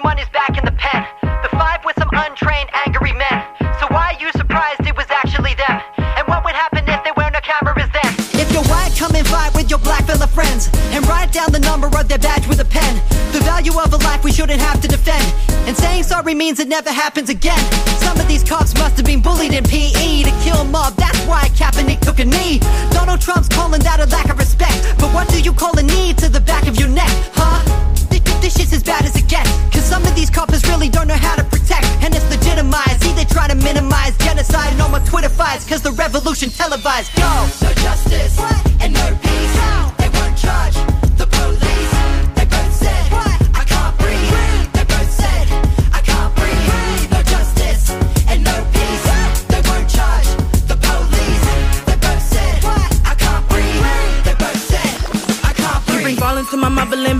Money's 0.00 0.28
back 0.30 0.56
in 0.56 0.64
the 0.64 0.72
pen. 0.72 1.04
The 1.20 1.50
five 1.52 1.84
with 1.84 1.96
some 1.98 2.08
untrained, 2.12 2.70
angry 2.86 3.12
men. 3.12 3.44
So 3.78 3.86
why 3.92 4.14
are 4.14 4.20
you 4.20 4.30
surprised 4.32 4.86
it 4.86 4.96
was 4.96 5.10
actually 5.10 5.54
them? 5.54 5.80
And 5.98 6.26
what 6.28 6.44
would 6.44 6.54
happen 6.54 6.88
if 6.88 7.04
there 7.04 7.12
weren't 7.16 7.34
no 7.34 7.40
cameras 7.40 7.90
then? 7.92 8.12
If 8.40 8.50
you're 8.52 8.64
white, 8.72 8.94
come 8.96 9.14
and 9.14 9.26
vibe 9.26 9.54
with 9.54 9.68
your 9.68 9.80
black 9.80 10.04
fella 10.04 10.26
friends. 10.26 10.70
And 10.96 11.06
write 11.06 11.32
down 11.32 11.52
the 11.52 11.60
number 11.60 11.88
of 11.88 12.08
their 12.08 12.18
badge 12.18 12.48
with 12.48 12.60
a 12.60 12.64
pen. 12.64 13.02
The 13.32 13.40
value 13.40 13.72
of 13.78 13.92
a 13.92 13.98
life 13.98 14.24
we 14.24 14.32
shouldn't 14.32 14.60
have 14.60 14.80
to 14.80 14.88
defend. 14.88 15.24
And 15.68 15.76
saying 15.76 16.04
sorry 16.04 16.34
means 16.34 16.58
it 16.58 16.68
never 16.68 16.90
happens 16.90 17.28
again. 17.28 17.60
Some 18.00 18.18
of 18.18 18.26
these 18.28 18.44
cops 18.44 18.72
must 18.78 18.96
have 18.96 19.04
been 19.04 19.20
bullied 19.20 19.52
in 19.52 19.64
PE 19.64 20.22
to 20.22 20.32
kill 20.42 20.64
mob. 20.64 20.94
That's 20.96 21.20
why 21.26 21.48
Kaepernick 21.58 22.00
took 22.00 22.18
a 22.18 22.24
knee. 22.24 22.60
Donald 22.90 23.20
Trump's 23.20 23.48
calling 23.48 23.82
that 23.82 24.00
a 24.00 24.06
lack 24.06 24.30
of 24.30 24.38
respect. 24.38 24.96
But 24.98 25.12
what 25.12 25.28
do 25.28 25.40
you 25.40 25.52
call 25.52 25.78
a 25.78 25.82
knee 25.82 26.14
to 26.14 26.28
the 26.28 26.40
back 26.40 26.66
of 26.66 26.78
your 26.80 26.88
neck, 26.88 27.12
huh? 27.34 27.81
Th- 28.42 28.52
This 28.52 28.56
shit's 28.60 28.72
as 28.72 28.82
bad 28.82 29.04
as 29.04 29.14
it 29.14 29.28
gets. 29.28 29.50
Cause 29.72 29.84
some 29.84 30.02
of 30.04 30.14
these 30.16 30.28
coppers 30.28 30.66
really 30.68 30.88
don't 30.88 31.06
know 31.06 31.14
how 31.16 31.36
to 31.36 31.44
protect. 31.44 31.86
And 32.02 32.12
it's 32.14 32.28
legitimized. 32.28 33.02
See, 33.02 33.12
they 33.12 33.24
try 33.24 33.46
to 33.46 33.54
minimize 33.54 34.16
genocide 34.18 34.72
and 34.72 34.82
all 34.82 34.88
my 34.88 34.98
Twitter 35.04 35.28
fights. 35.28 35.64
Cause 35.68 35.80
the 35.82 35.92
revolution 35.92 36.50
televised. 36.50 37.16
Yo! 37.16 37.22
No 37.62 37.72
justice 37.74 38.38
and 38.80 38.92
no 38.94 39.06
peace. 39.22 39.54
They 39.98 40.08
won't 40.18 40.36
charge 40.36 40.74
the 41.16 41.26
police. 41.30 42.01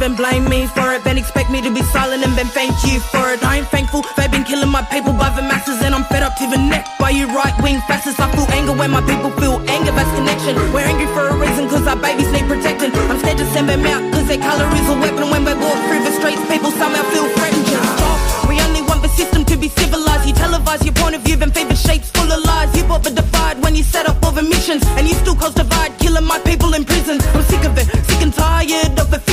Then 0.02 0.16
blame 0.16 0.44
me 0.50 0.66
for 0.66 0.90
it. 0.90 1.04
Then 1.04 1.16
expect 1.16 1.48
me 1.48 1.62
to 1.62 1.70
be 1.70 1.82
silent 1.94 2.26
and 2.26 2.34
then 2.34 2.50
thank 2.50 2.74
you 2.82 2.98
for 2.98 3.30
it. 3.30 3.38
I 3.46 3.62
ain't 3.62 3.70
thankful, 3.70 4.02
they've 4.16 4.30
been 4.30 4.42
killing 4.42 4.68
my 4.68 4.82
people 4.90 5.12
by 5.14 5.30
the 5.30 5.42
masses, 5.46 5.78
and 5.78 5.94
I'm 5.94 6.02
fed 6.10 6.24
up 6.26 6.34
to 6.42 6.46
the 6.50 6.58
neck 6.58 6.84
by 6.98 7.10
you 7.10 7.30
right 7.30 7.54
wing 7.62 7.78
fascists. 7.86 8.18
I 8.18 8.26
feel 8.34 8.50
anger 8.50 8.74
when 8.74 8.90
my 8.90 9.00
people 9.06 9.30
feel 9.38 9.62
anger, 9.70 9.92
that's 9.94 10.10
connection. 10.18 10.58
We're 10.74 10.82
angry 10.82 11.06
for 11.14 11.30
a 11.30 11.34
reason, 11.38 11.70
cause 11.70 11.86
our 11.86 11.94
babies 11.94 12.26
need 12.34 12.50
protecting. 12.50 12.90
I'm 13.10 13.18
scared 13.22 13.38
to 13.38 13.46
send 13.54 13.68
them 13.68 13.86
out, 13.86 14.02
cause 14.12 14.26
their 14.26 14.42
colour 14.42 14.66
is 14.74 14.88
a 14.90 14.96
weapon. 14.98 15.30
When 15.30 15.46
we 15.46 15.54
walk 15.54 15.78
through 15.86 16.02
the 16.02 16.12
streets, 16.18 16.42
people 16.50 16.72
somehow 16.74 17.06
feel 17.14 17.28
threatened. 17.38 17.66
Just 17.70 17.86
stop. 17.94 18.18
We 18.50 18.58
only 18.58 18.82
want 18.82 19.02
the 19.06 19.12
system 19.14 19.44
to 19.44 19.56
be 19.56 19.68
civilized. 19.68 20.26
You 20.26 20.34
televise 20.34 20.82
your 20.82 20.98
point 20.98 21.14
of 21.14 21.22
view, 21.22 21.36
then 21.36 21.52
feed 21.52 21.68
the 21.70 21.78
shapes 21.78 22.10
full 22.10 22.26
of 22.26 22.42
lies. 22.42 22.74
You 22.74 22.82
bought 22.90 23.04
the 23.04 23.14
divide 23.14 23.62
when 23.62 23.76
you 23.76 23.84
set 23.84 24.06
up 24.10 24.18
all 24.26 24.32
the 24.32 24.42
missions, 24.42 24.82
and 24.98 25.06
you 25.06 25.14
still 25.14 25.36
cause 25.36 25.54
divide, 25.54 25.94
killing 26.02 26.26
my 26.26 26.40
people 26.40 26.74
in 26.74 26.84
prisons. 26.84 27.22
I'm 27.38 27.44
sick 27.46 27.62
of 27.62 27.78
it, 27.78 27.86
sick 28.10 28.20
and 28.26 28.34
tired 28.34 28.98
of 28.98 29.10
the 29.14 29.31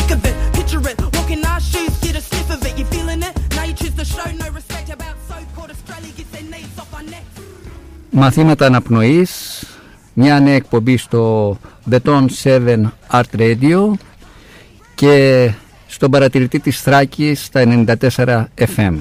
Μαθήματα 8.21 8.65
αναπνοής, 8.65 9.63
μια 10.13 10.39
νέα 10.39 10.53
εκπομπή 10.53 10.97
στο 10.97 11.57
The 11.91 11.97
Tone 12.05 12.25
7 12.43 12.77
Art 13.11 13.39
Radio 13.39 13.91
και 14.95 15.51
στον 15.87 16.11
παρατηρητή 16.11 16.59
της 16.59 16.81
Θράκης 16.81 17.43
στα 17.43 17.85
94 18.15 18.47
FM. 18.75 18.95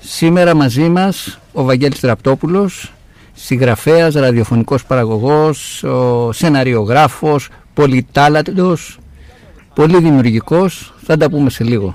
Σήμερα 0.00 0.54
μαζί 0.54 0.88
μας 0.88 1.38
ο 1.52 1.62
Βαγγέλης 1.62 2.00
Τραπτόπουλος, 2.00 2.92
συγγραφέας, 3.32 4.14
ραδιοφωνικός 4.14 4.84
παραγωγός, 4.84 5.82
ο 5.82 6.32
σεναριογράφος, 6.32 7.48
πολυτάλαντος, 7.74 8.98
πολύ 9.74 9.98
δημιουργικός. 9.98 10.94
Θα 11.04 11.16
τα 11.16 11.30
πούμε 11.30 11.50
σε 11.50 11.64
λίγο. 11.64 11.94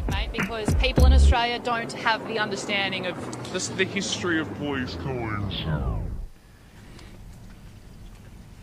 Perspective, 0.00 0.14
mate, 0.14 0.30
because 0.40 0.74
people 0.86 1.04
in 1.06 1.12
Australia 1.12 1.58
don't 1.70 1.92
have 1.92 2.20
the 2.28 2.38
understanding 2.38 3.06
of 3.06 3.14
This 3.52 3.64
is 3.70 3.76
the 3.76 3.84
history 3.84 4.40
of 4.40 4.46
police 4.58 4.94
killings. 5.04 5.54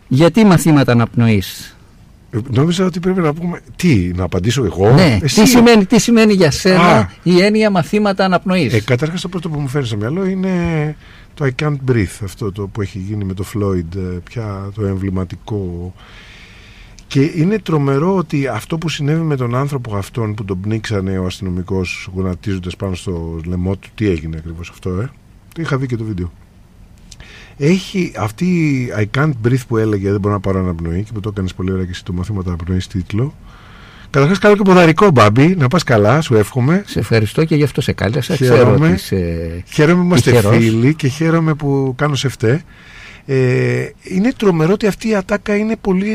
Γιατί 0.08 0.46
μαθήματα 0.46 0.92
αναπνοής. 0.92 1.78
Ε, 2.32 2.38
Νόμιζα 2.50 2.86
ότι 2.86 3.00
πρέπει 3.00 3.20
να 3.22 3.34
πούμε. 3.34 3.62
Τι, 3.76 4.12
να 4.16 4.24
απαντήσω 4.24 4.64
εγώ; 4.66 4.94
Ναι, 4.94 5.20
Εσύ. 5.22 5.42
τι 5.42 5.48
σημαίνει, 5.48 5.86
τι 5.86 6.00
σημαίνει 6.00 6.34
για 6.34 6.52
σένα 6.52 6.98
Α. 6.98 7.10
η 7.24 7.42
έννοια 7.42 7.70
μαθήματα 7.70 8.26
αναπνοής. 8.26 8.74
Ε, 8.74 8.82
Καταρχάς, 8.82 9.22
το 9.22 9.28
πρώτο 9.30 9.50
που 9.50 9.60
μου 9.60 9.68
φέρνει 9.68 9.88
στο 9.88 9.98
μυαλό 9.98 10.26
είναι 10.26 10.96
το 11.34 11.46
I 11.46 11.64
can't 11.64 11.78
breathe. 11.92 12.20
Αυτό 12.24 12.52
το 12.52 12.68
που 12.68 12.82
έχει 12.82 12.98
γίνει 13.00 13.24
με 13.24 13.34
το 13.34 13.46
Floyd, 13.54 13.96
ε, 13.96 14.18
πια 14.24 14.72
το 14.76 14.86
εμβληματικό. 14.86 15.94
Και 17.14 17.32
είναι 17.36 17.60
τρομερό 17.60 18.16
ότι 18.16 18.48
αυτό 18.48 18.78
που 18.78 18.90
συνέβη 18.90 19.22
με 19.22 19.36
τον 19.36 19.56
άνθρωπο 19.56 19.96
αυτόν 19.96 20.34
που 20.34 20.46
τον 20.46 20.62
πνίξανε 20.62 21.18
ο 21.18 21.26
αστυνομικός 21.26 22.10
γονατίζοντας 22.16 22.76
πάνω 22.76 22.96
στο 22.96 23.40
λαιμό 23.46 23.76
του, 23.76 23.90
τι 23.96 24.10
έγινε 24.10 24.38
ακριβώς 24.38 24.70
αυτό, 24.70 24.90
ε; 24.90 25.10
Το 25.56 25.62
είχα 25.62 25.78
δει 25.78 25.88
και 25.88 25.96
το 25.96 26.04
βίντεο. 26.04 26.32
Έχει 27.58 28.12
αυτή 28.18 28.46
η 28.46 28.94
I 28.98 29.18
can't 29.18 29.32
breathe 29.46 29.66
που 29.68 29.78
έλεγε 29.78 30.12
Δεν 30.12 30.20
μπορώ 30.20 30.34
να 30.34 30.40
πάρω 30.40 30.60
αναπνοή 30.60 31.04
και 31.04 31.12
που 31.14 31.20
το 31.20 31.30
έκανες 31.30 31.54
πολύ 31.54 31.72
ωραία 31.72 31.84
και 31.86 31.92
εσύ 31.92 32.04
το 32.04 32.14
μαθήματα 32.14 32.50
αναπνοής 32.50 32.88
τίτλο. 32.88 33.34
Καταρχάς, 34.10 34.38
καλό 34.40 34.56
και 34.56 34.62
ποδαρικό, 34.64 35.10
Μπάμπη. 35.12 35.56
Να 35.56 35.68
πας 35.68 35.84
καλά, 35.84 36.22
σου 36.22 36.36
εύχομαι. 36.36 36.84
Σε 36.86 37.00
ευχαριστώ 37.00 37.46
και 37.46 37.56
γι' 37.56 37.64
αυτό 37.64 37.82
σε 37.82 37.92
κάλεσα. 37.92 38.34
Ξέρω 38.36 38.56
Χαίρομαι. 38.56 38.86
ότι 38.86 38.96
είσαι 38.96 39.64
Χαίρομαι 39.68 40.00
που 40.02 40.06
είμαστε 40.06 40.32
τυχερός. 40.32 40.58
φίλοι 40.58 40.94
και 40.94 41.08
χαίρομαι 41.08 41.54
που 41.54 41.94
κάνω 41.98 42.16
σε 42.16 42.28
φταί. 42.30 42.62
Ε, 43.26 43.90
είναι 44.04 44.32
τρομερό 44.38 44.74
ότι 44.74 44.88
αυτή 44.88 45.08
η 45.10 45.16
ατάκα 45.16 45.56
είναι 45.56 45.76
πολύ 45.82 46.12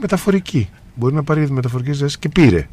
μεταφορική. 0.00 0.68
Μπορεί 0.94 1.14
να 1.14 1.22
πάρει 1.22 1.50
μεταφορική 1.50 1.92
ζέση 1.92 2.18
και 2.18 2.28
πήρε. 2.28 2.68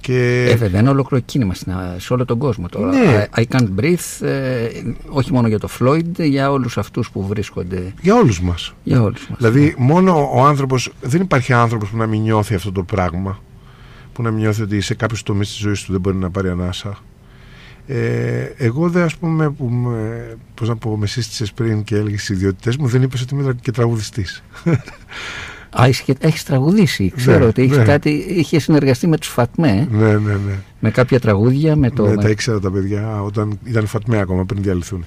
Και 0.00 0.46
Ε, 0.50 0.56
βέβαια, 0.56 0.80
είναι 0.80 0.88
ολόκληρο 0.90 1.22
κίνημα 1.26 1.54
στην- 1.54 1.72
σε 1.96 2.12
όλο 2.12 2.24
τον 2.24 2.38
κόσμο 2.38 2.68
τώρα. 2.68 2.92
Ναι. 2.92 3.26
I, 3.34 3.40
I 3.40 3.44
can't 3.56 3.68
breathe, 3.80 4.26
ε, 4.26 4.68
όχι 5.08 5.32
μόνο 5.32 5.48
για 5.48 5.58
το 5.58 5.68
Floyd, 5.78 6.04
για 6.18 6.50
όλους 6.50 6.78
αυτούς 6.78 7.10
που 7.10 7.26
βρίσκονται. 7.26 7.92
για 8.00 8.14
όλους 8.14 8.40
μας. 8.40 8.74
Για 8.84 9.02
όλους 9.02 9.28
μας. 9.28 9.38
Δηλαδή, 9.38 9.74
μόνο 9.78 10.30
ο 10.34 10.44
άνθρωπος, 10.44 10.92
δεν 11.00 11.20
υπάρχει 11.20 11.52
άνθρωπος 11.52 11.88
που 11.90 11.96
να 11.96 12.06
μην 12.06 12.20
νιώθει 12.20 12.54
αυτό 12.54 12.72
το 12.72 12.82
πράγμα. 12.82 13.38
Που 14.12 14.22
να 14.22 14.30
μην 14.30 14.40
νιώθει 14.40 14.62
ότι 14.62 14.80
σε 14.80 14.94
κάποιους 14.94 15.22
τομείς 15.22 15.48
της 15.48 15.56
ζωής 15.58 15.82
του 15.84 15.92
δεν 15.92 16.00
μπορεί 16.00 16.16
να 16.16 16.30
πάρει 16.30 16.48
ανάσα. 16.48 16.98
Ε, 17.90 18.52
εγώ 18.56 18.88
δεν, 18.88 19.02
ας 19.02 19.16
πούμε, 19.16 19.50
που 19.50 19.64
με, 19.64 20.36
πώς 20.54 20.68
να 20.68 20.76
πω, 20.76 20.96
με 20.96 21.06
σύστησες 21.06 21.52
πριν 21.52 21.82
και 21.84 21.94
έλεγες 21.94 22.18
τις 22.18 22.28
ιδιότητες 22.28 22.76
μου, 22.76 22.86
δεν 22.86 23.02
είπες 23.02 23.20
ότι 23.22 23.34
είμαι 23.34 23.54
και 23.60 23.70
τραγουδιστής. 23.70 24.42
Α, 25.80 25.84
έχεις, 25.86 26.04
έχεις 26.18 26.44
τραγουδήσει. 26.44 27.12
Ξέρω 27.16 27.38
Ναι, 27.38 27.44
ότι 27.44 27.62
έχεις 27.62 27.76
ναι. 27.76 27.84
κάτι, 27.84 28.10
είχες 28.10 28.62
συνεργαστεί 28.62 29.06
με 29.06 29.16
τους 29.16 29.28
Φατμέ, 29.28 29.88
ε, 29.92 29.96
ναι, 29.96 30.12
ναι, 30.12 30.32
ναι. 30.32 30.58
με 30.80 30.90
κάποια 30.90 31.20
τραγούδια, 31.20 31.76
με 31.76 31.90
το... 31.90 32.06
Ναι, 32.06 32.14
με- 32.14 32.22
τα 32.22 32.28
ήξερα 32.28 32.60
τα 32.60 32.70
παιδιά 32.70 33.22
όταν 33.22 33.58
ήταν 33.64 33.86
φατμέ 33.86 34.18
ακόμα 34.18 34.44
πριν 34.44 34.62
διαλυθούν. 34.62 35.04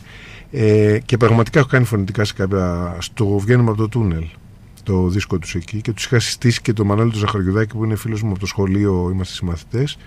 Ε, 0.51 0.99
και 1.05 1.17
πραγματικά 1.17 1.59
έχω 1.59 1.67
κάνει 1.67 1.85
φωνητικά 1.85 2.23
σε 2.23 2.33
κάποια. 2.33 2.95
στο 2.99 3.37
βγαίνουμε 3.39 3.69
από 3.69 3.77
το 3.79 3.89
τούνελ. 3.89 4.23
Το 4.83 5.07
δίσκο 5.07 5.39
τους 5.39 5.55
εκεί 5.55 5.81
και 5.81 5.91
τους 5.91 6.05
είχα 6.05 6.19
συστήσει 6.19 6.61
και 6.61 6.73
τον 6.73 6.85
Μανώλη 6.85 7.11
του 7.11 7.17
Ζαχαριουδάκη 7.17 7.75
που 7.75 7.83
είναι 7.83 7.95
φίλος 7.95 8.21
μου 8.21 8.29
από 8.29 8.39
το 8.39 8.45
σχολείο, 8.45 9.09
είμαστε 9.13 9.33
συμμαθητές 9.33 9.97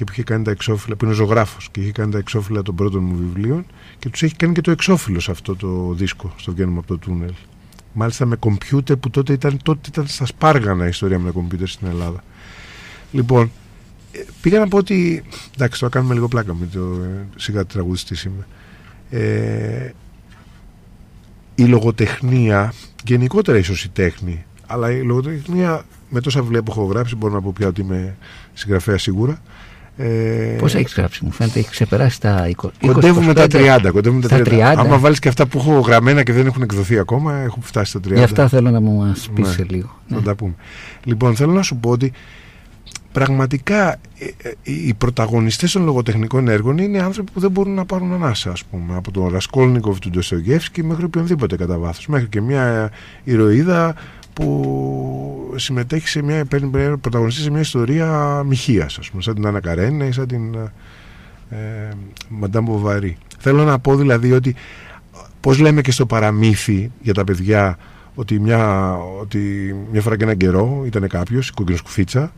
και 0.00 0.06
που 0.06 0.12
είχε 0.12 0.22
κάνει 0.22 0.44
τα 0.44 0.50
εξώφυλλα, 0.50 0.96
που 0.96 1.04
είναι 1.04 1.14
ζωγράφος 1.14 1.68
και 1.70 1.80
είχε 1.80 1.92
κάνει 1.92 2.12
τα 2.12 2.18
εξώφυλλα 2.18 2.62
των 2.62 2.74
πρώτων 2.74 3.02
μου 3.02 3.16
βιβλίων 3.16 3.66
και 3.98 4.08
τους 4.08 4.22
έχει 4.22 4.36
κάνει 4.36 4.52
και 4.52 4.60
το 4.60 4.70
εξώφυλλο 4.70 5.20
σε 5.20 5.30
αυτό 5.30 5.56
το 5.56 5.92
δίσκο, 5.92 6.32
στο 6.36 6.52
βγαίνουμε 6.52 6.78
από 6.78 6.86
το 6.86 6.98
τούνελ. 6.98 7.32
Μάλιστα 7.92 8.26
με 8.26 8.36
κομπιούτερ 8.36 8.96
που 8.96 9.10
τότε 9.10 9.32
ήταν, 9.32 9.58
τότε 9.62 9.88
ήταν 9.88 10.06
στα 10.06 10.26
σπάργανα 10.26 10.84
η 10.84 10.88
ιστορία 10.88 11.18
με 11.18 11.26
τα 11.26 11.30
κομπιούτερ 11.30 11.68
στην 11.68 11.88
Ελλάδα. 11.88 12.24
Λοιπόν, 13.12 13.50
ε, 14.12 14.18
πήγα 14.40 14.58
να 14.58 14.68
πω 14.68 14.76
ότι. 14.76 15.24
Εντάξει, 15.54 15.80
τώρα 15.80 15.92
κάνουμε 15.92 16.14
λίγο 16.14 16.28
πλάκα 16.28 16.54
με 16.54 16.66
το 16.66 16.80
ε, 16.80 17.26
σιγά 17.36 17.66
τραγουδιστής 17.66 18.22
είμαι. 18.22 18.46
Ε, 19.10 19.90
η 21.54 21.64
λογοτεχνία, 21.64 22.72
γενικότερα 23.04 23.58
ίσως 23.58 23.84
η 23.84 23.88
τέχνη, 23.88 24.44
αλλά 24.66 24.90
η 24.90 25.02
λογοτεχνία 25.02 25.84
με 26.08 26.20
τόσα 26.20 26.42
βιβλία 26.42 26.62
που 26.62 26.70
έχω 26.70 26.84
γράψει, 26.84 27.16
μπορώ 27.16 27.34
να 27.34 27.40
πω 27.40 27.52
πια 27.56 27.66
ότι 27.68 27.80
είμαι 27.80 28.16
συγγραφέα 28.52 28.98
σίγουρα. 28.98 29.42
Ε, 30.02 30.56
Πώς 30.58 30.74
έχεις 30.74 30.94
γράψει, 30.94 31.24
μου 31.24 31.30
φαίνεται, 31.30 31.58
έχεις 31.58 31.70
ξεπεράσει 31.70 32.20
τα 32.20 32.48
20. 32.62 32.70
Κοντεύουμε 32.92 33.32
τα 33.34 33.42
25. 33.44 33.46
30. 33.86 33.90
Κοντεύουμε 33.92 34.22
Στα 34.22 34.36
τα 34.36 34.42
30. 34.44 34.72
30. 34.74 34.74
Άμα 34.76 34.98
βάλεις 34.98 35.18
και 35.18 35.28
αυτά 35.28 35.46
που 35.46 35.58
έχω 35.58 35.78
γραμμένα 35.80 36.22
και 36.22 36.32
δεν 36.32 36.46
έχουν 36.46 36.62
εκδοθεί 36.62 36.98
ακόμα, 36.98 37.34
έχουν 37.36 37.62
φτάσει 37.62 37.90
στα 37.90 38.00
30. 38.08 38.14
Γι' 38.14 38.22
αυτά 38.22 38.48
θέλω 38.48 38.70
να 38.70 38.80
μου 38.80 38.92
μας 38.96 39.28
πεις 39.34 39.46
Ναι. 39.46 39.52
σε 39.52 39.66
λίγο. 39.68 40.00
Θα 40.08 40.14
Ναι. 40.16 40.22
τα 40.22 40.34
πούμε. 40.34 40.54
Λοιπόν, 41.04 41.34
θέλω 41.36 41.52
να 41.52 41.62
σου 41.62 41.76
πω 41.76 41.90
ότι 41.90 42.12
πραγματικά 43.12 43.90
ε, 43.92 44.24
ε, 44.42 44.52
οι 44.62 44.94
πρωταγωνιστές 44.94 45.72
των 45.72 45.84
λογοτεχνικών 45.84 46.48
έργων 46.48 46.78
είναι 46.78 46.98
άνθρωποι 47.02 47.30
που 47.32 47.40
δεν 47.40 47.50
μπορούν 47.50 47.74
να 47.74 47.84
πάρουν 47.84 48.12
ανάσα, 48.12 48.50
ας 48.50 48.64
πούμε. 48.64 48.96
Από 48.96 49.10
τον 49.10 49.28
Ρασκόλνικοφ 49.28 49.98
του 49.98 50.10
Ντοστογεύσκη 50.10 50.84
μέχρι 50.84 51.04
οποιονδήποτε 51.04 51.56
κατά 51.56 51.78
βάθος. 51.78 52.06
Μέχρι 52.06 52.26
και 52.28 52.40
μια 52.40 52.90
ηρωίδα 53.24 53.94
που 54.40 55.54
συμμετέχει 55.56 56.08
σε 56.08 56.22
μια, 56.22 56.44
παίρνει 56.44 56.96
πρωταγωνιστή 56.96 57.42
σε 57.42 57.50
μια 57.50 57.60
ιστορία 57.60 58.42
μοιχείας, 58.46 58.98
ας 58.98 59.10
πούμε, 59.10 59.22
σαν 59.22 59.34
την 59.34 59.46
Άννα 59.46 59.60
Καρένα 59.60 60.04
ή 60.06 60.12
σαν 60.12 60.26
την 60.26 60.54
ε, 61.50 61.88
Μαντάμ 62.28 62.64
Μποβαρή. 62.64 63.16
Θέλω 63.38 63.64
να 63.64 63.78
πω 63.78 63.96
δηλαδή 63.96 64.32
ότι 64.32 64.54
πώς 65.40 65.58
λέμε 65.58 65.80
και 65.80 65.90
στο 65.92 66.06
παραμύθι 66.06 66.90
για 67.00 67.14
τα 67.14 67.24
παιδιά 67.24 67.78
ότι 68.14 68.40
μια, 68.40 68.94
ότι 69.20 69.74
μια 69.92 70.00
φορά 70.00 70.16
και 70.16 70.24
έναν 70.24 70.36
καιρό 70.36 70.82
ήταν 70.86 71.08
κάποιος, 71.08 71.48
η 71.48 71.52
κόκκινη 71.52 71.76
σκουφίτσα 71.76 72.32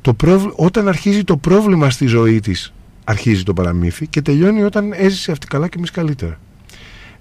το 0.00 0.14
πρόβλ- 0.14 0.52
όταν 0.56 0.88
αρχίζει 0.88 1.24
το 1.24 1.36
πρόβλημα 1.36 1.90
στη 1.90 2.06
ζωή 2.06 2.40
της 2.40 2.72
αρχίζει 3.04 3.42
το 3.42 3.54
παραμύθι 3.54 4.06
και 4.06 4.22
τελειώνει 4.22 4.62
όταν 4.62 4.92
έζησε 4.92 5.32
αυτή 5.32 5.46
καλά 5.46 5.68
και 5.68 5.78
εμείς 5.78 5.90
καλύτερα. 5.90 6.38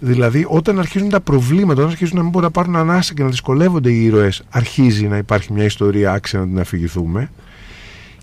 Δηλαδή, 0.05 0.45
όταν 0.49 0.79
αρχίζουν 0.79 1.09
τα 1.09 1.21
προβλήματα, 1.21 1.79
όταν 1.79 1.91
αρχίζουν 1.91 2.15
να 2.15 2.21
μην 2.21 2.31
μπορούν 2.31 2.47
να 2.47 2.53
πάρουν 2.53 2.75
ανάσα 2.75 3.13
και 3.13 3.23
να 3.23 3.29
δυσκολεύονται 3.29 3.91
οι 3.91 4.03
ήρωες, 4.03 4.43
αρχίζει 4.49 5.07
να 5.07 5.17
υπάρχει 5.17 5.53
μια 5.53 5.63
ιστορία 5.63 6.11
άξια 6.11 6.39
να 6.39 6.45
την 6.45 6.59
αφηγηθούμε. 6.59 7.31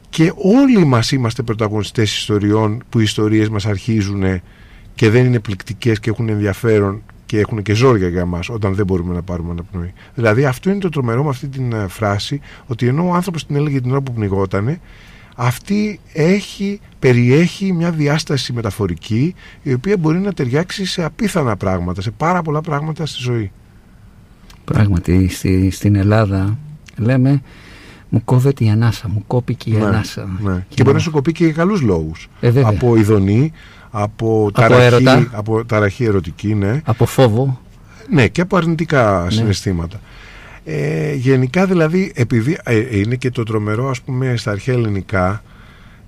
Και 0.08 0.32
όλοι 0.36 0.84
μας 0.84 1.12
είμαστε 1.12 1.42
πρωταγωνιστές 1.42 2.18
ιστοριών 2.18 2.82
που 2.88 2.98
οι 2.98 3.02
ιστορίες 3.02 3.48
μας 3.48 3.66
αρχίζουν 3.66 4.40
και 4.94 5.10
δεν 5.10 5.24
είναι 5.24 5.38
πληκτικές 5.38 6.00
και 6.00 6.10
έχουν 6.10 6.28
ενδιαφέρον 6.28 7.02
και 7.26 7.38
έχουν 7.38 7.62
και 7.62 7.74
ζόρια 7.74 8.08
για 8.08 8.26
μας 8.26 8.48
όταν 8.48 8.74
δεν 8.74 8.86
μπορούμε 8.86 9.14
να 9.14 9.22
πάρουμε 9.22 9.50
αναπνοή. 9.50 9.92
Δηλαδή, 10.14 10.44
αυτό 10.44 10.70
είναι 10.70 10.78
το 10.78 10.88
τρομερό 10.88 11.22
με 11.22 11.28
αυτή 11.28 11.48
την 11.48 11.72
ε, 11.72 11.86
φράση, 11.88 12.40
ότι 12.66 12.86
ενώ 12.86 13.08
ο 13.08 13.14
άνθρωπος 13.14 13.46
την 13.46 13.56
έλεγε 13.56 13.80
την 13.80 13.90
ώρα 13.90 14.00
που 14.00 14.12
πνιγότανε, 14.12 14.80
αυτή 15.42 16.00
έχει, 16.12 16.80
περιέχει 16.98 17.72
μια 17.72 17.90
διάσταση 17.90 18.52
μεταφορική 18.52 19.34
η 19.62 19.72
οποία 19.72 19.96
μπορεί 19.96 20.18
να 20.18 20.32
ταιριάξει 20.32 20.84
σε 20.84 21.04
απίθανα 21.04 21.56
πράγματα, 21.56 22.02
σε 22.02 22.10
πάρα 22.10 22.42
πολλά 22.42 22.60
πράγματα 22.60 23.06
στη 23.06 23.18
ζωή. 23.22 23.50
Πράγματι, 24.64 25.28
στη, 25.28 25.70
στην 25.70 25.94
Ελλάδα 25.94 26.56
λέμε 26.96 27.42
μου 28.08 28.24
κόβεται 28.24 28.64
η 28.64 28.70
ανάσα, 28.70 29.08
μου 29.08 29.24
κόπηκε 29.26 29.70
η 29.70 29.72
Ναι, 29.72 29.84
ανάσα. 29.84 30.38
ναι. 30.40 30.64
Και, 30.68 30.82
μπορεί 30.82 30.94
να 30.94 31.02
σου 31.02 31.10
κοπεί 31.10 31.32
και 31.32 31.44
για 31.44 31.52
καλούς 31.52 31.80
λόγους. 31.80 32.28
Ε, 32.40 32.50
βέβαια. 32.50 32.68
από 32.70 32.96
ειδονή, 32.96 33.52
από 33.90 34.50
ταραχή, 34.54 34.82
έρωτα. 34.82 35.28
από 35.32 35.64
ταραχή 35.64 36.04
ερωτική, 36.04 36.54
ναι. 36.54 36.80
Από 36.84 37.06
φόβο. 37.06 37.60
Ναι, 38.10 38.28
και 38.28 38.40
από 38.40 38.56
αρνητικά 38.56 39.22
Ναι. 39.24 39.30
συναισθήματα. 39.30 40.00
Ε, 40.64 41.14
γενικά 41.14 41.66
δηλαδή, 41.66 42.12
επειδή 42.14 42.58
ε, 42.64 42.98
είναι 42.98 43.14
και 43.16 43.30
το 43.30 43.42
τρομερό 43.42 43.88
ας 43.88 44.00
πούμε 44.00 44.36
στα 44.36 44.50
αρχαία 44.50 44.74
ελληνικά 44.74 45.42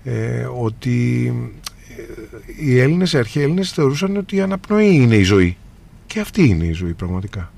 ε, 0.05 0.47
ότι 0.61 1.27
ε, 1.99 2.65
οι 2.65 2.79
Έλληνες, 2.79 3.13
οι 3.13 3.19
αρχαίοι 3.19 3.43
Έλληνες 3.43 3.71
θεωρούσαν 3.73 4.17
ότι 4.17 4.37
η 4.37 4.41
αναπνοή 4.41 4.95
είναι 4.95 5.17
η 5.17 5.23
ζωή. 5.23 5.57
Και 6.07 6.21
αυτή 6.21 6.49
είναι 6.49 6.65
η 6.65 6.73
ζωή 6.73 6.93
πραγματικά. 6.93 7.53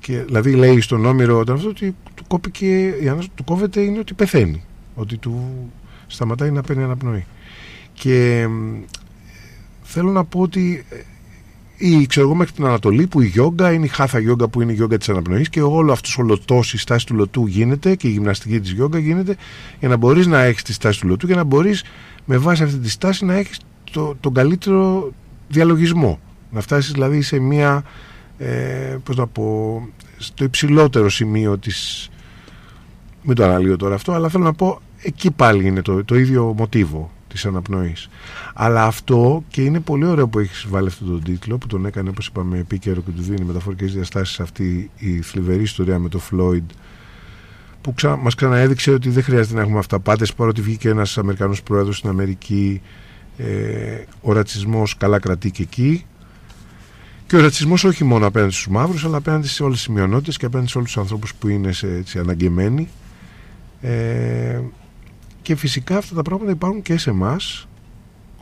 Και, 0.00 0.22
δηλαδή 0.22 0.52
λέει 0.54 0.80
στον 0.80 1.04
Όμηρο 1.04 1.38
όταν 1.38 1.56
αυτό 1.56 1.68
ότι 1.68 1.94
του, 2.14 2.24
κόπηκε, 2.26 2.88
η 2.88 3.08
ανάσα 3.08 3.28
του 3.34 3.44
κόβεται 3.44 3.80
είναι 3.80 3.98
ότι 3.98 4.14
πεθαίνει. 4.14 4.64
Ότι 4.94 5.16
του 5.16 5.70
σταματάει 6.06 6.50
να 6.50 6.62
παίρνει 6.62 6.82
αναπνοή. 6.82 7.26
Και 7.92 8.46
μ, 8.48 8.82
θέλω 9.82 10.10
να 10.10 10.24
πω 10.24 10.40
ότι 10.40 10.84
ε, 10.90 10.96
ή 11.78 12.06
ξέρω 12.06 12.26
εγώ 12.26 12.34
μέχρι 12.34 12.52
την 12.52 12.64
Ανατολή 12.64 13.06
που 13.06 13.20
η 13.20 13.26
γιόγκα 13.26 13.72
είναι 13.72 13.84
η 13.84 13.88
χάθα 13.88 14.18
γιόγκα 14.18 14.48
που 14.48 14.60
είναι 14.60 14.72
η 14.72 14.74
γιόγκα 14.74 14.98
της 14.98 15.08
αναπνοής 15.08 15.48
και 15.48 15.62
όλο 15.62 15.92
αυτός 15.92 16.18
ο 16.18 16.22
λωτός, 16.22 16.72
η 16.72 16.78
στάση 16.78 17.06
του 17.06 17.14
λωτού 17.14 17.46
γίνεται 17.46 17.94
και 17.94 18.08
η 18.08 18.10
γυμναστική 18.10 18.60
της 18.60 18.70
γιόγκα 18.70 18.98
γίνεται 18.98 19.36
για 19.78 19.88
να 19.88 19.96
μπορείς 19.96 20.26
να 20.26 20.42
έχεις 20.42 20.62
τη 20.62 20.72
στάση 20.72 21.00
του 21.00 21.06
λωτού 21.06 21.26
και 21.26 21.34
να 21.34 21.44
μπορείς 21.44 21.84
με 22.24 22.36
βάση 22.36 22.62
αυτή 22.62 22.78
τη 22.78 22.90
στάση 22.90 23.24
να 23.24 23.34
έχεις 23.34 23.60
το, 23.90 24.16
τον 24.20 24.34
καλύτερο 24.34 25.12
διαλογισμό. 25.48 26.20
Να 26.50 26.60
φτάσεις 26.60 26.92
δηλαδή 26.92 27.22
σε 27.22 27.38
μια, 27.38 27.84
ε, 28.38 28.96
πώς 29.04 29.16
να 29.16 29.26
πω, 29.26 29.82
στο 30.16 30.44
υψηλότερο 30.44 31.10
σημείο 31.10 31.58
της, 31.58 32.08
μην 33.22 33.36
το 33.36 33.44
αναλύω 33.44 33.76
τώρα 33.76 33.94
αυτό, 33.94 34.12
αλλά 34.12 34.28
θέλω 34.28 34.44
να 34.44 34.52
πω 34.52 34.80
εκεί 35.02 35.30
πάλι 35.30 35.66
είναι 35.66 35.82
το, 35.82 36.04
το 36.04 36.14
ίδιο 36.14 36.54
μοτίβο 36.56 37.10
της 37.40 37.50
αναπνοής. 37.50 38.08
Αλλά 38.54 38.84
αυτό 38.84 39.44
και 39.48 39.62
είναι 39.62 39.80
πολύ 39.80 40.04
ωραίο 40.04 40.28
που 40.28 40.38
έχεις 40.38 40.66
βάλει 40.68 40.86
αυτόν 40.88 41.08
τον 41.08 41.22
τίτλο 41.22 41.58
που 41.58 41.66
τον 41.66 41.86
έκανε 41.86 42.08
όπως 42.08 42.26
είπαμε 42.26 42.58
επίκαιρο 42.58 43.00
και 43.00 43.10
του 43.10 43.22
δίνει 43.22 43.44
μεταφορικές 43.44 43.92
διαστάσεις 43.92 44.40
αυτή 44.40 44.90
η 44.96 45.20
θλιβερή 45.20 45.62
ιστορία 45.62 45.98
με 45.98 46.08
το 46.08 46.20
Floyd 46.30 46.64
που 47.80 47.94
ξα... 47.94 48.16
μας 48.16 48.34
ξαναέδειξε 48.34 48.90
ότι 48.90 49.08
δεν 49.08 49.22
χρειάζεται 49.22 49.54
να 49.54 49.60
έχουμε 49.60 49.78
αυταπάτες 49.78 50.34
παρότι 50.34 50.60
βγήκε 50.60 50.88
ένας 50.88 51.18
Αμερικανός 51.18 51.62
πρόεδρος 51.62 51.96
στην 51.96 52.08
Αμερική 52.08 52.80
ε, 53.36 54.04
ο 54.20 54.32
ρατσισμός 54.32 54.96
καλά 54.96 55.18
κρατεί 55.18 55.50
και 55.50 55.62
εκεί 55.62 56.04
και 57.26 57.36
ο 57.36 57.40
ρατσισμός 57.40 57.84
όχι 57.84 58.04
μόνο 58.04 58.26
απέναντι 58.26 58.52
στους 58.52 58.68
μαύρους 58.68 59.04
αλλά 59.04 59.16
απέναντι 59.16 59.48
σε 59.48 59.62
όλες 59.62 59.76
τις 59.76 59.88
μειονότητες 59.88 60.36
και 60.36 60.46
απέναντι 60.46 60.70
σε 60.70 60.78
όλους 60.78 60.92
τους 60.92 61.02
ανθρώπους 61.02 61.34
που 61.34 61.48
είναι 61.48 61.72
σε, 61.72 61.86
έτσι, 61.86 62.18
αναγκεμένοι 62.18 62.88
ε, 63.80 64.60
και 65.48 65.56
φυσικά 65.56 65.96
αυτά 65.96 66.14
τα 66.14 66.22
πράγματα 66.22 66.50
υπάρχουν 66.50 66.82
και 66.82 66.98
σε 66.98 67.10
εμάς, 67.10 67.68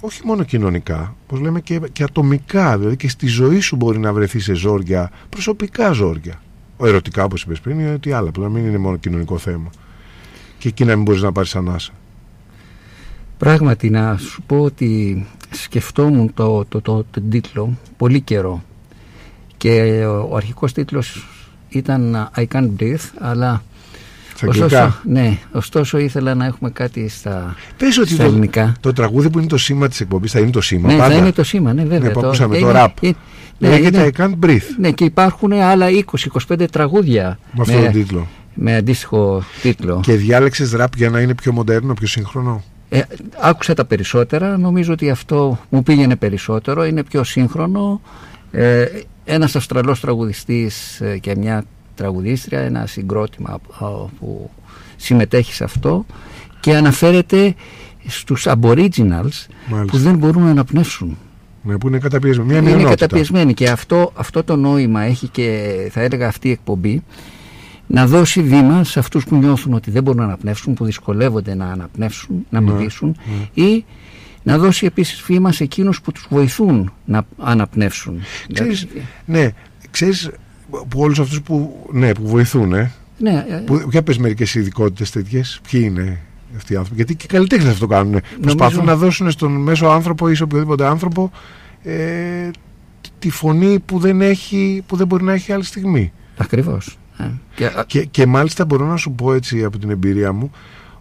όχι 0.00 0.20
μόνο 0.24 0.42
κοινωνικά, 0.42 1.16
πώς 1.26 1.40
λέμε 1.40 1.60
και, 1.60 1.80
και 1.92 2.02
ατομικά, 2.02 2.78
δηλαδή 2.78 2.96
και 2.96 3.08
στη 3.08 3.26
ζωή 3.26 3.60
σου 3.60 3.76
μπορεί 3.76 3.98
να 3.98 4.12
βρεθεί 4.12 4.38
σε 4.38 4.54
ζόρια, 4.54 5.10
προσωπικά 5.28 5.92
ζόρια. 5.92 6.42
Ο 6.76 6.86
ερωτικά, 6.86 7.24
όπως 7.24 7.42
είπες 7.42 7.60
πριν, 7.60 7.78
είναι 7.80 7.92
ότι 7.92 8.12
άλλα, 8.12 8.30
που 8.30 8.40
να 8.40 8.48
μην 8.48 8.66
είναι 8.66 8.78
μόνο 8.78 8.96
κοινωνικό 8.96 9.38
θέμα. 9.38 9.70
Και 10.58 10.68
εκεί 10.68 10.84
να 10.84 10.94
μην 10.96 11.04
μπορείς 11.04 11.22
να 11.22 11.32
πάρεις 11.32 11.56
ανάσα. 11.56 11.92
Πράγματι 13.38 13.90
να 13.90 14.16
σου 14.16 14.42
πω 14.42 14.60
ότι 14.60 15.26
σκεφτόμουν 15.50 16.34
το, 16.34 16.64
το, 16.64 16.80
το, 16.80 17.04
τον 17.10 17.30
τίτλο 17.30 17.78
πολύ 17.96 18.20
καιρό 18.20 18.62
και 19.56 20.04
ο, 20.06 20.28
ο 20.30 20.36
αρχικός 20.36 20.72
τίτλος 20.72 21.26
ήταν 21.68 22.30
I 22.36 22.46
can't 22.52 22.70
breathe 22.78 23.08
αλλά 23.18 23.62
Στα 24.36 24.46
ωστόσο, 24.48 24.76
αγγλικά. 24.76 25.00
ναι, 25.04 25.38
ωστόσο 25.52 25.98
ήθελα 25.98 26.34
να 26.34 26.44
έχουμε 26.46 26.70
κάτι 26.70 27.08
στα, 27.08 27.54
Πες 27.76 27.98
ότι 27.98 28.08
στα 28.12 28.22
το, 28.22 28.28
ελληνικά. 28.28 28.74
το 28.80 28.92
τραγούδι 28.92 29.30
που 29.30 29.38
είναι 29.38 29.46
το 29.48 29.58
σήμα 29.58 29.88
της 29.88 30.00
εκπομπής 30.00 30.32
θα 30.32 30.38
είναι 30.40 30.50
το 30.50 30.60
σήμα 30.60 30.92
Ναι, 30.92 30.98
πάντα. 30.98 31.10
θα 31.14 31.18
είναι 31.18 31.32
το 31.32 31.44
σήμα, 31.44 31.72
ναι 31.72 31.82
βέβαια. 31.82 31.98
Ναι, 32.08 32.10
που 32.10 32.20
ακούσαμε, 32.20 32.58
είναι- 32.58 32.72
το 32.72 32.78
rap. 32.84 32.88
είναι- 33.00 33.14
ναι, 33.58 33.68
Λέγεται 33.68 33.98
είναι- 33.98 34.10
I 34.16 34.20
can't 34.20 34.44
breathe 34.46 34.60
ναι, 34.78 34.90
και 34.90 35.04
υπάρχουν 35.04 35.52
άλλα 35.52 35.86
20-25 35.90 36.66
τραγούδια 36.70 37.38
με 37.52 37.62
αυτόν 37.62 37.82
τον 37.82 37.92
τίτλο. 37.92 38.26
με 38.54 38.76
αντίστοιχο 38.76 39.42
τίτλο. 39.62 40.00
Και 40.02 40.12
διάλεξες 40.12 40.72
ραπ 40.72 40.94
για 40.96 41.10
να 41.10 41.20
είναι 41.20 41.34
πιο 41.34 41.52
μοντέρνο, 41.52 41.94
πιο 41.94 42.06
σύγχρονο; 42.06 42.62
Ε, 42.88 43.00
άκουσα 43.40 43.74
τα 43.74 43.84
περισσότερα, 43.84 44.56
νομίζω 44.58 44.92
ότι 44.92 45.10
αυτό 45.10 45.58
μου 45.68 45.82
πήγαινε 45.82 46.16
περισσότερο, 46.16 46.84
είναι 46.84 47.02
πιο 47.04 47.24
σύγχρονο. 47.24 48.00
Ε, 48.50 48.84
ένας 49.24 49.56
Αυστραλός 49.56 50.00
τραγουδιστής 50.00 51.00
ε, 51.00 51.18
και 51.18 51.36
μια 51.36 51.64
τραγουδίστρια, 51.96 52.60
ένα 52.60 52.86
συγκρότημα 52.86 53.50
α, 53.52 53.86
που 54.18 54.50
συμμετέχει 54.96 55.52
σε 55.52 55.64
αυτό 55.64 56.06
και 56.60 56.76
αναφέρεται 56.76 57.54
στους 58.06 58.46
aboriginals 58.48 59.46
Μάλιστα. 59.68 59.84
που 59.90 59.96
δεν 59.98 60.16
μπορούν 60.16 60.42
να 60.42 60.50
αναπνεύσουν. 60.50 61.16
Ναι, 61.62 61.78
που 61.78 61.88
είναι 61.88 61.98
καταπιεσμένο. 61.98 62.48
Μια 62.48 62.58
Είναι 62.58 62.66
μειονότητα. 62.68 62.94
καταπιεσμένοι 63.00 63.54
και 63.54 63.68
αυτό, 63.68 64.12
αυτό 64.14 64.44
το 64.44 64.56
νόημα 64.56 65.02
έχει 65.02 65.28
και 65.28 65.72
θα 65.92 66.00
έλεγα 66.00 66.28
αυτή 66.28 66.48
η 66.48 66.50
εκπομπή 66.50 67.02
να 67.86 68.06
δώσει 68.06 68.42
βήμα 68.42 68.84
σε 68.84 68.98
αυτούς 68.98 69.24
που 69.24 69.36
νιώθουν 69.36 69.72
ότι 69.74 69.90
δεν 69.90 70.02
μπορούν 70.02 70.20
να 70.20 70.26
αναπνεύσουν, 70.26 70.74
που 70.74 70.84
δυσκολεύονται 70.84 71.54
να 71.54 71.66
αναπνεύσουν, 71.66 72.46
να 72.50 72.60
Ναι, 72.60 72.72
μιλήσουν 72.72 73.16
ή 73.54 73.84
να 74.42 74.58
δώσει 74.58 74.86
επίσης 74.86 75.20
βήμα 75.22 75.52
σε 75.52 75.64
εκείνους 75.64 76.00
που 76.00 76.12
τους 76.12 76.26
βοηθούν 76.30 76.92
να 77.04 77.22
αναπνεύσουν. 77.38 78.20
Ξέρεις, 78.52 78.80
Δηλαδή, 78.86 79.06
ναι, 79.26 79.48
ξέρεις 79.90 80.30
που 80.88 81.00
όλους 81.00 81.18
αυτούς 81.18 81.42
που, 81.42 81.86
ναι, 81.92 82.14
που 82.14 82.26
βοηθούν, 82.26 82.72
ε, 82.72 82.92
ναι, 83.18 83.44
ε, 83.48 83.54
που, 83.54 83.82
για 83.90 84.02
πες 84.02 84.18
μερικές 84.18 84.54
ειδικότητες 84.54 85.10
τέτοιες, 85.10 85.60
ποιοι 85.70 85.82
είναι 85.84 86.20
αυτοί 86.56 86.72
οι 86.72 86.76
άνθρωποι, 86.76 86.96
γιατί 86.96 87.14
και 87.16 87.24
οι 87.24 87.28
καλλιτέχνες 87.28 87.72
αυτό 87.72 87.86
κάνουν. 87.86 88.20
Προσπαθούν 88.40 88.84
να 88.84 88.96
δώσουν 88.96 89.30
στον 89.30 89.52
μέσο 89.52 89.86
άνθρωπο 89.86 90.28
ή 90.28 90.34
σε 90.34 90.42
οποιοδήποτε 90.42 90.86
άνθρωπο 90.86 91.30
ε, 91.82 92.50
τη 93.18 93.30
φωνή 93.30 93.78
που 93.78 93.98
δεν, 93.98 94.20
έχει, 94.20 94.82
που 94.86 94.96
δεν 94.96 95.06
μπορεί 95.06 95.24
να 95.24 95.32
έχει 95.32 95.52
άλλη 95.52 95.64
στιγμή. 95.64 96.12
ακριβώς. 96.36 96.98
ε. 97.16 97.30
Και, 97.54 97.66
α, 97.66 97.84
Και, 97.86 98.04
και 98.04 98.26
μάλιστα 98.26 98.64
μπορώ 98.64 98.86
να 98.86 98.96
σου 98.96 99.12
πω 99.12 99.34
έτσι 99.34 99.64
από 99.64 99.78
την 99.78 99.90
εμπειρία 99.90 100.32
μου 100.32 100.50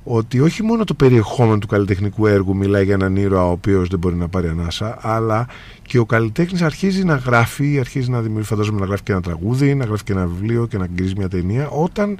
ότι 0.07 0.39
όχι 0.39 0.63
μόνο 0.63 0.83
το 0.83 0.93
περιεχόμενο 0.93 1.57
του 1.57 1.67
καλλιτεχνικού 1.67 2.27
έργου 2.27 2.55
μιλάει 2.55 2.83
για 2.83 2.93
έναν 2.93 3.15
ήρωα 3.15 3.47
ο 3.47 3.51
οποίος 3.51 3.87
δεν 3.87 3.99
μπορεί 3.99 4.15
να 4.15 4.27
πάρει 4.27 4.47
ανάσα, 4.47 4.97
αλλά 5.01 5.47
και 5.81 5.97
ο 5.97 6.05
καλλιτέχνης 6.05 6.61
αρχίζει 6.61 7.03
να 7.03 7.15
γράφει, 7.15 7.79
αρχίζει 7.79 8.09
να 8.09 8.21
δημιουργεί, 8.21 8.47
φαντάζομαι 8.47 8.79
να 8.79 8.85
γράφει 8.85 9.03
και 9.03 9.11
ένα 9.11 9.21
τραγούδι, 9.21 9.75
να 9.75 9.85
γράφει 9.85 10.03
και 10.03 10.11
ένα 10.11 10.25
βιβλίο 10.25 10.65
και 10.65 10.77
να 10.77 10.87
γκρίζει 10.87 11.13
μια 11.17 11.29
ταινία, 11.29 11.69
όταν 11.69 12.17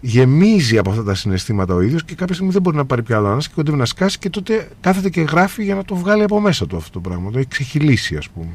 γεμίζει 0.00 0.78
από 0.78 0.90
αυτά 0.90 1.02
τα 1.02 1.14
συναισθήματα 1.14 1.74
ο 1.74 1.80
ίδιος 1.80 2.04
και 2.04 2.14
κάποια 2.14 2.34
στιγμή 2.34 2.52
δεν 2.52 2.62
μπορεί 2.62 2.76
να 2.76 2.84
πάρει 2.84 3.02
πια 3.02 3.16
άλλο 3.16 3.28
ανάσα 3.28 3.48
και 3.48 3.54
κοντεύει 3.54 3.76
να 3.76 3.84
σκάσει 3.84 4.18
και 4.18 4.30
τότε 4.30 4.68
κάθεται 4.80 5.10
και 5.10 5.20
γράφει 5.20 5.64
για 5.64 5.74
να 5.74 5.84
το 5.84 5.94
βγάλει 5.94 6.22
από 6.22 6.40
μέσα 6.40 6.66
του 6.66 6.76
αυτό 6.76 6.90
το 6.90 7.00
πράγμα. 7.00 7.30
Το 7.30 7.38
έχει 7.38 7.48
ξεχυλήσει 7.48 8.16
ας 8.16 8.28
πούμε. 8.28 8.50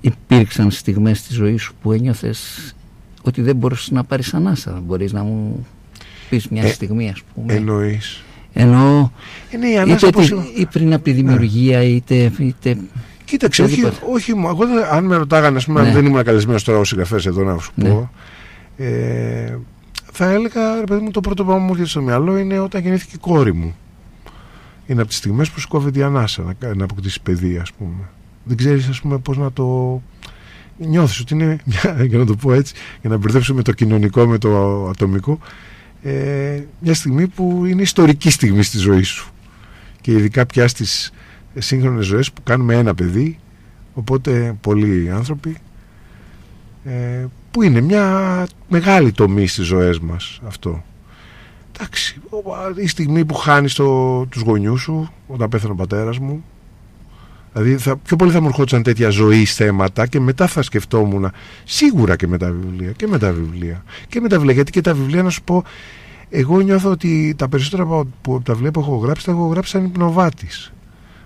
υπήρξαν 0.00 0.70
στιγμές 0.70 1.18
στη 1.18 1.34
ζωή 1.34 1.56
σου 1.56 1.74
που 1.82 1.92
ένιωθες 1.92 2.74
ότι 3.22 3.42
δεν 3.42 3.56
μπορούσες 3.56 3.90
να 3.90 4.04
πάρεις 4.04 4.34
ανάσα. 4.34 4.82
Μπορείς 4.86 5.12
να 5.12 5.22
μου 5.22 5.66
πεις 6.28 6.48
μια 6.48 6.62
Ε, 6.62 6.68
στιγμή 6.68 7.08
ας 7.10 7.22
πούμε. 7.34 7.52
Εννοείς. 7.54 8.22
Εννοώ 8.52 9.10
Ε, 9.50 9.56
ναι, 9.56 9.68
η 9.68 9.78
ανάσα 9.78 10.06
είτε 10.06 10.16
πώς- 10.16 10.28
τη- 10.28 10.60
ή 10.60 10.66
πριν 10.72 10.92
από 10.94 11.04
τη 11.04 11.12
δημιουργία 11.12 11.82
είτε, 11.82 12.32
είτε 12.38 12.76
Κοίταξε, 13.24 13.62
όχι, 13.62 13.72
Οτιδήποτε. 13.72 14.12
όχι, 14.12 14.34
μου- 14.34 14.48
εγώ 14.48 14.66
δεν- 14.66 14.84
αν 14.90 15.04
με 15.04 15.16
ρωτάγανε, 15.16 15.56
ας 15.56 15.64
πούμε, 15.64 15.80
αν 15.80 15.86
Ναι. 15.86 15.92
δεν 15.92 16.06
ήμουν 16.06 16.22
καλεσμένος 16.24 16.64
τώρα 16.64 16.78
ως 16.78 16.88
συγγραφέας 16.88 17.26
εδώ 17.26 17.42
να 17.42 17.58
σου 17.58 17.70
Ναι. 17.74 17.88
πω, 17.88 18.10
ε, 18.76 19.58
θα 20.12 20.30
έλεγα, 20.30 20.74
ρε 20.78 20.84
παιδί 20.84 21.00
μου, 21.02 21.10
το 21.10 21.20
πρώτο 21.20 21.42
πράγμα 21.44 21.60
που 21.60 21.64
μου 21.66 21.70
έρχεται 21.72 21.88
στο 21.88 22.02
μυαλό 22.02 22.36
είναι 22.38 22.58
όταν 22.58 22.82
γεννήθηκε 22.82 23.12
η 23.14 23.18
κόρη 23.18 23.54
μου. 23.54 23.74
Είναι 24.86 25.00
από 25.00 25.08
τις 25.08 25.18
στιγμές 25.18 25.50
που 25.50 25.60
σου 25.60 25.68
κόβεται 25.68 25.98
η 25.98 26.02
ανάσα 26.02 26.42
να, 26.42 26.52
κα- 26.52 26.74
να 26.74 26.84
αποκτήσει 26.84 27.20
παιδί, 27.22 27.58
ας 27.58 27.72
πούμε. 27.72 27.94
Δεν 28.44 28.56
ξέρεις, 28.56 28.88
ας 28.88 29.00
πούμε, 29.00 29.18
πώς 29.18 29.36
να 29.36 29.52
το. 29.52 30.02
Νιώθεις 30.78 31.20
ότι 31.20 31.34
είναι, 31.34 31.58
μια, 31.64 32.04
για 32.08 32.18
να 32.18 32.24
το 32.26 32.34
πω 32.34 32.52
έτσι, 32.52 32.74
για 33.00 33.10
να 33.10 33.16
μπερδέψουμε 33.16 33.62
το 33.62 33.72
κοινωνικό 33.72 34.26
με 34.26 34.38
το 34.38 34.84
ατομικό, 34.88 35.38
ε, 36.02 36.62
μια 36.80 36.94
στιγμή 36.94 37.26
που 37.26 37.64
είναι 37.64 37.82
ιστορική 37.82 38.30
στιγμή 38.30 38.62
στη 38.62 38.78
ζωή 38.78 39.02
σου. 39.02 39.32
Και 40.00 40.12
και 40.12 40.18
ειδικά 40.18 40.46
πια 40.46 40.68
στις 40.68 41.12
σύγχρονες 41.58 42.06
ζωές 42.06 42.32
που 42.32 42.42
κάνουμε 42.42 42.74
ένα 42.74 42.94
παιδί 42.94 43.38
οπότε 43.94 44.56
πολλοί 44.60 45.10
άνθρωποι 45.10 45.56
ε, 46.84 47.26
που 47.50 47.62
είναι 47.62 47.80
μια 47.80 48.46
μεγάλη 48.68 49.12
τομή 49.12 49.46
στις 49.46 49.66
ζωές 49.66 49.98
μας 49.98 50.40
αυτό 50.46 50.84
εντάξει 51.74 52.20
η 52.76 52.86
στιγμή 52.86 53.24
που 53.24 53.34
χάνεις 53.34 53.74
το, 53.74 54.26
τους 54.26 54.42
γονιούς 54.42 54.80
σου 54.80 55.12
όταν 55.26 55.48
πέθανε 55.48 55.72
ο 55.72 55.76
πατέρας 55.76 56.18
μου 56.18 56.44
Δηλαδή 57.58 57.82
θα, 57.82 57.96
πιο 57.96 58.16
πολύ 58.16 58.30
θα 58.30 58.40
μου 58.40 58.46
ερχόντουσαν 58.46 58.82
τέτοια 58.82 59.08
ζωή 59.08 59.44
θέματα 59.44 60.06
και 60.06 60.20
μετά 60.20 60.46
θα 60.46 60.62
σκεφτόμουν 60.62 61.30
σίγουρα 61.64 62.16
και 62.16 62.26
με 62.26 62.38
τα 62.38 62.50
βιβλία 62.50 62.90
και 62.92 63.06
με 63.06 63.18
τα 63.18 63.32
βιβλία 63.32 63.84
και 64.08 64.20
με 64.20 64.28
τα 64.28 64.36
βιβλία 64.36 64.54
γιατί 64.54 64.70
και 64.70 64.80
τα 64.80 64.94
βιβλία 64.94 65.22
να 65.22 65.30
σου 65.30 65.42
πω 65.42 65.64
εγώ 66.30 66.60
νιώθω 66.60 66.90
ότι 66.90 67.34
τα 67.38 67.48
περισσότερα 67.48 68.06
που 68.20 68.42
τα 68.42 68.52
βιβλία 68.52 68.70
που 68.70 68.80
έχω 68.80 68.96
γράψει 68.96 69.24
τα 69.24 69.32
έχω 69.32 69.46
γράψει 69.46 69.70
σαν 69.70 69.84
υπνοβάτης 69.84 70.72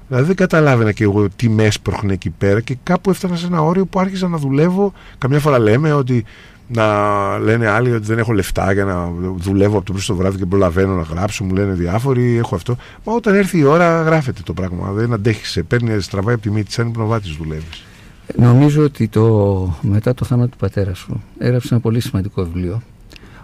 Δηλαδή 0.08 0.26
δεν 0.26 0.36
καταλάβαινα 0.36 0.92
και 0.92 1.04
εγώ 1.04 1.28
τι 1.36 1.48
με 1.48 1.64
έσπροχνε 1.64 2.12
εκεί 2.12 2.30
πέρα 2.30 2.60
και 2.60 2.76
κάπου 2.82 3.10
έφτανα 3.10 3.36
σε 3.36 3.46
ένα 3.46 3.62
όριο 3.62 3.86
που 3.86 4.00
άρχισα 4.00 4.28
να 4.28 4.36
δουλεύω. 4.36 4.92
Καμιά 5.18 5.38
φορά 5.38 5.58
λέμε 5.58 5.92
ότι 5.92 6.24
να 6.68 7.38
λένε 7.38 7.68
άλλοι 7.68 7.92
ότι 7.92 8.06
δεν 8.06 8.18
έχω 8.18 8.32
λεφτά 8.32 8.72
για 8.72 8.84
να 8.84 9.12
δουλεύω 9.36 9.76
από 9.76 9.86
το 9.86 9.92
πρωί 9.92 10.02
στο 10.02 10.14
βράδυ 10.14 10.38
και 10.38 10.46
προλαβαίνω 10.46 10.94
να 10.94 11.02
γράψω. 11.02 11.44
Μου 11.44 11.54
λένε 11.54 11.72
διάφοροι, 11.72 12.36
έχω 12.36 12.54
αυτό. 12.54 12.76
Μα 13.04 13.12
όταν 13.12 13.34
έρθει 13.34 13.58
η 13.58 13.64
ώρα, 13.64 14.02
γράφεται 14.02 14.40
το 14.44 14.52
πράγμα. 14.52 14.92
Δεν 14.92 15.12
αντέχει, 15.12 15.46
σε 15.46 15.62
παίρνεις, 15.62 16.04
στραβάει 16.04 16.34
από 16.34 16.42
τη 16.42 16.50
μύτη, 16.50 16.72
σαν 16.72 16.88
υπνοβάτης 16.88 17.32
δουλεύεις. 17.32 17.84
Νομίζω 18.36 18.84
ότι 18.84 19.08
το, 19.08 19.76
μετά 19.80 20.14
το 20.14 20.24
θάνατο 20.24 20.48
του 20.48 20.56
πατέρα 20.56 20.94
σου 20.94 21.22
έγραψες 21.38 21.70
ένα 21.70 21.80
πολύ 21.80 22.00
σημαντικό 22.00 22.44
βιβλίο. 22.44 22.82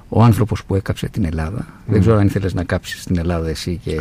Ο 0.08 0.22
άνθρωπος 0.22 0.64
που 0.64 0.74
έκαψε 0.74 1.08
την 1.08 1.24
Ελλάδα. 1.24 1.66
Δεν 1.86 2.00
ξέρω 2.00 2.16
αν 2.16 2.26
ήθελες 2.26 2.54
να 2.54 2.64
κάψεις 2.64 3.04
την 3.04 3.18
Ελλάδα 3.18 3.48
εσύ 3.48 3.80
και 3.84 4.00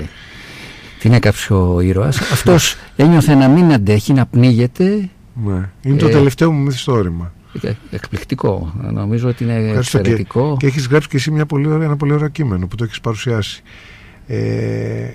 την 0.99 1.13
έκαψε 1.13 1.53
ο 1.53 1.79
ήρωας. 1.79 2.19
Αυτός 2.35 2.75
ένιωθε 2.95 3.35
να 3.35 3.47
μην 3.47 3.73
αντέχει, 3.73 4.13
να 4.13 4.25
πνίγεται. 4.25 5.09
Ναι. 5.45 5.69
Είναι 5.81 5.97
το 5.97 6.07
ε, 6.07 6.11
τελευταίο 6.11 6.51
μου 6.51 6.63
μυθιστόρημα. 6.63 7.31
Ε, 7.61 7.71
εκπληκτικό. 7.91 8.73
Νομίζω 8.91 9.27
ότι 9.29 9.43
είναι 9.43 9.71
εξαιρετικό. 9.75 10.57
Και, 10.59 10.65
και 10.65 10.73
έχεις 10.73 10.87
γράψει 10.87 11.07
και 11.07 11.17
εσύ 11.17 11.31
μια 11.31 11.45
πολύ 11.45 11.67
ωραία, 11.67 11.85
ένα 11.85 11.97
πολύ 11.97 12.13
ωραίο 12.13 12.27
κείμενο 12.27 12.67
που 12.67 12.75
το 12.75 12.83
έχεις 12.83 13.01
παρουσιάσει. 13.01 13.61
Ε, 14.27 15.09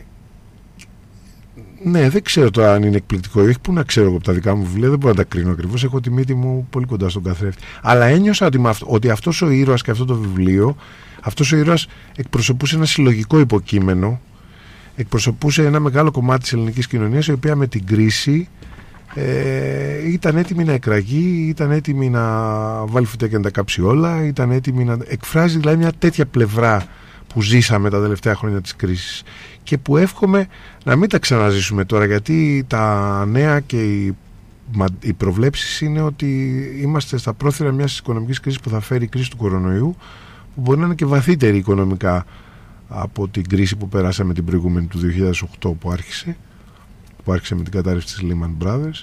ναι, 1.85 2.09
δεν 2.09 2.23
ξέρω 2.23 2.51
τώρα 2.51 2.73
αν 2.73 2.83
είναι 2.83 2.97
εκπληκτικό. 2.97 3.43
Όχι 3.43 3.61
που 3.61 3.73
να 3.73 3.83
ξέρω 3.83 4.07
εγώ 4.07 4.17
από 4.17 4.25
τα 4.25 4.33
δικά 4.33 4.55
μου 4.55 4.65
βιβλία, 4.65 4.89
δεν 4.89 4.99
μπορώ 4.99 5.13
να 5.13 5.19
τα 5.19 5.25
κρίνω 5.25 5.51
ακριβώς. 5.51 5.85
Έχω 5.85 6.01
τη 6.01 6.11
μύτη 6.11 6.35
μου 6.35 6.67
πολύ 6.71 6.87
κοντά 6.87 7.09
στον 7.09 7.23
καθρέφτη. 7.23 7.63
Αλλά 7.83 8.05
ένιωσα 8.05 8.47
ότι, 8.47 8.61
ότι 8.85 9.11
αυτός 9.11 9.43
ο 9.43 9.51
ήρωας 9.51 9.83
και 9.83 9.91
αυτό 9.91 10.05
το 10.05 10.15
βιβλίο, 10.15 10.77
αυτός 11.21 11.53
ο 11.53 11.57
ήρωας 11.57 11.87
εκπροσωπούσε 12.17 12.77
ένα 12.77 12.85
συλλογικό 12.85 13.39
υποκείμενο, 13.39 14.21
εκπροσωπούσε 14.97 15.65
ένα 15.65 15.81
μεγάλο 15.81 16.11
κομμάτι 16.11 16.43
της 16.43 16.53
ελληνικής 16.53 16.87
κοινωνίας, 16.87 17.27
η 17.27 17.33
οποία 17.33 17.57
με 17.57 17.67
την 17.67 17.87
κρίση 17.87 18.49
ε, 19.15 20.11
ήταν 20.11 20.37
έτοιμη 20.37 20.65
να 20.65 20.73
εκραγεί, 20.73 21.47
ήταν 21.49 21.71
έτοιμη 21.71 22.11
να 22.11 22.23
βάλει 22.87 23.07
φυτέκια 23.07 23.39
να 23.39 23.45
τα 23.45 23.51
κάψει 23.51 23.83
όλα, 23.83 24.25
ήταν 24.25 24.51
έτοιμη 24.51 24.85
να 24.85 24.97
εκφράζει 25.07 25.59
δηλαδή 25.59 25.77
μια 25.77 25.93
τέτοια 25.99 26.27
πλευρά 26.27 26.87
που 27.27 27.43
ζήσαμε 27.43 27.91
τα 27.91 28.01
τελευταία 28.01 28.35
χρόνια 28.35 28.61
της 28.61 28.77
κρίσης. 28.77 29.23
Και 29.63 29.79
που 29.79 29.97
εύχομαι 29.97 30.47
να 30.85 30.97
μην 30.97 31.09
τα 31.09 31.19
ξαναζήσουμε 31.19 31.85
τώρα 31.85 32.05
γιατί 32.05 32.65
τα 32.67 33.27
νέα 33.27 33.61
και 33.61 33.83
οι, 33.83 34.17
οι 35.01 35.13
προβλέψεις 35.13 35.81
είναι 35.81 36.01
ότι 36.01 36.61
είμαστε 36.81 37.19
στα 37.19 37.33
πρόθυρα 37.33 37.73
μιας 37.73 37.99
οικονομικής 37.99 38.41
κρίσης 38.41 38.61
που 38.61 38.69
θα 38.69 38.81
φέρει 38.81 39.05
η 39.05 39.09
κρίση 39.09 39.31
του 39.31 39.37
κορονοϊού 39.37 39.97
που 40.55 40.61
μπορεί 40.61 40.79
να 40.79 40.85
είναι 40.85 40.95
και 40.95 41.05
βαθύτερη 41.05 41.57
οικονομικά 41.57 42.25
από 42.89 43.29
την 43.29 43.49
κρίση 43.49 43.77
που 43.77 43.89
περάσαμε 43.89 44.35
την 44.35 44.45
προηγούμενη 44.45 44.87
του 44.87 45.01
2008 45.61 45.73
που 45.79 45.91
άρχισε 45.91 46.37
που 47.25 47.33
άρχισε 47.33 47.55
με 47.55 47.63
την 47.63 47.73
κατάρρευση 47.73 48.15
της 48.15 48.25
Lehman 48.31 48.67
Brothers. 48.67 49.03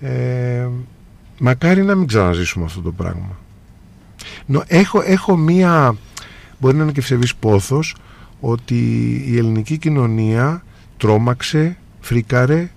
Ε, 0.00 0.68
μακάρι 1.38 1.82
να 1.82 1.94
μην 1.94 2.06
ξαναζήσουμε 2.06 2.64
αυτό 2.64 2.80
το 2.80 2.92
πράγμα. 2.92 3.38
Έχω, 4.66 5.02
έχω 5.04 5.36
μία 5.36 5.96
μπορεί 6.58 6.76
να 6.76 6.82
είναι 6.82 6.92
και 6.92 7.00
ψευής 7.00 7.34
πόθος 7.34 7.96
ότι 8.40 8.76
η 9.26 9.36
ελληνική 9.36 9.78
κοινωνία 9.78 10.64
τρόμαξε, 10.96 11.76
φρίκαρε 12.00 12.70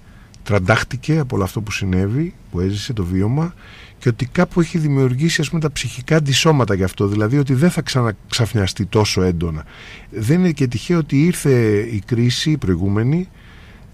τραντάχτηκε 0.43 1.17
από 1.17 1.35
όλο 1.35 1.43
αυτό 1.43 1.61
που 1.61 1.71
συνέβη 1.71 2.33
που 2.51 2.59
έζησε 2.59 2.93
το 2.93 3.03
βίωμα 3.03 3.53
και 3.97 4.09
ότι 4.09 4.25
κάπου 4.25 4.59
έχει 4.61 4.77
δημιουργήσει 4.77 5.41
ας 5.41 5.49
πούμε 5.49 5.61
τα 5.61 5.71
ψυχικά 5.71 6.15
αντισώματα 6.15 6.73
γι' 6.73 6.83
αυτό. 6.83 7.07
Δηλαδή 7.07 7.37
ότι 7.37 7.53
δεν 7.53 7.69
θα 7.69 7.81
ξαναξαφνιαστεί 7.81 8.85
τόσο 8.85 9.21
έντονα. 9.21 9.65
Δεν 10.09 10.39
είναι 10.39 10.51
και 10.51 10.67
τυχαίο 10.67 10.97
ότι 10.97 11.23
ήρθε 11.23 11.79
η 11.79 12.03
κρίση 12.05 12.51
η 12.51 12.57
προηγούμενη 12.57 13.29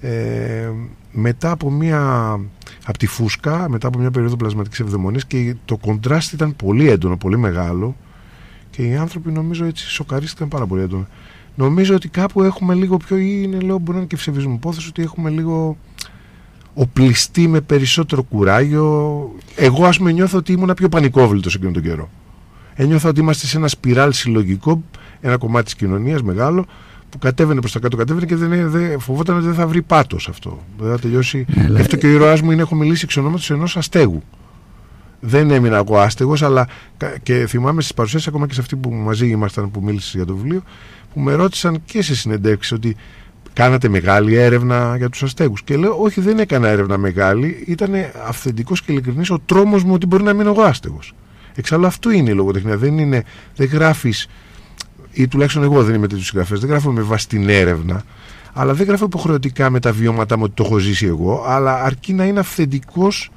ε, 0.02 0.70
μετά 1.12 1.52
από 1.52 1.72
μια 1.72 2.00
από 2.86 2.98
τη 2.98 3.08
φούσκα, 3.08 3.70
μετά 3.70 3.88
από 3.88 4.00
μια 4.00 4.12
περίοδο 4.12 4.36
πλασματικής 4.36 4.80
ευδαιμονίας 4.80 5.26
και 5.26 5.56
το 5.66 5.78
κοντράστ 5.78 6.34
ήταν 6.34 6.56
πολύ 6.56 6.90
έντονο, 6.90 7.18
πολύ 7.18 7.38
μεγάλο 7.38 7.96
και 8.70 8.82
οι 8.82 8.96
άνθρωποι 8.96 9.32
νομίζω 9.32 9.66
έτσι 9.66 9.90
σοκαρίστηκαν 9.90 10.48
πάρα 10.48 10.66
πολύ 10.66 10.82
έντονα. 10.82 11.08
Νομίζω 11.56 11.96
ότι 11.96 12.08
κάπου 12.08 12.44
έχουμε 12.44 12.74
λίγο 12.74 12.98
πιο, 12.98 13.18
ή 13.18 13.42
είναι 13.44 13.60
λέω 13.60 13.78
μπορεί 13.78 13.92
να 13.92 13.98
είναι 13.98 14.06
και 14.06 14.16
ψευδισμό 14.16 14.58
πόθος, 14.58 14.88
ότι 14.88 15.02
έχουμε 15.02 15.30
λίγο 15.30 15.78
οπλιστεί 16.74 17.48
με 17.48 17.62
περισσότερο 17.62 18.24
κουράγιο. 18.24 19.30
Εγώ 19.56 19.86
ας 19.86 19.98
πούμε 19.98 20.12
νιώθω 20.12 20.38
ότι 20.38 20.52
ήμουν 20.52 20.74
πιο 20.76 20.90
πανικόβλητος 20.90 21.56
εκείνον 21.56 21.74
τον 21.74 21.82
καιρό. 21.82 22.10
Ένιωθα 22.74 23.10
ότι 23.10 23.20
είμαστε 23.20 23.48
σε 23.48 23.58
ένα 23.58 23.68
σπιράλ 23.68 24.14
συλλογικό, 24.14 24.84
ένα 25.22 25.38
κομμάτι 25.38 25.66
της 25.66 25.76
κοινωνίας 25.76 26.22
μεγάλο, 26.22 26.66
που 27.12 27.18
κατέβαινε 27.18 27.60
προς 27.60 27.72
τα 27.72 27.80
κάτω, 27.80 27.98
κατέβαινε 27.98 28.26
και 28.26 28.36
δεν, 28.36 28.70
δεν, 28.70 29.00
φοβόταν 29.00 29.36
ότι 29.36 29.46
δεν 29.46 29.54
θα 29.54 29.68
βρει 29.68 29.82
πάτος 29.82 30.28
αυτό. 30.28 30.60
Δεν 30.78 30.92
θα 30.92 31.00
τελειώσει. 31.00 31.46
Ναι, 31.70 31.80
αυτό 31.80 31.96
και 31.96 32.08
ο 32.08 32.10
ήρωάς 32.10 32.42
μου 32.42 32.52
είναι: 32.52 32.62
Έχω 32.62 32.76
μιλήσει 32.76 33.02
εξ 33.04 33.18
ονόματος 33.18 33.50
ενός 33.50 33.78
αστέγου. 33.78 34.24
Δεν 35.20 35.52
έμεινα 35.52 35.78
εγώ 35.78 35.98
άστεγος, 35.98 36.44
αλλά 36.44 36.68
και 37.24 37.46
θυμάμαι 37.48 37.82
στις 37.82 37.94
παρουσιάσεις, 37.94 38.28
ακόμα 38.28 38.48
και 38.48 38.54
σε 38.54 38.60
αυτή 38.60 38.76
που 38.76 38.92
μαζί 38.92 39.28
ήμασταν 39.28 39.72
που 39.72 39.82
μίλησες 39.84 40.14
για 40.14 40.26
το 40.26 40.36
βιβλίο, 40.36 40.62
που 41.14 41.20
με 41.20 41.34
ρώτησαν 41.34 41.82
και 41.86 42.02
σε 42.02 42.16
συνεντεύξεις 42.16 42.72
ότι 42.72 42.96
κάνατε 43.54 43.88
μεγάλη 43.88 44.36
έρευνα 44.36 44.96
για 44.98 45.10
τους 45.10 45.24
αστέγους. 45.24 45.64
Και 45.64 45.78
λέω: 45.78 45.96
Όχι, 46.00 46.22
δεν 46.22 46.40
έκανα 46.40 46.68
έρευνα 46.68 46.98
μεγάλη. 46.98 47.64
Ήταν 47.68 47.92
αυθεντικός 48.28 48.82
και 48.82 48.92
ειλικρινής 48.92 49.30
ο 49.30 49.40
τρόμος 49.46 49.84
μου 49.84 49.94
ότι 49.94 50.06
μπορεί 50.06 50.24
να 50.24 50.34
μείνω 50.34 50.50
εγώ 50.50 50.62
άστεγος. 50.62 51.14
Εξάλλου 51.56 51.86
αυτό 51.86 52.12
είναι 52.12 52.30
η 52.30 52.34
λογοτεχνία. 52.34 52.78
Δεν, 52.78 52.98
είναι, 52.98 53.24
δεν 53.56 53.68
γράφεις 53.68 54.28
ή 55.12 55.28
τουλάχιστον 55.28 55.64
εγώ 55.64 55.84
δεν 55.84 55.96
είμαι 55.96 56.08
τέτοιος 56.08 56.28
συγγραφέας, 56.28 56.60
δεν 56.60 56.70
γράφω 56.70 56.92
με 56.92 57.02
βάση 57.02 57.28
την 57.28 57.50
έρευνα, 57.50 58.04
αλλά 58.54 58.74
δεν 58.74 58.88
γράφω 58.88 59.06
υποχρεωτικά 59.06 59.70
με 59.70 59.80
τα 59.80 59.92
βιώματά 59.92 60.38
μου 60.38 60.44
ότι 60.46 60.54
το 60.56 60.64
έχω 60.64 60.78
ζήσει 60.78 61.06
εγώ, 61.06 61.44
αλλά 61.48 61.84
αρκεί 61.84 62.14
να 62.14 62.26
είναι 62.26 62.40
αυθεντικός 62.40 63.32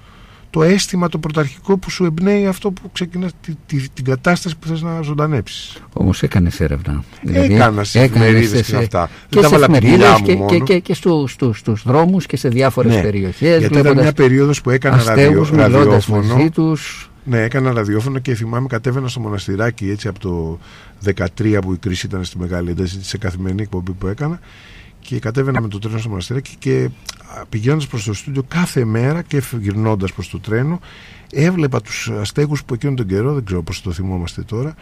το 0.54 0.62
αίσθημα 0.62 1.08
το 1.08 1.18
πρωταρχικό 1.18 1.78
που 1.78 1.90
σου 1.90 2.04
εμπνέει 2.04 2.46
αυτό 2.46 2.70
που 2.70 2.90
ξεκινάς 2.92 3.30
τη, 3.66 3.88
την 3.88 4.04
κατάσταση 4.04 4.56
που 4.56 4.66
θες 4.68 4.82
να 4.82 5.00
ζωντανέψεις. 5.02 5.82
Όμως 5.92 6.22
έκανες 6.22 6.60
έρευνα. 6.60 7.04
Δηλαδή, 7.22 7.54
Έκανα 7.54 7.84
στι 7.84 7.98
εφημερίδες 7.98 8.66
και 8.66 8.76
αυτά. 8.76 9.10
Και 9.28 9.40
δεν 9.40 9.50
τα 9.50 9.58
βάλα 9.58 9.78
και, 10.20 10.34
και, 10.34 10.58
και, 10.58 10.78
και 10.78 10.94
στους 10.94 11.32
στους, 11.32 11.58
στους 11.58 11.82
δρόμους 11.86 12.26
και 12.26 12.36
σε 12.36 12.48
διάφορες 12.48 12.94
ναι, 12.94 13.02
περιοχές. 13.02 13.58
Γιατί 13.58 13.78
ήταν 13.78 13.98
μια 13.98 14.12
περίοδος 14.12 14.60
που 14.60 14.70
έκανα 14.70 15.02
ραδιο, 15.04 15.48
ραδιόφωνο. 15.52 16.48
Τους... 16.52 17.10
Ναι, 17.24 17.42
έκανα 17.42 17.72
ραδιόφωνο 17.72 18.18
και 18.18 18.34
θυμάμαι 18.34 18.66
κατέβαινα 18.66 19.08
στο 19.08 19.20
μοναστηράκι 19.20 19.90
έτσι 19.90 20.08
από 20.08 20.18
το 20.18 20.58
13 21.04 21.58
που 21.62 21.72
η 21.72 21.76
κρίση 21.76 22.06
ήταν 22.06 22.24
στη 22.24 22.38
Μεγάλη 22.38 22.70
Ένταση, 22.70 23.04
σε 23.04 23.18
καθημερινή 23.18 23.62
εκπομπή 23.62 23.92
που 23.92 24.06
έκανα 24.06 24.40
και 25.00 25.18
κατέβαινα 25.18 25.60
με 25.60 25.68
το 25.68 25.78
τρένο 25.78 25.98
στο 25.98 26.08
μοναστηράκι 26.08 26.56
και 26.58 26.88
πηγαίνοντας 27.48 27.86
προς 27.86 28.04
το 28.04 28.12
στούντιο 28.12 28.42
κάθε 28.48 28.84
μέρα 28.84 29.22
και 29.22 29.42
γυρνώντας 29.60 30.12
προς 30.12 30.28
το 30.28 30.38
τρένο, 30.38 30.80
έβλεπα 31.32 31.80
τους 31.80 32.10
αστέγους 32.20 32.64
που 32.64 32.74
εκείνον 32.74 32.96
τον 32.96 33.06
καιρό, 33.06 33.34
δεν 33.34 33.44
ξέρω 33.44 33.62
πώς 33.62 33.82
το 33.82 33.92
θυμόμαστε 33.92 34.42
τώρα, 34.42 34.74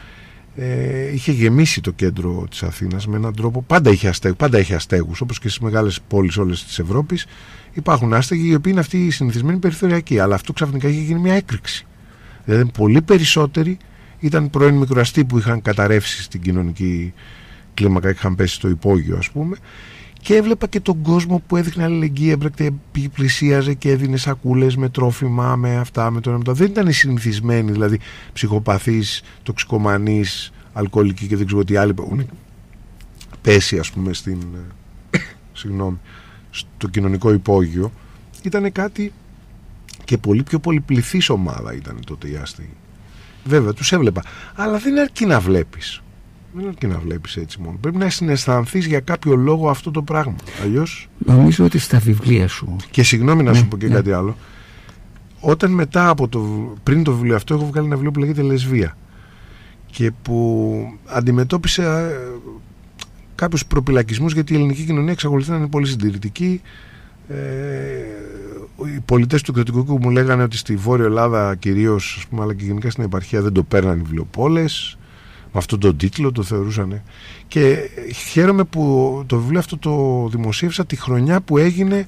ε, 0.57 1.13
είχε 1.13 1.33
γεμίσει 1.33 1.81
το 1.81 1.91
κέντρο 1.91 2.47
της 2.51 2.63
Αθήνας 2.63 3.07
με 3.07 3.17
έναν 3.17 3.35
τρόπο. 3.35 3.63
Πάντα 3.63 3.91
είχε 3.91 4.09
αστέγους, 4.09 4.37
πάντα 4.37 4.59
είχε 4.59 4.75
αστέγους, 4.75 5.21
όπως 5.21 5.39
και 5.39 5.49
στις 5.49 5.61
μεγάλες 5.61 6.01
πόλεις 6.09 6.37
όλες 6.37 6.65
της 6.65 6.79
Ευρώπης. 6.79 7.27
Υπάρχουν 7.73 8.15
άστεγοι 8.15 8.49
οι 8.49 8.55
οποίοι 8.55 8.73
είναι 8.73 8.81
αυτοί 8.81 9.07
οι 9.07 9.11
συνηθισμένοι 9.11 9.59
περιθωριακοί. 9.59 10.19
Αλλά 10.19 10.35
αυτό 10.35 10.53
ξαφνικά 10.53 10.89
είχε 10.89 11.01
γίνει 11.01 11.21
μια 11.21 11.35
έκρηξη. 11.35 11.87
Δηλαδή, 12.45 12.71
πολύ 12.79 13.03
περισσότεροι 13.03 13.79
ήταν 14.23 14.51
πρώην 14.51 14.75
μικροαστοί 14.75 15.25
που 15.25 15.39
είχαν 15.39 15.63
καταρρεύσει 15.63 16.23
στην 16.23 16.41
κοινωνική 16.41 17.13
κλίμακα, 17.75 18.11
είχαν 18.11 18.35
πέσει 18.35 18.55
στο 18.55 18.69
υπόγειο, 18.69 19.17
ας 19.17 19.31
πούμε 19.31 19.57
και 20.23 20.37
έβλεπα 20.37 20.67
και 20.67 20.81
τον 20.81 21.03
κόσμο 21.03 21.43
που 21.47 21.57
έδειχνε 21.57 21.85
αλληλεγγύη, 21.85 22.29
έμπρακτε, 22.33 22.71
πλησίαζε 23.15 23.75
και 23.75 23.91
έδινε 23.91 24.17
σακούλες 24.17 24.77
με 24.77 24.89
τρόφιμα, 24.89 25.57
με 25.57 25.77
αυτά, 25.77 26.11
με 26.11 26.21
το 26.21 26.29
ένα 26.29 26.39
με 26.39 26.45
το 26.45 26.53
Δεν 26.53 26.67
ήταν 26.67 26.87
οι 26.87 26.93
συνηθισμένοι, 26.93 27.71
δηλαδή 27.71 27.99
ψυχοπαθείς, 28.33 29.23
τοξικομανείς, 29.43 30.53
αλκοολικοί 30.73 31.27
και 31.27 31.37
δεν 31.37 31.47
ξέρω 31.47 31.65
τι 31.65 31.77
άλλοι 31.77 31.95
που 31.95 32.03
έχουν 32.03 32.29
πέσει, 33.43 33.79
ας 33.79 33.91
πούμε, 33.91 34.13
στην, 34.13 34.39
συγγνώμη, 35.53 35.99
στο 36.51 36.89
κοινωνικό 36.89 37.33
υπόγειο. 37.33 37.93
Ήταν 38.43 38.73
κάτι 38.73 39.13
και 40.05 40.19
πολύ 40.19 40.43
πιο 40.43 40.59
πολυπληθής 40.59 41.29
ομάδα 41.29 41.75
ήταν 41.75 42.01
τότε 42.07 42.29
οι 42.29 42.37
άστεγοι. 42.37 42.77
Βέβαια, 43.45 43.73
τους 43.73 43.93
έβλεπα. 43.93 44.23
Αλλά 44.55 44.79
δεν 44.79 44.99
αρκεί 44.99 45.27
να 45.27 45.41
βλέπεις. 45.41 46.03
Δεν 46.53 46.69
αρκεί 46.69 46.87
να 46.87 46.99
βλέπεις 46.99 47.37
έτσι 47.37 47.61
μόνο. 47.61 47.79
Πρέπει 47.81 47.97
να 47.97 48.11
συναισθανθείς 48.11 48.87
για 48.87 49.01
κάποιο 49.01 49.37
λόγο 49.37 49.69
αυτό 49.71 49.91
το 49.91 50.03
πράγμα. 50.03 50.37
Αλλιώ. 50.63 50.87
Νομίζω 51.19 51.65
ότι 51.65 51.79
στα 51.79 51.99
βιβλία 51.99 52.49
σου. 52.49 52.77
Και 52.91 53.03
συγγνώμη 53.03 53.43
να 53.43 53.51
Ναι, 53.51 53.57
σου 53.59 53.69
πω 53.69 53.77
και 53.77 53.87
ναι. 53.87 53.95
κάτι 53.95 54.13
άλλο. 54.13 54.37
Όταν 55.41 55.71
μετά 55.71 56.09
από 56.09 56.29
το. 56.29 56.41
πριν 56.83 57.03
το 57.03 57.13
βιβλίο 57.13 57.37
αυτό, 57.37 57.55
έχω 57.55 57.67
βγάλει 57.67 57.87
ένα 57.87 57.95
βιβλίο 57.95 58.11
που 58.11 58.21
λέγεται 58.21 58.43
Λεσβία. 58.43 58.97
Και 59.87 60.11
που 60.23 60.99
αντιμετώπισε 61.07 61.83
ε, 61.83 62.15
κάποιους 63.35 63.67
προπυλακισμούς 63.67 64.33
γιατί 64.33 64.53
η 64.53 64.57
ελληνική 64.57 64.83
κοινωνία 64.85 65.13
εξακολουθεί 65.13 65.51
να 65.51 65.57
είναι 65.57 65.67
πολύ 65.69 65.87
συντηρητική. 65.87 66.61
Ε, 67.29 67.35
οι 68.87 69.01
πολιτέ 69.05 69.39
του 69.45 69.53
κρατικού 69.53 69.79
οίκου 69.79 69.99
μου 70.01 70.11
λέγανε 70.11 70.43
ότι 70.43 70.57
στη 70.57 70.77
Βόρεια 70.77 71.05
Ελλάδα 71.05 71.55
κυρίως, 71.55 72.27
αλλά 72.41 72.55
και 72.55 72.65
γενικά 72.65 72.91
στην 72.91 73.05
επαρχία 73.05 73.43
δεν 73.43 73.53
το 73.53 73.63
παίρναν 73.63 73.99
οι 73.99 74.03
βιβλιοπόλες. 74.03 74.97
Με 75.55 75.59
αυτόν 75.59 75.79
τον 75.81 75.97
τίτλο 75.97 76.33
το 76.33 76.43
θεωρούσαν. 76.43 77.03
Και 77.49 77.77
χαίρομαι 78.31 78.65
που 78.65 79.23
το 79.27 79.39
βιβλίο 79.39 79.59
αυτό 79.59 79.77
το 79.79 80.29
δημοσίευσα 80.31 80.87
τη 80.87 80.97
χρονιά 80.97 81.41
που 81.41 81.59
έγινε 81.59 82.07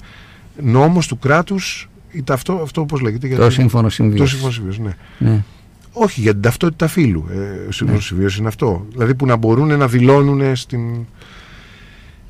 νόμος 0.61 1.07
του 1.07 1.19
κράτους 1.19 1.89
ή 2.11 2.23
τα- 2.23 2.33
αυτό, 2.33 2.53
αυτό 2.63 2.81
όπως 2.81 3.01
λέγεται 3.01 3.27
για 3.27 3.37
Το 3.37 3.43
την- 3.43 3.51
σύμφωνο 3.51 3.83
το 3.83 3.89
συμβίωσης. 3.89 4.29
σύμφωνο 4.29 4.51
συμβίωσης, 4.51 4.81
ναι. 5.19 5.29
Ναι. 5.29 5.43
Όχι 5.91 6.21
για 6.21 6.31
την 6.31 6.41
ταυτότητα 6.41 6.87
φύλου. 6.87 7.25
Ε, 7.31 7.67
ο 7.67 7.71
σύμφωνος 7.71 8.01
Ναι. 8.01 8.07
συμβίωσης 8.07 8.37
είναι 8.39 8.47
αυτό. 8.47 8.85
Δηλαδή 8.91 9.15
που 9.15 9.25
να 9.25 9.35
μπορούν 9.35 9.77
να 9.77 9.87
δηλώνουν 9.87 10.55
στην. 10.55 11.05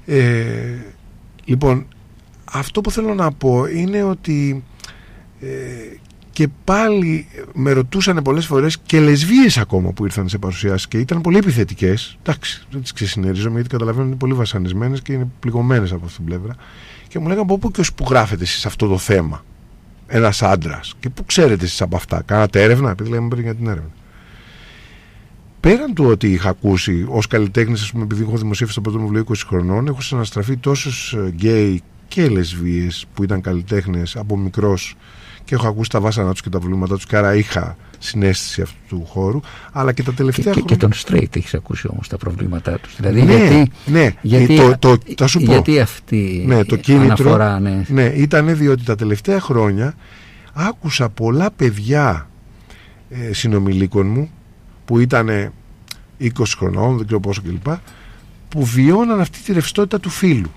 Ε, 0.05 0.45
λοιπόν, 1.45 1.85
αυτό 2.55 2.81
που 2.81 2.91
θέλω 2.91 3.13
να 3.13 3.31
πω 3.31 3.65
είναι 3.65 4.03
ότι 4.03 4.63
ε, 5.39 5.47
και 6.35 6.47
πάλι 6.63 7.27
με 7.53 7.71
ρωτούσαν 7.71 8.21
πολλές 8.23 8.45
φορές 8.45 8.77
και 8.77 8.99
λεσβείες 8.99 9.57
ακόμα 9.57 9.91
που 9.91 10.05
ήρθαν 10.05 10.29
σε 10.29 10.37
παρουσιάσεις 10.37 10.87
και 10.87 10.97
ήταν 10.97 11.21
πολύ 11.21 11.37
επιθετικές. 11.37 12.17
Εντάξει, 12.21 12.65
δεν 12.71 12.81
τις 12.81 12.91
ξεσυνερίζομαι 12.91 13.55
γιατί 13.55 13.69
καταλαβαίνω 13.69 14.01
ότι 14.01 14.11
είναι 14.11 14.19
πολύ 14.19 14.33
βασανισμένες 14.33 15.01
και 15.01 15.13
είναι 15.13 15.27
πληγωμένες 15.39 15.91
από 15.91 16.05
αυτήν 16.05 16.25
την 16.25 16.33
πλευρά. 16.33 16.55
Και 17.07 17.19
μου 17.19 17.27
λέγανε 17.27 17.41
από 17.41 17.57
πού 17.57 17.71
και 17.71 17.79
ως 17.79 17.93
που 17.93 18.05
γράφετε 18.09 18.43
εσείς 18.43 18.65
αυτό 18.65 18.87
το 18.87 18.97
θέμα. 18.97 19.43
Ένας 20.07 20.41
άντρας. 20.41 20.93
Και 20.99 21.09
πού 21.09 21.25
ξέρετε 21.25 21.65
εσείς 21.65 21.81
από 21.81 21.95
αυτά. 21.95 22.21
Κάνατε 22.25 22.63
έρευνα, 22.63 22.89
επειδή 22.89 23.09
λέμε 23.09 23.27
πριν 23.27 23.43
για 23.43 23.55
την 23.55 23.67
έρευνα. 23.67 23.91
Πέραν 25.59 25.93
του 25.93 26.05
ότι 26.05 26.31
είχα 26.31 26.49
ακούσει 26.49 27.05
ως 27.09 27.27
καλλιτέχνης, 27.27 27.81
ας 27.81 27.91
πούμε, 27.91 28.03
επειδή 28.03 28.23
έχω 28.23 28.37
δημοσίευσει 28.37 28.75
το 28.75 28.81
πρώτο 28.81 28.97
μου 28.97 29.03
βιβλίο 29.03 29.25
20 29.29 29.33
χρονών, 29.47 29.87
έχω 29.87 30.01
συναστραφεί 30.01 30.57
τόσους 30.57 31.15
γκέι 31.29 31.83
και 32.15 32.27
λεσβείες 32.29 33.05
που 33.13 33.23
ήταν 33.23 33.41
καλλιτέχνες 33.41 34.15
από 34.15 34.37
μικρός 34.37 34.95
και 35.43 35.55
έχω 35.55 35.67
ακούσει 35.67 35.89
τα 35.89 35.99
βάσανα 35.99 36.31
τους 36.31 36.41
και 36.41 36.49
τα 36.49 36.59
προβλήματά 36.59 36.95
τους 36.95 37.05
και 37.05 37.15
άρα 37.17 37.35
είχα 37.35 37.77
συνέστηση 37.99 38.61
αυτού 38.61 38.77
του 38.89 39.05
χώρου. 39.05 39.39
Αλλά 39.71 39.91
και 39.93 40.03
τα 40.03 40.09
Και, 40.11 40.17
τελευταία 40.17 40.53
και, 40.53 40.61
και 40.61 40.75
χρόνια. 40.75 40.77
τον 41.05 41.17
straight 41.19 41.35
έχεις 41.35 41.53
ακούσει 41.53 41.87
όμως 41.91 42.07
τα 42.07 42.17
προβλήματά 42.17 42.79
τους. 42.79 42.95
Δηλαδή 42.95 43.21
Ναι, 43.21 43.35
γιατί, 43.35 43.71
ναι. 43.85 44.11
γιατί, 44.21 44.55
Το- 44.55 44.77
το- 44.79 44.97
θα 45.17 45.27
σου 45.27 45.39
πω. 45.39 45.51
γιατί 45.51 45.79
αυτή 45.79 46.43
Ναι, 46.47 46.63
το 46.63 46.75
η 46.75 46.79
κίνητρο. 46.79 47.05
αναφορά, 47.05 47.59
ναι. 47.59 47.85
Ναι, 47.87 48.03
ήταν 48.05 48.57
διότι 48.57 48.83
τα 48.83 48.95
τελευταία 48.95 49.39
χρόνια 49.39 49.93
άκουσα 50.53 51.09
πολλά 51.09 51.51
παιδιά 51.51 52.29
ε, 53.09 53.33
συνομιλίκων 53.33 54.07
μου 54.07 54.29
που 54.85 54.99
ήταν 54.99 55.51
20 56.21 56.29
χρονών, 56.57 56.95
δεν 56.97 57.05
ξέρω 57.05 57.19
πόσο 57.19 57.41
κλπ. 57.41 57.73
που 58.49 58.65
βιώναν 58.65 59.19
αυτή 59.19 59.39
τη 59.43 59.53
ρευστότητα 59.53 59.99
του 59.99 60.09
φίλου. 60.09 60.51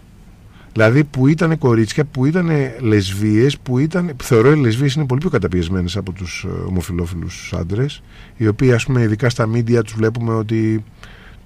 Δηλαδή 0.78 1.04
που 1.04 1.26
ήταν 1.26 1.58
κορίτσια, 1.58 2.04
που 2.04 2.24
ήταν 2.24 2.50
λεσβείες, 2.80 3.58
που 3.58 3.78
ήταν, 3.78 4.10
θεωρώ 4.22 4.52
οι 4.52 4.56
λεσβείες 4.56 4.94
είναι 4.94 5.06
πολύ 5.06 5.20
πιο 5.20 5.30
καταπιεσμένες 5.30 5.96
από 5.96 6.12
τους 6.12 6.46
ε, 6.48 6.66
ομοφιλόφιλους 6.68 7.52
άντρες, 7.58 8.02
οι 8.36 8.46
οποίοι 8.48 8.72
ας 8.72 8.84
πούμε 8.84 9.02
ειδικά 9.02 9.28
στα 9.28 9.46
μίντια 9.46 9.82
τους 9.82 9.94
βλέπουμε 9.94 10.34
ότι 10.34 10.84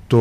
το, 0.06 0.20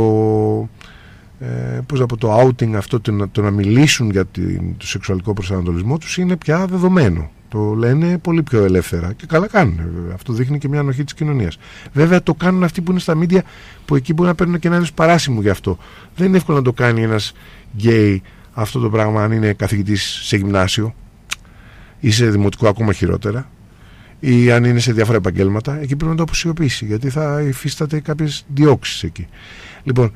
ε, 1.40 1.80
πώς 1.86 2.00
να 2.00 2.06
πω, 2.06 2.18
το 2.18 2.40
outing 2.40 2.74
αυτό, 2.74 3.00
το 3.00 3.12
να, 3.12 3.30
το 3.30 3.42
να 3.42 3.52
μιλήσουν 3.52 4.10
για 4.10 4.26
την, 4.26 4.78
το 4.78 4.88
σεξουαλικό 4.88 5.34
προσανατολισμό 5.34 5.98
τους 5.98 6.18
είναι 6.18 6.36
πια 6.36 6.66
δεδομένο. 6.66 7.32
Το 7.50 7.74
λένε 7.74 8.18
πολύ 8.18 8.44
πιο 8.44 8.64
ελεύθερα 8.64 9.14
και 9.14 9.26
καλά 9.26 9.48
κάνουν. 9.48 9.76
βέβαια. 9.96 10.14
Αυτό 10.14 10.34
δείχνει 10.34 10.58
και 10.58 10.68
μια 10.68 10.80
ανοχή 10.80 11.04
της 11.04 11.14
κοινωνίας. 11.14 11.58
Βέβαια 11.94 12.24
το 12.24 12.34
κάνουν 12.34 12.64
αυτοί 12.64 12.82
που 12.82 12.92
είναι 12.92 13.00
στα 13.00 13.16
μίντια 13.16 13.44
που 13.86 13.96
εκεί 13.96 14.14
μπορεί 14.14 14.30
να 14.30 14.36
παίρνουν 14.36 14.60
και 14.60 14.68
ένα 14.68 14.76
είδος 14.76 14.94
παράσημο 14.94 15.42
γι' 15.42 15.50
αυτό. 15.50 15.78
Δεν 16.16 16.28
είναι 16.28 16.38
εύκολο 16.38 16.58
να 16.58 16.64
το 16.64 16.74
κάνει 16.74 17.02
ένας 17.02 17.34
γκέι 17.76 18.22
αυτό 18.54 18.80
το 18.80 18.90
πράγμα 18.90 19.24
αν 19.24 19.32
είναι 19.32 19.54
καθηγητής 19.54 20.20
σε 20.24 20.38
γυμνάσιο 20.38 20.96
ή 22.00 22.12
σε 22.12 22.30
δημοτικό 22.30 22.68
ακόμα 22.68 22.94
χειρότερα 22.94 23.50
ή 24.20 24.52
αν 24.52 24.64
είναι 24.64 24.80
σε 24.80 24.94
διάφορα 24.94 25.18
επαγγέλματα, 25.18 25.82
εκεί 25.82 25.96
πρέπει 25.96 26.12
να 26.12 26.16
το 26.16 26.24
αποσιωπήσει 26.24 26.86
γιατί 26.86 27.10
θα 27.10 27.42
υφίσταται 27.42 28.00
κάποιες 28.00 28.46
διώξεις 28.54 29.04
εκεί. 29.04 29.28
Λοιπόν, 29.84 30.14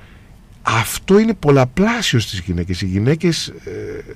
αυτό 0.61 1.19
είναι 1.19 1.33
πολλαπλάσιο 1.33 2.19
στις 2.19 2.39
γυναίκες. 2.39 2.81
Οι 2.81 2.85
γυναίκες, 2.85 3.47
ε, 3.47 4.15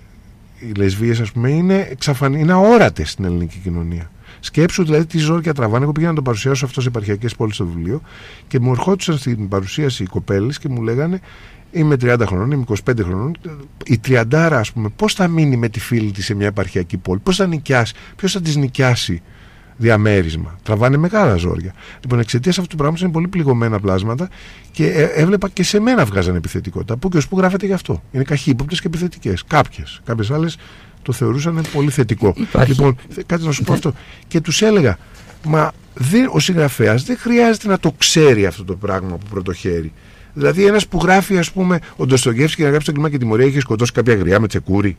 οι 0.59 0.71
λεσβείες 0.77 1.19
ας 1.19 1.31
πούμε, 1.31 1.49
είναι, 1.49 1.87
εξαφαν... 1.91 2.33
είναι 2.33 2.51
αόρατες 2.51 3.11
στην 3.11 3.25
ελληνική 3.25 3.57
κοινωνία. 3.63 4.11
Σκέψου 4.39 4.83
δηλαδή 4.83 5.05
τι 5.05 5.17
ζόρια 5.17 5.53
τραβάνε. 5.53 5.83
Εγώ 5.83 5.91
πήγα 5.91 6.07
να 6.07 6.13
το 6.13 6.21
παρουσιάσω 6.21 6.65
αυτό 6.65 6.81
σε 6.81 6.87
επαρχιακές 6.87 7.35
πόλεις 7.35 7.55
στο 7.55 7.65
βιβλίο 7.65 8.01
και 8.47 8.59
μου 8.59 8.71
ερχόντουσαν 8.71 9.17
στην 9.17 9.47
παρουσίαση 9.47 10.03
οι 10.03 10.05
κοπέλες 10.05 10.59
και 10.59 10.69
μου 10.69 10.81
λέγανε 10.81 11.19
Είμαι 11.71 11.95
30 12.01 12.23
χρονών, 12.25 12.51
είμαι 12.51 12.63
25 12.67 12.75
χρονών. 13.03 13.35
Η 13.85 13.97
τριαντάρα, 13.97 14.59
ας 14.59 14.71
πούμε, 14.71 14.89
πώς 14.95 15.13
θα 15.13 15.27
μείνει 15.27 15.57
με 15.57 15.69
τη 15.69 15.79
φίλη 15.79 16.11
της 16.11 16.25
σε 16.25 16.33
μια 16.33 16.47
επαρχιακή 16.47 16.97
πόλη, 16.97 17.19
πώς 17.19 17.35
θα 17.35 17.45
νοικιάσει, 17.47 17.93
ποιος 18.15 18.31
θα 18.31 18.41
της 18.41 18.55
νοικιάσει 18.55 19.21
διαμέρισμα; 19.77 20.59
Τραβάνε 20.63 20.97
μεγάλα 20.97 21.35
ζόρια. 21.35 21.73
Λοιπόν, 22.03 22.19
εξαιτίας 22.19 22.57
αυτού 22.57 22.69
του 22.69 22.75
πράγματος 22.75 23.03
είναι 23.03 23.11
πολύ 23.11 23.27
πληγωμένα 23.27 23.79
πλάσματα 23.79 24.29
και 24.71 24.85
ε, 24.85 25.03
έβλεπα 25.03 25.49
και 25.49 25.63
σε 25.63 25.79
μένα 25.79 26.05
βγάζαν 26.05 26.35
επιθετικότητα. 26.35 26.97
Πού 26.97 27.09
και 27.09 27.17
ως 27.17 27.27
πού 27.27 27.37
γράφεται 27.37 27.65
γι' 27.65 27.73
αυτό. 27.73 28.03
Είναι 28.11 28.23
καχύποπτες 28.23 28.81
και 28.81 28.87
επιθετικές. 28.87 29.43
Κάποιες. 29.47 30.01
Κάποιες 30.05 30.31
άλλες 30.31 30.57
το 31.01 31.11
θεωρούσαν 31.11 31.61
πολύ 31.73 31.89
θετικό. 31.89 32.33
Υπάρχει. 32.37 32.71
Λοιπόν, 32.71 32.95
θε- 33.09 33.23
κάτι 33.27 33.45
να 33.45 33.51
σου 33.51 33.63
πω 33.63 33.71
Ναι. 33.71 33.77
αυτό. 33.77 33.93
Και 34.27 34.41
τους 34.41 34.61
έλεγα, 34.61 34.97
μα 35.45 35.71
δεν, 35.93 36.29
ο 36.33 36.39
συγγραφέας 36.39 37.03
δεν 37.03 37.17
χρειάζεται 37.17 37.67
να 37.67 37.79
το 37.79 37.91
ξέρει 37.97 38.45
αυτό 38.45 38.63
το 38.63 38.75
πράγμα 38.75 39.13
από 39.13 39.25
πρώτο 39.29 39.53
χέρι. 39.53 39.91
Δηλαδή, 40.33 40.65
ένας 40.65 40.87
που 40.87 40.99
γράφει, 41.01 41.37
ας 41.37 41.51
πούμε, 41.51 41.79
ο 41.95 42.05
Ντοστογεύσκη 42.05 42.61
να 42.61 42.69
γράψει 42.69 42.85
το 42.85 42.91
κλίμα 42.91 43.09
και 43.09 43.17
τιμωρία 43.17 43.45
είχε 43.45 43.59
σκοτώσει 43.59 43.91
κάποια 43.91 44.15
γριά 44.15 44.39
με 44.39 44.47
τσεκούρι. 44.47 44.97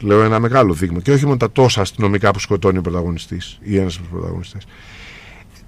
Λέω 0.00 0.22
ένα 0.22 0.38
μεγάλο 0.38 0.72
δείγμα. 0.72 1.00
Και 1.00 1.12
όχι 1.12 1.24
μόνο 1.24 1.36
τα 1.36 1.52
τόσα 1.52 1.80
αστυνομικά 1.80 2.30
που 2.30 2.38
σκοτώνει 2.38 2.78
ο 2.78 2.80
πρωταγωνιστής 2.80 3.58
ή 3.62 3.76
ένας 3.76 3.94
από 3.94 4.02
τους 4.02 4.12
πρωταγωνιστές. 4.12 4.66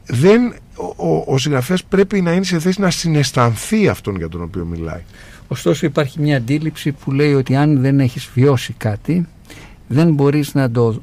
Δεν, 0.07 0.55
ο, 0.97 1.09
ο, 1.09 1.25
ο 1.27 1.39
συγγραφέας 1.39 1.85
πρέπει 1.85 2.21
να 2.21 2.33
είναι 2.33 2.45
σε 2.45 2.59
θέση 2.59 2.81
να 2.81 2.91
συναισθανθεί 2.91 3.89
αυτόν 3.89 4.17
για 4.17 4.29
τον 4.29 4.43
οποίο 4.43 4.65
μιλάει. 4.65 5.03
Ωστόσο 5.49 5.87
υπάρχει 5.87 6.21
μια 6.21 6.37
αντίληψη 6.37 6.93
που 6.93 7.13
λέει 7.13 7.35
ότι 7.35 7.57
αν 7.57 7.81
δεν 7.81 8.01
έχεις 8.01 8.31
βιώσει 8.35 8.73
κάτι 8.73 9.27
δεν 9.89 10.13
μπορείς 10.13 10.55
να 10.55 10.71
το 10.71 11.03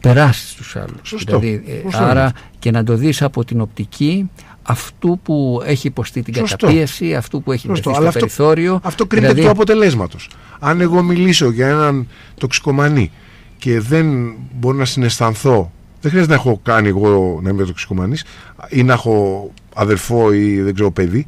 περάσεις 0.00 0.50
στους 0.50 0.76
άλλους. 0.76 1.00
Σωστό. 1.02 1.38
Δηλαδή, 1.38 1.62
ε, 1.66 1.80
Σωστό 1.82 2.04
άρα 2.04 2.22
είναι. 2.22 2.32
και 2.58 2.70
να 2.70 2.84
το 2.84 2.96
δεις 2.96 3.22
από 3.22 3.44
την 3.44 3.60
οπτική 3.60 4.30
αυτού 4.62 5.20
που 5.22 5.62
έχει 5.64 5.86
υποστεί 5.86 6.22
την 6.22 6.34
Σωστό. 6.34 6.56
καταπίεση, 6.56 7.14
αυτού 7.14 7.42
που 7.42 7.52
έχει 7.52 7.66
Σωστό, 7.66 7.90
βρεθεί 7.90 8.02
αλλά 8.02 8.10
στο 8.10 8.24
αυτό- 8.26 8.36
περιθώριο. 8.42 8.80
Αυτό 8.82 9.06
κρίνεται 9.06 9.32
Δηλαδή, 9.32 9.48
του 9.54 9.60
αποτελέσματος. 9.60 10.28
Αν 10.60 10.80
εγώ 10.80 11.02
μιλήσω 11.02 11.50
για 11.50 11.68
έναν 11.68 12.08
τοξικομανή 12.38 13.10
και 13.58 13.80
δεν 13.80 14.34
μπορώ 14.54 14.76
να 14.76 14.84
συναισθανθώ, 14.84 15.72
δεν 16.00 16.10
χρειάζεται 16.10 16.34
να 16.34 16.40
έχω 16.40 16.60
κάνει 16.62 16.88
εγώ 16.88 17.40
να 17.42 17.50
είμαι 17.50 17.64
τοξικομανής 17.64 18.24
ή 18.68 18.82
να 18.82 18.92
έχω 18.92 19.50
αδερφό 19.74 20.32
ή 20.32 20.60
δεν 20.60 20.74
ξέρω 20.74 20.90
παιδί. 20.90 21.26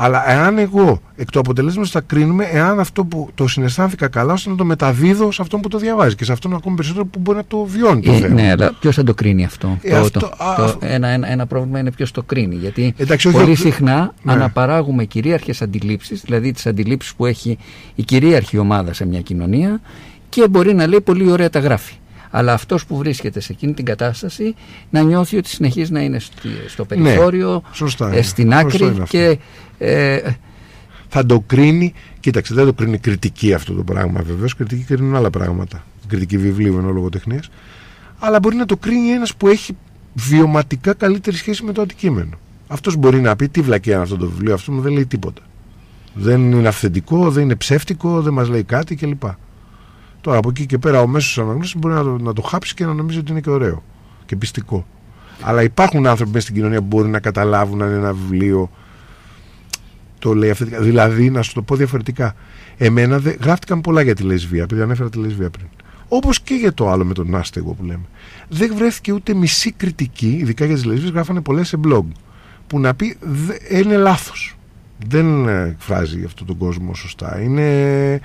Αλλά 0.00 0.30
εάν 0.30 0.58
εγώ 0.58 1.00
εκ 1.16 1.30
του 1.30 1.38
αποτελέσματος 1.38 1.90
θα 1.90 2.00
κρίνουμε 2.00 2.44
εάν 2.44 2.80
αυτό 2.80 3.04
που 3.04 3.28
το 3.34 3.46
συναισθάνθηκα 3.48 4.08
καλά, 4.08 4.32
ώστε 4.32 4.50
να 4.50 4.56
το 4.56 4.64
μεταδίδω 4.64 5.32
σε 5.32 5.42
αυτόν 5.42 5.60
που 5.60 5.68
το 5.68 5.78
διαβάζει 5.78 6.14
και 6.14 6.24
σε 6.24 6.32
αυτόν 6.32 6.54
ακόμη 6.54 6.76
περισσότερο 6.76 7.04
που 7.06 7.18
μπορεί 7.18 7.36
να 7.38 7.44
το 7.44 7.64
βιώνει 7.64 8.02
το 8.02 8.12
ε, 8.12 8.16
θέμα. 8.16 8.34
ναι, 8.34 8.50
αλλά 8.50 8.72
ποιος 8.80 8.94
θα 8.94 9.04
το 9.04 9.14
κρίνει 9.14 9.44
αυτό; 9.44 9.78
Ε, 9.82 9.90
το, 9.90 9.96
αυτό- 9.96 10.20
το- 10.20 10.26
α, 10.44 10.54
το- 10.56 10.62
αυτό- 10.64 10.86
ένα, 10.86 11.08
ένα, 11.08 11.30
ένα 11.30 11.46
πρόβλημα 11.46 11.78
είναι 11.78 11.90
ποιος 11.92 12.10
το 12.10 12.22
κρίνει. 12.22 12.54
Γιατί 12.54 12.94
Εντάξει, 12.96 13.28
όχι, 13.28 13.36
πολύ 13.36 13.50
όχι- 13.50 13.60
συχνά 13.60 14.14
ναι. 14.22 14.32
αναπαράγουμε 14.32 15.04
κυρίαρχες 15.04 15.62
αντιλήψεις, 15.62 16.20
δηλαδή 16.20 16.52
τις 16.52 16.66
αντιλήψεις 16.66 17.14
που 17.14 17.26
έχει 17.26 17.58
η 17.94 18.02
κυρίαρχη 18.02 18.58
ομάδα 18.58 18.92
σε 18.92 19.06
μια 19.06 19.20
κοινωνία 19.20 19.80
και 20.28 20.48
μπορεί 20.48 20.74
να 20.74 20.86
λέει 20.86 21.00
πολύ 21.00 21.30
ωραία 21.30 21.50
τα 21.50 21.58
γράφει. 21.58 21.94
Αλλά 22.30 22.52
αυτός 22.52 22.86
που 22.86 22.96
βρίσκεται 22.96 23.40
σε 23.40 23.52
εκείνη 23.52 23.72
την 23.74 23.84
κατάσταση 23.84 24.54
να 24.90 25.02
νιώθει 25.02 25.36
ότι 25.36 25.48
συνεχίζει 25.48 25.92
να 25.92 26.00
είναι 26.00 26.18
στη- 26.18 26.48
στο 26.68 26.84
περιθώριο, 26.84 27.52
Ναι, 27.52 27.60
σωστά 27.72 28.06
ε, 28.08 28.12
είναι. 28.12 28.22
στην 28.22 28.52
Σωστό 28.52 28.66
άκρη 28.66 28.84
είναι 28.84 29.02
αυτό. 29.02 29.04
και 29.04 29.38
ε, 29.78 30.20
θα 31.08 31.26
το 31.26 31.40
κρίνει. 31.46 31.92
Κοίταξε, 32.20 32.54
δεν 32.54 32.64
το 32.66 32.72
κρίνει 32.72 32.98
κριτική 32.98 33.52
αυτό 33.54 33.72
το 33.74 33.82
πράγμα 33.82 34.22
βεβαίως. 34.22 34.54
Κριτική 34.54 34.82
κρίνουν 34.82 35.16
άλλα 35.16 35.30
πράγματα. 35.30 35.84
Κριτική 36.08 36.38
βιβλίου 36.38 36.78
ενώ 36.78 36.90
λογοτεχνία. 36.90 37.42
Αλλά 38.18 38.38
μπορεί 38.40 38.56
να 38.56 38.64
το 38.64 38.76
κρίνει 38.76 39.08
ένας 39.10 39.34
που 39.34 39.48
έχει 39.48 39.76
βιωματικά 40.14 40.92
καλύτερη 40.94 41.36
σχέση 41.36 41.64
με 41.64 41.72
το 41.72 41.82
αντικείμενο. 41.82 42.30
Αυτός 42.68 42.96
μπορεί 42.96 43.20
να 43.20 43.36
πει 43.36 43.48
τι 43.48 43.60
βλακία 43.60 43.92
είναι 43.94 44.02
αυτό 44.02 44.16
το 44.16 44.28
βιβλίο, 44.28 44.54
αυτό 44.54 44.72
μου 44.72 44.80
δεν 44.80 44.92
λέει 44.92 45.06
τίποτα. 45.06 45.42
Δεν 46.14 46.52
είναι 46.52 46.68
αυθεντικό, 46.68 47.30
δεν 47.30 47.42
είναι 47.42 47.54
ψεύτικο, 47.54 48.22
δεν 48.22 48.32
μας 48.32 48.48
λέει 48.48 48.62
κάτι 48.62 48.94
κλπ. 48.94 49.22
Τώρα 50.20 50.38
από 50.38 50.48
εκεί 50.48 50.66
και 50.66 50.78
πέρα 50.78 51.00
ο 51.00 51.06
μέσος 51.06 51.38
αναγνώστης 51.38 51.76
μπορεί 51.76 51.94
να 51.94 52.02
το, 52.02 52.18
να 52.18 52.32
το 52.32 52.42
χάψει 52.42 52.74
και 52.74 52.84
να 52.84 52.94
νομίζει 52.94 53.18
ότι 53.18 53.30
είναι 53.30 53.40
και 53.40 53.50
ωραίο 53.50 53.82
και 54.26 54.36
πιστικό. 54.36 54.86
Αλλά 55.40 55.62
υπάρχουν 55.62 56.06
άνθρωποι 56.06 56.30
μέσα 56.30 56.42
στην 56.42 56.54
κοινωνία 56.54 56.78
που 56.80 56.86
μπορεί 56.86 57.08
να 57.08 57.20
καταλάβουν 57.20 57.82
αν 57.82 57.92
ένα 57.92 58.12
βιβλίο 58.12 58.70
το 60.18 60.34
λέει 60.34 60.50
αυθεντικά. 60.50 60.80
Δηλαδή, 60.80 61.30
να 61.30 61.42
σου 61.42 61.54
το 61.54 61.62
πω 61.62 61.76
διαφορετικά. 61.76 62.34
Εμένα 62.76 63.18
δε, 63.18 63.34
γράφτηκαν 63.42 63.80
πολλά 63.80 64.02
για 64.02 64.14
τη 64.14 64.22
λεσβία, 64.22 64.62
επειδή 64.62 64.80
ανέφερα 64.80 65.10
τη 65.10 65.18
λεσβία 65.18 65.50
πριν. 65.50 65.66
Όπως 66.08 66.40
και 66.40 66.54
για 66.54 66.72
το 66.74 66.90
άλλο 66.90 67.04
με 67.04 67.14
τον 67.14 67.34
άστεγο 67.34 67.72
που 67.72 67.84
λέμε. 67.84 68.04
Δεν 68.48 68.72
βρέθηκε 68.76 69.12
ούτε 69.12 69.34
μισή 69.34 69.72
κριτική, 69.72 70.36
ειδικά 70.40 70.64
για 70.64 70.74
τις 70.74 70.84
λεσβείες, 70.84 71.10
γράφανε 71.10 71.40
πολλές 71.40 71.68
σε 71.68 71.78
blog. 71.88 72.04
Που 72.66 72.80
να 72.80 72.94
πει 72.94 73.16
«Δε- 73.20 73.78
είναι 73.78 73.96
λάθος. 73.96 74.56
Δεν 75.08 75.48
ε, 75.48 75.62
εκφράζει 75.62 76.22
αυτό 76.24 76.44
τον 76.44 76.56
κόσμο 76.56 76.94
σωστά. 76.94 77.40
Είναι, 77.40 78.20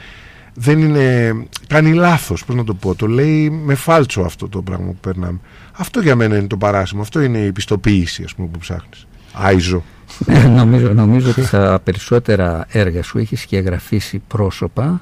δεν 0.54 0.80
είναι. 0.80 1.34
Κάνει 1.68 1.94
λάθος. 1.94 2.46
Πώς 2.46 2.56
να 2.56 2.63
το 2.63 2.74
πω. 2.74 2.96
Το 2.96 3.08
λέει 3.08 3.50
με 3.50 3.76
φάλτσο 3.76 4.22
αυτό 4.22 4.50
το 4.50 4.62
πράγμα 4.62 4.86
που 4.86 4.96
περνάμε. 5.02 5.39
Αυτό 5.78 6.00
για 6.02 6.16
μένα 6.16 6.38
είναι 6.38 6.48
το 6.48 6.58
παράσημο. 6.58 7.02
Αυτό 7.02 7.22
είναι 7.22 7.38
η 7.38 7.52
πιστοποίηση, 7.52 8.24
ας 8.24 8.36
πούμε, 8.36 8.48
που 8.52 8.60
ψάχνεις. 8.60 9.08
Άιζο. 9.34 9.84
Ε, 10.28 10.48
νομίζω, 10.48 10.94
νομίζω 10.94 11.30
ότι 11.30 11.44
στα 11.46 11.80
περισσότερα 11.84 12.66
έργα 12.70 13.04
σου 13.04 13.18
έχεις 13.18 13.46
και 13.46 13.58
εγγραφήσει 13.58 14.22
πρόσωπα 14.28 15.02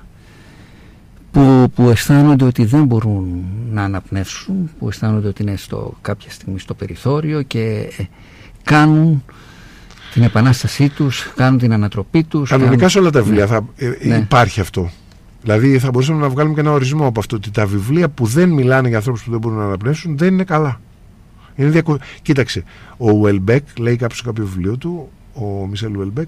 που, 1.32 1.72
που 1.76 1.90
αισθάνονται 1.90 2.46
ότι 2.46 2.66
δεν 2.66 2.84
μπορούν 2.86 3.44
να 3.72 3.84
αναπνεύσουν, 3.84 4.70
που 4.80 4.88
αισθάνονται 4.88 5.28
ότι 5.28 5.42
είναι 5.42 5.56
στο, 5.56 5.94
κάποια 6.02 6.32
στιγμή 6.32 6.60
στο 6.60 6.74
περιθώριο 6.74 7.42
και 7.42 7.90
ε, 7.98 8.04
κάνουν 8.64 9.24
την 10.14 10.24
επανάστασή 10.24 10.90
τους, 10.90 11.32
κάνουν 11.36 11.60
την 11.60 11.74
ανατροπή 11.74 12.24
τους. 12.24 12.50
Κανονικά 12.50 12.76
κάνουν- 12.76 12.92
σε 12.92 13.00
όλα 13.00 13.10
τα 13.10 13.22
βιβλία 13.24 13.46
Ναι. 13.46 13.48
θα, 13.52 13.66
ε, 13.76 14.08
Ναι. 14.08 14.16
υπάρχει 14.18 14.60
αυτό. 14.60 14.90
Δηλαδή 15.42 15.80
θα 15.80 15.90
μπορούσαμε 15.90 16.20
να 16.20 16.30
βγάλουμε 16.30 16.54
και 16.54 16.60
ένα 16.60 16.72
ορισμό 16.72 17.08
από 17.08 17.20
αυτό 17.20 17.36
ότι 17.36 17.52
τα 17.52 17.66
βιβλία 17.66 18.10
που 18.10 18.26
δεν 18.26 18.50
μιλάνε 18.50 18.88
για 18.88 18.98
ανθρώπους 18.98 19.24
που 19.24 19.32
δεν 19.32 19.40
μπορούν 19.40 19.58
να 19.58 19.66
αναπνεύσουν 19.66 20.18
δεν 20.18 20.34
είναι 20.34 20.44
καλά. 20.44 20.82
Είναι 21.56 21.70
διακο... 21.70 21.98
Κοίταξε, 22.22 22.64
ο 22.98 23.12
Ουελμπεκ 23.12 23.80
λέει 23.80 23.96
κάποιος 23.96 24.18
σε 24.20 24.26
κάποιο 24.26 24.46
βιβλίο 24.46 24.78
του, 24.78 25.10
ο 25.34 25.68
Μισελ 25.68 25.96
Ουελμπεκ, 25.96 26.28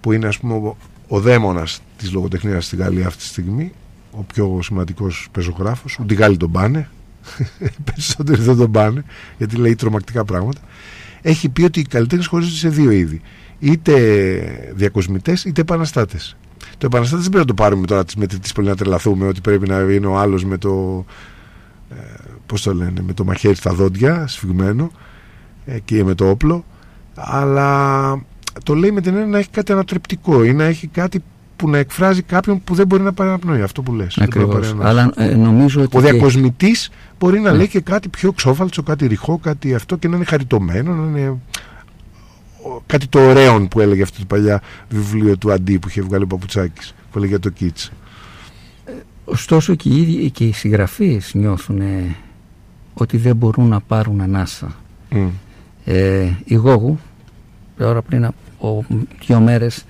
που 0.00 0.12
είναι 0.12 0.26
ας 0.26 0.38
πούμε 0.38 0.54
ο, 0.54 0.76
ο 1.08 1.20
δαίμονας 1.20 1.82
της 1.96 2.12
λογοτεχνίας 2.12 2.66
στη 2.66 2.76
Γαλλία 2.76 3.06
αυτή 3.06 3.18
τη 3.18 3.28
στιγμή, 3.28 3.72
ο 4.10 4.22
πιο 4.22 4.58
σημαντικός 4.62 5.28
πεζογράφος, 5.32 5.98
ούτε 6.00 6.14
οι 6.14 6.16
Γάλλοι 6.16 6.36
τον 6.36 6.50
πάνε, 6.50 6.88
περισσότεροι 7.92 8.42
δεν 8.42 8.56
τον 8.56 8.70
πάνε, 8.70 9.04
γιατί 9.38 9.56
λέει 9.56 9.74
τρομακτικά 9.74 10.24
πράγματα, 10.24 10.60
έχει 11.22 11.48
πει 11.48 11.62
ότι 11.62 11.80
οι 11.80 11.84
καλλιτέχνες 11.84 12.26
χωρίζονται 12.26 12.56
σε 12.56 12.68
δύο 12.68 12.90
είδη. 12.90 13.20
Είτε 13.58 14.72
διακοσμητές 14.74 15.44
είτε 15.44 15.60
επαναστάτες. 15.60 16.36
Το 16.78 16.86
επαναστάτες 16.86 17.22
δεν 17.24 17.32
πρέπει 17.32 17.46
να 17.48 17.54
το 17.56 17.62
πάρουμε 17.62 17.86
τώρα 17.86 18.04
τοις 18.04 18.18
μετρητοίς 18.18 18.50
πολύ 18.54 18.68
να 18.68 18.76
τρελαθούμε 18.76 19.26
ότι 19.26 19.40
πρέπει 19.40 19.68
να 19.68 19.78
είναι 19.78 20.06
ο 20.06 20.18
άλλος 20.18 20.44
με 20.44 20.56
το. 20.58 21.04
Ε, 21.90 21.94
Πώς 22.46 22.62
το 22.62 22.74
λένε, 22.74 23.00
με 23.06 23.12
το 23.12 23.24
μαχαίρι 23.24 23.54
στα 23.54 23.72
δόντια, 23.74 24.26
σφιγμένο 24.26 24.90
ε, 25.66 25.78
και 25.78 26.04
με 26.04 26.14
το 26.14 26.28
όπλο. 26.30 26.64
Αλλά 27.14 28.22
το 28.62 28.74
λέει 28.74 28.90
με 28.90 29.00
την 29.00 29.12
έννοια 29.14 29.26
να 29.26 29.38
έχει 29.38 29.48
κάτι 29.50 29.72
ανατρεπτικό 29.72 30.44
ή 30.44 30.52
να 30.52 30.64
έχει 30.64 30.86
κάτι 30.86 31.22
που 31.56 31.68
να 31.70 31.78
εκφράζει 31.78 32.22
κάποιον 32.22 32.64
που 32.64 32.74
δεν 32.74 32.86
μπορεί 32.86 33.02
να 33.02 33.12
πάρει 33.12 33.28
αναπνοή. 33.28 33.62
Αυτό 33.62 33.82
που 33.82 33.92
λες. 33.94 34.14
Δεν 34.18 34.28
μπορεί 34.32 34.46
να 34.46 34.52
Ακριβώς. 34.54 34.72
πάρει 34.74 34.90
ανάσα. 34.90 35.12
Αλλά 35.16 35.30
ε, 35.32 35.34
νομίζω 35.36 35.82
ότι... 35.82 35.96
Ο 35.96 36.00
και- 36.00 36.10
διακοσμητής 36.10 36.90
μπορεί 37.18 37.40
να 37.40 37.50
Ναι. 37.50 37.56
λέει 37.56 37.68
και 37.68 37.80
κάτι 37.80 38.08
πιο 38.08 38.32
ξόφαλτσο, 38.32 38.82
κάτι 38.82 39.06
ρηχό, 39.06 39.38
κάτι 39.38 39.74
αυτό 39.74 39.96
και 39.96 40.08
να 40.08 40.16
είναι 40.16 40.24
χαριτωμένο, 40.24 40.94
να 40.94 41.18
είναι 41.18 41.28
ο- 41.28 41.40
κάτι 42.86 43.06
το 43.06 43.20
ωραίο 43.20 43.68
που 43.68 43.80
έλεγε 43.80 44.02
αυτό 44.02 44.18
το 44.18 44.24
παλιά 44.24 44.62
βιβλίο 44.88 45.36
του 45.36 45.52
Αντί 45.52 45.78
που 45.78 45.88
είχε 45.88 46.02
βγάλει 46.02 46.24
ο 46.24 46.26
Παπουτσάκης 46.26 46.94
που 47.10 47.18
έλεγε 47.18 47.30
για 47.30 47.40
το 47.40 47.50
Κίτς. 47.50 47.90
Ωστόσο 49.24 49.74
και 49.74 49.88
οι 49.88 50.00
ίδιοι 50.00 50.30
και 50.30 50.44
οι 50.44 50.52
συγγραφείς 50.52 51.34
νιώθουν 51.34 51.80
ε, 51.80 52.16
ότι 52.94 53.16
δεν 53.16 53.36
μπορούν 53.36 53.68
να 53.68 53.80
πάρουν 53.80 54.20
ανάσα. 54.20 54.76
Μμ. 55.10 55.28
Ε, 55.84 56.36
η 56.44 56.54
Γόγου, 56.54 56.98
τώρα 57.78 58.02
πριν 58.02 58.24
από 58.24 58.84
δύο 59.26 59.40
μέρες, 59.40 59.84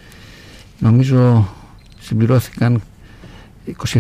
νομίζω 0.79 1.49
συμπληρώθηκαν 2.01 2.83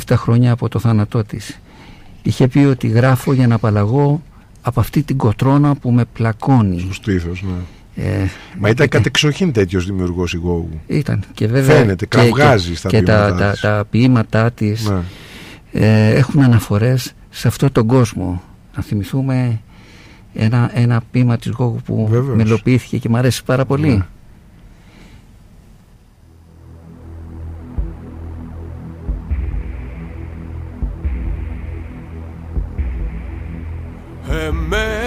27 0.06 0.14
χρόνια 0.16 0.52
από 0.52 0.68
το 0.68 0.78
θάνατό 0.78 1.24
της. 1.24 1.58
Είχε 2.22 2.48
πει 2.48 2.58
ότι 2.58 2.86
γράφω 2.86 3.32
για 3.32 3.46
να 3.46 3.54
απαλλαγώ 3.54 4.22
από 4.62 4.80
αυτή 4.80 5.02
την 5.02 5.16
κοτρώνα 5.16 5.74
που 5.74 5.90
με 5.90 6.04
πλακώνει. 6.04 6.80
Στο 6.80 6.92
στήθος, 6.92 7.42
ναι. 7.42 7.58
Ε, 8.00 8.26
Μα 8.58 8.68
ήταν 8.68 8.88
κατεξοχήν 8.88 9.52
τέτοιος 9.52 9.86
δημιουργός 9.86 10.32
η 10.32 10.36
Γόγου. 10.36 10.80
ήταν 10.86 11.24
και 11.34 11.46
βέβαια 11.46 11.76
Φαίνεται, 11.76 12.06
και, 12.06 12.16
κραυγάζει 12.16 12.70
και, 12.70 12.76
στα 12.76 12.88
και 12.88 13.02
τα, 13.02 13.12
ποίηματά 13.24 13.38
τα, 13.44 13.50
της. 13.50 13.60
τα 13.60 13.84
ποίηματά 13.90 14.50
της 14.50 14.88
Ναι. 14.90 15.02
ε, 15.72 16.14
έχουν 16.14 16.42
αναφορές 16.42 17.12
σε 17.30 17.48
αυτό 17.48 17.70
τον 17.70 17.86
κόσμο. 17.86 18.42
Να 18.76 18.82
θυμηθούμε 18.82 19.60
ένα, 20.34 20.70
ένα 20.74 21.02
ποίημα 21.10 21.36
της 21.36 21.50
Γόγου 21.50 21.78
που 21.84 22.06
Βεβαίως. 22.10 22.36
μελοποιήθηκε 22.36 22.98
και 22.98 23.08
μου 23.08 23.16
αρέσει 23.16 23.44
πάρα 23.44 23.64
πολύ. 23.64 23.88
Ναι. 23.88 24.06
Εμένα 34.46 34.97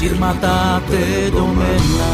σύρματα 0.00 0.82
τεντωμένα 0.90 2.10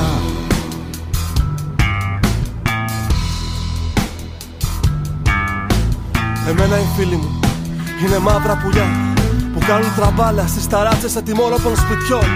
Εμένα 6.48 6.78
οι 6.78 6.86
φίλοι 6.96 7.16
μου 7.16 7.40
είναι 8.06 8.18
μαύρα 8.18 8.56
πουλιά 8.62 8.86
που 9.52 9.58
κάνουν 9.66 9.94
τραμπάλα 9.96 10.46
στις 10.46 10.66
ταράτσες 10.66 11.16
ατιμόρων 11.16 11.62
των 11.62 11.76
σπιτιών. 11.76 12.28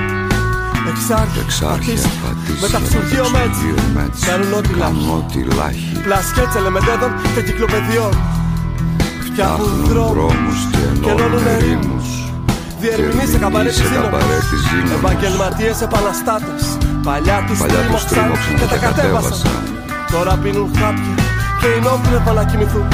Εξάρχεια, 0.89 1.43
Εξάρχεια, 1.43 1.95
πατήσια, 1.95 2.11
πατήσια, 2.23 2.69
μεταξουργείο 2.69 3.25
μέτς, 3.35 3.59
μέτς, 3.95 4.19
κάνουν 4.27 4.53
ό,τι 4.53 4.73
λάχει. 4.81 5.09
ό,τι 5.19 5.55
λάχει. 5.59 5.93
Πλασκέτς 6.05 6.55
ελεμεντέδων 6.55 7.11
και 7.35 7.43
κυκλοπαιδιών. 7.43 8.13
Φτιάχνουν 9.27 9.69
Φτιάχνουν 9.69 9.85
δρόμους 9.91 10.15
δρόμους 10.15 10.59
και 10.71 10.77
και 10.77 11.11
ενώνουν 11.11 11.21
ενώνουν 11.21 11.47
ερήμους. 11.47 12.00
Ερήμους. 12.89 12.97
Διερμηνείς 12.97 13.31
σε 13.33 13.39
καμπαρέ 13.39 13.69
της 13.69 13.77
σε 13.77 13.97
καμπαρέ 14.03 14.39
της 14.51 14.61
Ζήνωνος. 14.67 14.71
Ζήνωνος. 14.71 14.99
Επαγγελματίες 14.99 15.77
επαναστάτες. 15.87 16.63
Παλιά 17.07 17.39
τους 17.47 17.59
Παλιά 17.63 17.81
τους 17.89 18.05
τρίμωξαν 18.11 18.11
τρίμωξαν 18.11 18.55
και 18.61 18.67
τα 18.73 18.79
κατέβασαν. 18.85 19.39
Τώρα 20.13 20.33
πίνουν 20.43 20.71
χάπια 20.79 21.15
και 21.61 21.69
είναι 21.77 21.91
όπλευα 21.97 22.33
να 22.39 22.45
κοιμηθούν. 22.51 22.87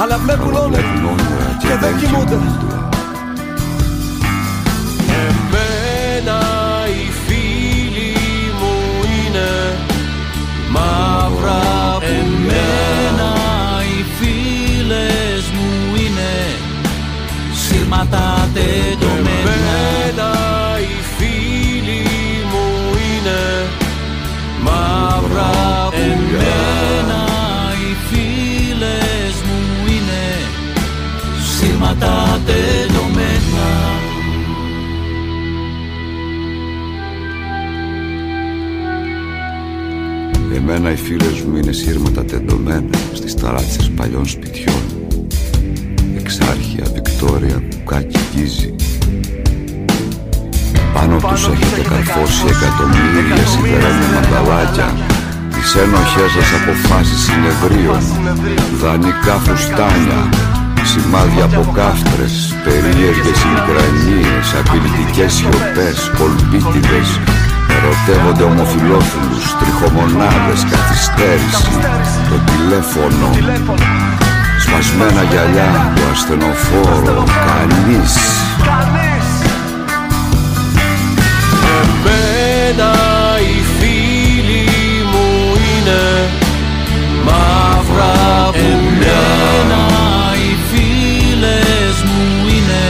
Αλλά 0.00 0.16
βλέπουν 0.24 0.48
Αλλά 0.48 0.60
όνειρα 0.64 0.80
βλέπουν 0.82 1.04
όνειρα 1.12 1.48
και 1.62 1.72
δεν 1.82 1.92
κοιμούνται. 2.00 2.38
Εμένα 5.26 6.40
οι 6.94 7.04
φίλοι 7.24 8.12
μου 8.60 8.74
είναι 9.14 9.50
μαύρα 10.74 11.62
Εμένα 12.18 13.30
οι 13.90 14.04
φίλες 14.16 15.44
μου 15.54 15.94
είναι 16.02 16.30
σύρματα 17.62 18.48
τεντωμένα 18.54 19.13
Εμένα 19.44 20.30
οι 20.80 21.00
φίλοι 21.16 22.02
μου 22.50 22.66
είναι 23.06 23.68
μαύρα. 24.62 25.88
Εμένα 25.92 27.22
οι 27.80 27.94
φίλες 28.08 29.34
μου 29.46 29.86
είναι 29.86 30.22
σύρματα 31.56 32.40
τεντωμένα 32.46 33.68
Εμένα 40.54 40.90
οι 40.90 40.96
φίλες 40.96 41.40
μου 41.40 41.56
είναι 41.56 41.72
σύρματα 41.72 42.24
τεντωμένα 42.24 42.98
στις 43.12 43.34
ταράτσες 43.34 43.90
παλιών 43.96 44.26
σπιτιών. 44.26 44.82
Εξάρχεια, 46.18 46.84
Βικτόρια, 46.94 47.62
κουκάκι, 47.74 48.18
γκίζι 48.34 48.74
Πάνω 50.94 51.16
τους 51.28 51.42
έχετε 51.52 51.80
καρφώσει 51.90 52.44
εκατομμύρια 52.54 53.44
σιδερένια 53.50 54.08
μανταλάκια. 54.14 54.88
Τις 55.64 55.74
ένοχές 55.82 56.30
σας 56.36 56.50
αποφάσεις 56.58 57.20
συνεδρίων 57.26 58.02
Δανεικά 58.80 59.36
φουστάνια 59.44 60.20
Σημάδια 60.90 61.44
από 61.44 61.62
κάφτρες 61.78 62.34
Περίεργες 62.64 63.40
μικρανίες 63.50 64.46
Απειλητικές 64.60 65.32
σιωπές 65.36 65.98
Κολπίτιδες 66.18 67.08
Ερωτεύονται 67.76 68.44
ομοφιλόφιλους 68.52 69.44
Τριχομονάδες 69.60 70.60
Καθυστέρηση. 70.72 71.74
Το 72.30 72.36
τηλέφωνο. 72.50 73.26
Σπασμένα 74.64 75.22
γυαλιά 75.30 75.92
Το 75.96 76.02
ασθενοφόρο 76.12 77.24
Κανείς 77.46 78.12
εμένα 82.74 82.92
οι 83.38 83.62
φίλοι 83.78 84.66
μου 85.10 85.26
είναι 85.54 86.30
μαύρα 87.24 88.50
πουλιά 88.50 89.24
Εμένα 89.62 89.82
οι 90.34 90.56
φίλες 90.70 91.96
μου 92.04 92.48
είναι 92.48 92.84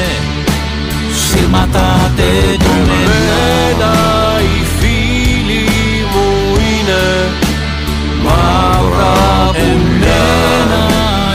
σύρματα 1.10 2.12
τεντωμένα. 2.16 3.12
Εμένα 3.64 3.92
οι 4.40 4.64
φίλοι 4.78 5.66
μου 6.12 6.56
είναι 6.70 7.04
μαύρα 8.24 9.50
πουλιά 9.52 10.24
Εμένα 10.62 10.84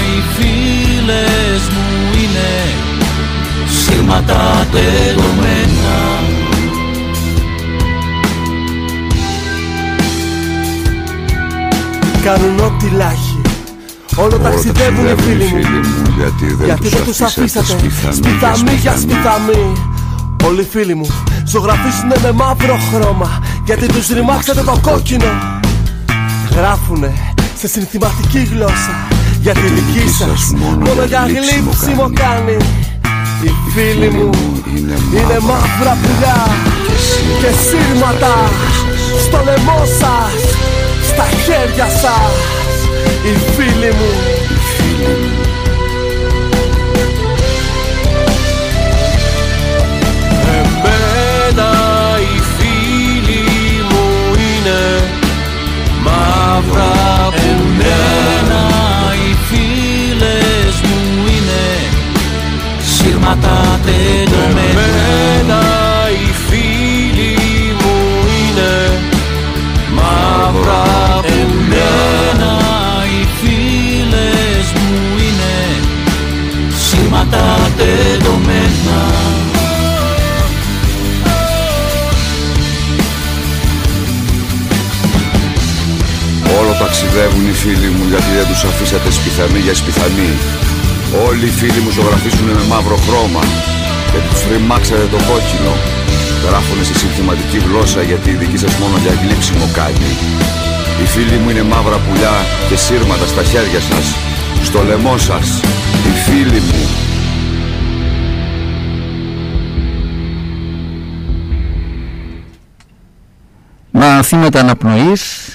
οι 0.10 0.24
φίλες 0.36 1.62
μου 1.74 1.88
είναι 2.22 2.50
σύρματα 3.66 4.68
τεντωμένα. 4.72 5.59
Κάνουν 12.30 12.60
ό,τι 12.60 12.89
λάχει. 12.89 13.42
Όλο 14.15 14.38
ταξιδεύουν 14.38 15.06
οι 15.06 15.22
φίλοι 15.22 15.44
μου. 15.44 15.60
Γιατί 16.18 16.46
δεν 16.46 16.65
Γιατί 16.65 16.88
δεν 16.88 17.04
τους 17.04 17.22
αφήσατε 17.22 17.74
Σπιθαμί 18.12 18.74
για 18.82 18.98
σπιθαμί 18.98 19.74
Όλοι 20.46 20.62
οι 20.62 20.68
φίλοι 20.72 20.96
μου 20.96 21.08
ζωγραφίζουνε 21.46 22.15
με 22.22 22.32
μαύρο 22.32 22.78
χρώμα 22.92 23.39
Γιατί 23.65 23.86
τους 23.86 24.08
ρημάξατε 24.08 24.62
το 24.62 24.80
κόκκινο. 24.82 25.32
Γράφουνε 26.56 27.13
σε 27.58 27.68
συνθηματική 27.68 28.39
γλώσσα 28.54 29.08
Για 29.42 29.54
τη 29.54 29.68
δική 29.68 30.10
σας. 30.10 30.52
μόνο 30.56 31.04
για 31.08 31.26
γλύψιμο 31.28 32.12
κάνει. 32.13 32.58
Οι 33.44 33.52
φίλοι 33.74 34.10
μου 34.10 34.30
είναι 35.13 35.39
μαύρα. 35.42 35.98
πουλιά 36.02 36.48
Και 37.39 37.52
σύρματα 37.68 38.34
στο 39.28 39.42
λαιμό 39.46 39.86
σας 40.00 40.79
Στα 41.13 41.28
χέρια 41.45 41.88
σας 41.88 42.36
Οι 43.24 43.52
φίλοι 43.56 43.91
μου. 43.98 44.12
Εμένα 50.58 51.72
οι 52.19 52.41
φίλοι 52.58 53.43
μου 53.89 54.34
είναι 54.34 55.04
μαύρα 56.04 56.91
Εμένα 57.50 58.63
οι 59.13 59.38
φίλες 59.50 60.76
μου 60.84 61.26
είναι. 61.28 61.63
Σύρματα 62.84 63.80
τεντωμένα 63.86 65.79
σύρματα 77.89 78.04
τεντωμένα 78.12 78.99
Όλο 86.60 86.73
ταξιδεύουν 86.80 87.47
οι 87.47 87.52
φίλοι 87.52 87.89
μου 87.95 88.06
γιατί 88.10 88.30
δεν 88.38 88.47
τους 88.47 88.63
αφήσατε 88.63 89.12
σπιθανή 89.12 89.60
για 89.60 89.75
σπιθανή. 89.75 90.32
Όλοι 91.28 91.45
οι 91.45 91.54
φίλοι 91.60 91.80
μου 91.84 91.91
ζωγραφίζουν 91.97 92.47
με 92.60 92.63
μαύρο 92.71 92.97
χρώμα 93.06 93.43
Γιατί 94.12 94.28
τους 94.32 94.43
ρημάξατε 94.52 95.08
το 95.13 95.19
κόκκινο. 95.30 95.73
Γράφουνε 96.45 96.84
σε 96.84 96.93
συνθηματική 97.02 97.58
γλώσσα 97.65 98.02
γιατί 98.02 98.30
η 98.30 98.38
δική 98.41 98.58
σας 98.63 98.73
μόνο 98.82 98.97
για 99.04 99.13
γλύψιμο 99.21 99.65
κάνει. 99.80 100.12
Οι 101.02 101.06
φίλοι 101.13 101.38
μου 101.41 101.49
είναι 101.49 101.63
μαύρα 101.71 101.97
πουλιά 102.06 102.36
και 102.69 102.78
σύρματα 102.84 103.25
στα 103.34 103.43
χέρια 103.52 103.82
σας. 103.89 104.06
Στο 104.67 104.80
λαιμό 104.88 105.17
σας 105.17 105.47
Οι 106.08 106.13
φίλοι 106.25 106.60
μου 106.67 107.09
Μαθήματα 114.19 114.60
αναπνοής 114.60 115.49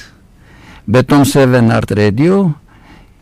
Beton 0.92 1.22
7 1.33 1.70
Art 1.70 1.96
Radio 1.96 2.53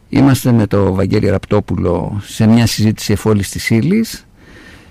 Είμαστε 0.08 0.52
με 0.52 0.66
το 0.66 0.94
Βαγγέλη 0.94 1.28
Ραπτόπουλο 1.28 2.20
σε 2.24 2.46
μια 2.46 2.66
συζήτηση 2.66 3.12
εφόλης 3.12 3.50
της 3.50 3.70
ύλης. 3.70 4.26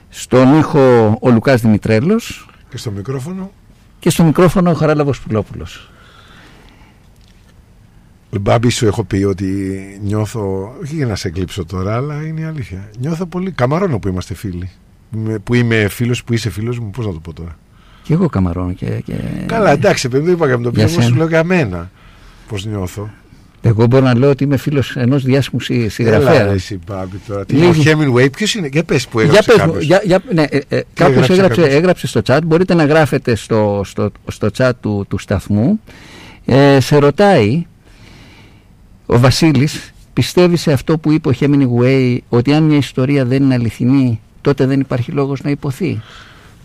Στον 0.09 0.57
ήχο 0.59 1.17
ο 1.21 1.29
Λουκάς 1.29 1.61
Δημητρέλος 1.61 2.49
Και 2.69 2.77
στο 2.77 2.91
μικρόφωνο. 2.91 3.51
και 3.99 4.09
στο 4.09 4.23
μικρόφωνο 4.23 4.69
ο 4.69 4.73
Χαράλαβος 4.73 5.21
Πουλόπουλος. 5.21 5.91
Μπάμπη 8.39 8.69
σου 8.69 8.85
έχω 8.87 9.03
πει 9.03 9.23
ότι 9.23 9.79
νιώθω, 10.03 10.75
όχι 10.83 10.95
για 10.95 11.05
να 11.05 11.15
σε 11.15 11.27
εκλείψω 11.27 11.65
τώρα, 11.65 11.95
αλλά 11.95 12.25
είναι 12.25 12.41
η 12.41 12.43
αλήθεια. 12.43 12.89
Νιώθω 12.99 13.25
πολύ, 13.25 13.51
καμαρώνω 13.51 13.99
που 13.99 14.07
είμαστε 14.07 14.33
φίλοι. 14.33 14.69
Είμαι- 15.15 15.39
Που 15.39 15.53
είμαι 15.53 15.87
φίλος, 15.87 16.23
που 16.23 16.33
είσαι 16.33 16.49
φίλος 16.49 16.79
μου, 16.79 16.89
πώς 16.89 17.05
να 17.05 17.11
το 17.13 17.19
πω 17.19 17.33
τώρα. 17.33 17.57
Και 18.03 18.13
εγώ 18.13 18.27
καμαρώνω 18.29 18.73
και, 18.73 18.85
και... 19.05 19.13
Καλά, 19.45 19.71
εντάξει, 19.71 20.09
παιδί, 20.09 20.23
δεν 20.25 20.33
είπα 20.33 20.45
για 20.45 20.55
το 20.55 20.61
Για 20.61 20.71
πιο, 20.71 20.81
εγώ 20.81 20.91
σου 20.91 21.01
σένα. 21.01 21.15
λέω 21.17 21.27
για 21.27 21.43
μένα. 21.43 21.89
Πώς 22.47 22.65
νιώθω. 22.65 23.09
Εγώ 23.63 23.85
μπορώ 23.85 24.05
να 24.05 24.17
λέω 24.17 24.29
ότι 24.29 24.43
είμαι 24.43 24.57
φίλος 24.57 24.95
ενός 24.95 25.23
διάσημου 25.23 25.59
συ- 25.59 25.75
Έλα, 25.79 25.89
συγγραφέα. 25.89 26.43
ρε, 26.45 26.51
εσύ, 26.51 26.79
Μπάμπη, 26.87 27.19
τώρα. 27.27 27.45
Τι, 27.45 27.55
Λίγη- 27.55 27.87
ο 27.87 27.91
Hemingway, 27.99 28.31
ποιος 28.31 28.53
είναι, 28.55 28.67
για 28.71 28.83
πες 28.83 29.07
που 29.07 29.19
Για 29.19 29.27
έγραψε 29.29 29.51
πες 29.51 29.59
μου, 29.59 29.65
κάποιος. 29.65 29.85
για, 29.85 30.01
για, 30.03 30.21
ναι, 30.33 30.43
ε, 30.49 30.59
ε, 30.69 30.81
κάποιος 30.93 31.29
έγραψε 31.29 31.33
έγραψε, 31.33 31.61
κάποιος; 31.61 31.75
έγραψε 31.77 32.07
στο 32.07 32.21
chat, 32.25 32.39
μπορείτε 32.45 32.73
να 32.73 32.85
γράφετε 32.85 33.35
στο, 33.35 33.81
στο, 33.85 34.11
στο 34.27 34.49
chat 34.57 34.71
του, 34.81 35.05
του 35.09 35.17
σταθμού. 35.17 35.79
Ε, 36.45 36.79
σε 36.79 36.97
ρωτάει 36.97 37.65
ο 39.05 39.19
Βασίλης, 39.19 39.91
πιστεύει 40.13 40.55
σε 40.57 40.71
αυτό 40.71 40.97
που 40.97 41.11
είπε 41.11 41.29
ο 41.29 41.33
Hemingway 41.39 42.17
ότι 42.29 42.53
αν 42.53 42.63
μια 42.63 42.77
ιστορία 42.77 43.25
δεν 43.25 43.43
είναι 43.43 43.53
αληθινή, 43.53 44.19
τότε 44.41 44.65
δεν 44.65 44.79
υπάρχει 44.79 45.11
λόγος 45.11 45.41
να 45.41 45.49
υποθεί; 45.49 46.01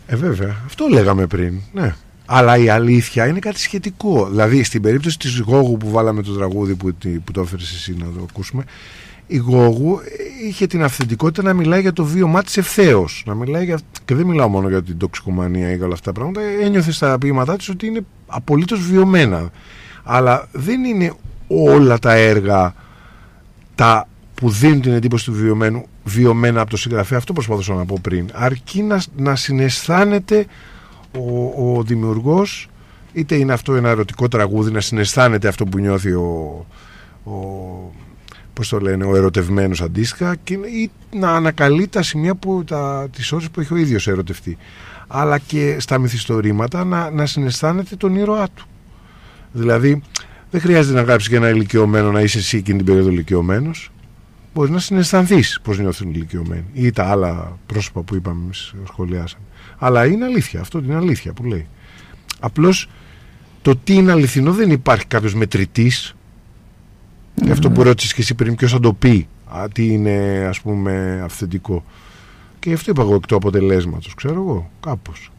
Ε, 0.07 0.16
βέβαια. 0.16 0.57
Αυτό 0.66 0.87
λέγαμε 0.90 1.27
πριν. 1.27 1.61
Ναι. 1.73 1.95
Αλλά 2.27 2.57
η 2.57 2.69
αλήθεια 2.69 3.27
είναι 3.27 3.38
κάτι 3.38 3.61
σχετικό. 3.61 4.29
Δηλαδή, 4.31 4.62
στην 4.62 4.83
περίπτωση 4.83 5.19
της 5.19 5.38
Γόγου 5.38 5.77
που 5.77 5.90
βάλαμε 5.90 6.23
το 6.23 6.33
τραγούδι 6.33 6.75
που, 6.75 6.95
τη- 6.95 7.09
που 7.09 7.33
το 7.33 7.40
έφερες 7.40 7.73
εσύ 7.75 7.97
να 7.99 8.05
το 8.05 8.27
ακούσουμε, 8.31 8.64
η 9.27 9.37
Γόγου 9.37 10.01
ε, 10.05 10.47
είχε 10.49 10.66
την 10.66 10.83
αυθεντικότητα 10.83 11.42
να 11.42 11.53
μιλάει 11.55 11.81
για 11.81 11.92
το 11.92 12.05
βίωμά 12.05 12.42
της 12.42 12.57
ευθέως. 12.57 13.23
Να 13.27 13.35
μιλάει 13.35 13.64
για. 13.64 13.79
και 14.05 14.14
δεν 14.14 14.27
μιλάω 14.27 14.49
μόνο 14.49 14.69
για 14.69 14.83
την 14.83 14.99
τοξικομανία 14.99 15.71
ή 15.73 15.77
για 15.77 15.85
όλα 15.85 15.95
αυτά 15.95 16.12
τα 16.12 16.21
πράγματα. 16.21 16.40
Ένιωθε 16.62 16.92
στα 16.92 17.19
ποίηματά 17.19 17.57
της 17.57 17.69
ότι 17.69 17.87
είναι 17.87 18.01
απολύτως 18.27 18.81
βιωμένα. 18.81 19.51
Αλλά 20.05 20.49
δεν 20.53 20.85
είναι 20.85 21.12
όλα 21.49 21.99
τα 21.99 22.12
έργα 22.12 22.75
τα 23.75 24.09
που 24.37 24.51
δίνουν 24.51 24.81
την 24.81 24.92
εντύπωση 24.92 25.25
του 25.25 25.33
βιωμένου 25.33 25.87
βιωμένα 26.05 26.61
από 26.61 26.70
το 26.70 26.77
συγγραφέα. 26.77 27.18
Αυτό 27.18 27.33
προσπαθούσα 27.33 27.75
να 27.75 27.85
πω 27.85 27.99
πριν. 28.03 28.29
Αρκεί 28.33 28.83
να, 28.83 29.03
να 29.16 29.37
συναισθάνεται 29.37 30.46
ο, 31.18 31.79
ο 31.79 31.83
δημιουργός 31.83 32.68
είτε 33.12 33.35
είναι 33.35 33.53
αυτό 33.53 33.75
ένα 33.75 33.88
ερωτικό 33.88 34.29
τραγούδι 34.29 34.72
να 34.72 34.81
συναισθάνεται 34.81 35.49
αυτό 35.49 35.64
που 35.64 35.79
νιώθει 35.79 36.12
ο, 36.12 36.66
ο 37.25 37.33
πώς 38.53 38.68
το 38.68 38.81
λένε, 38.81 39.05
ο 39.05 39.16
ερωτευμένος 39.16 39.81
αντίστοιχα 39.81 40.37
και, 40.44 40.55
ή 40.55 40.90
να 41.12 41.31
ανακαλεί 41.31 41.88
τα 41.88 42.03
σημεία 42.03 42.35
που, 42.35 42.64
τα, 42.66 43.09
τις 43.12 43.33
ώρες 43.33 43.51
που 43.51 43.61
έχει 43.61 43.75
ο 43.75 43.77
ίδιος 43.77 44.09
ερωτευτεί 44.09 44.57
αλλά 45.07 45.38
και 45.38 45.77
στα 45.79 45.99
μυθιστορήματα 45.99 46.85
να, 46.85 47.11
να 47.11 47.27
συναισθάνεται 47.27 47.96
τον 47.96 48.16
ήρωά 48.16 48.49
του 48.55 48.66
δηλαδή 49.53 50.03
δεν 50.51 50.61
χρειάζεται 50.61 50.94
να 50.94 51.03
γράψεις 51.03 51.29
για 51.29 51.38
ένα 51.38 51.49
ηλικιωμένο 51.49 52.12
να 52.12 52.20
είσαι 52.20 52.38
εσύ 52.38 52.57
εκείνη 52.57 52.77
την 52.77 52.87
περίοδο 52.87 53.11
ηλικιωμένος. 53.11 53.90
Μπορείς 54.57 54.71
να 54.71 54.79
συναισθανθείς 54.79 55.61
πώς 55.62 55.79
νιώθουν 55.79 56.09
οι 56.09 56.12
ηλικιωμένοι 56.14 56.64
ή 56.73 56.90
τα 56.90 57.05
άλλα 57.05 57.59
πρόσωπα 57.66 58.03
που 58.03 58.14
είπαμε, 58.14 58.42
εμείς 58.45 58.75
σχολιάσαμε. 58.87 59.45
Αλλά 59.79 60.07
είναι 60.07 60.25
αλήθεια, 60.25 60.61
αυτό 60.61 60.79
είναι 60.79 60.95
αλήθεια 60.95 61.33
που 61.33 61.45
λέει. 61.45 61.66
Απλώς 62.40 62.88
το 63.62 63.77
τι 63.77 63.95
είναι 63.95 64.12
αληθινό 64.12 64.53
δεν 64.53 64.71
υπάρχει 64.71 65.07
κάποιος 65.07 65.35
μετρητής. 65.35 66.14
Και 67.45 67.51
αυτό 67.51 67.71
που 67.71 67.83
ρώτησες 67.83 68.14
και 68.14 68.21
εσύ 68.21 68.35
πριν, 68.35 68.55
ποιος 68.55 68.73
θα 68.73 68.81
το 68.81 68.92
πει, 68.92 69.29
α, 69.47 69.69
τι 69.73 69.87
είναι 69.87 70.47
ας 70.49 70.61
πούμε 70.61 71.21
αυθεντικό. 71.25 71.85
Και 72.59 72.69
γι' 72.69 72.75
αυτό 72.75 72.90
είπα 72.90 73.03
εγώ 73.03 73.14
εκ 73.14 73.27
του 73.27 73.37
αποτελέσματος, 73.37 74.14
ξέρω 74.14 74.35
εγώ, 74.35 74.71
κάπως. 74.81 75.31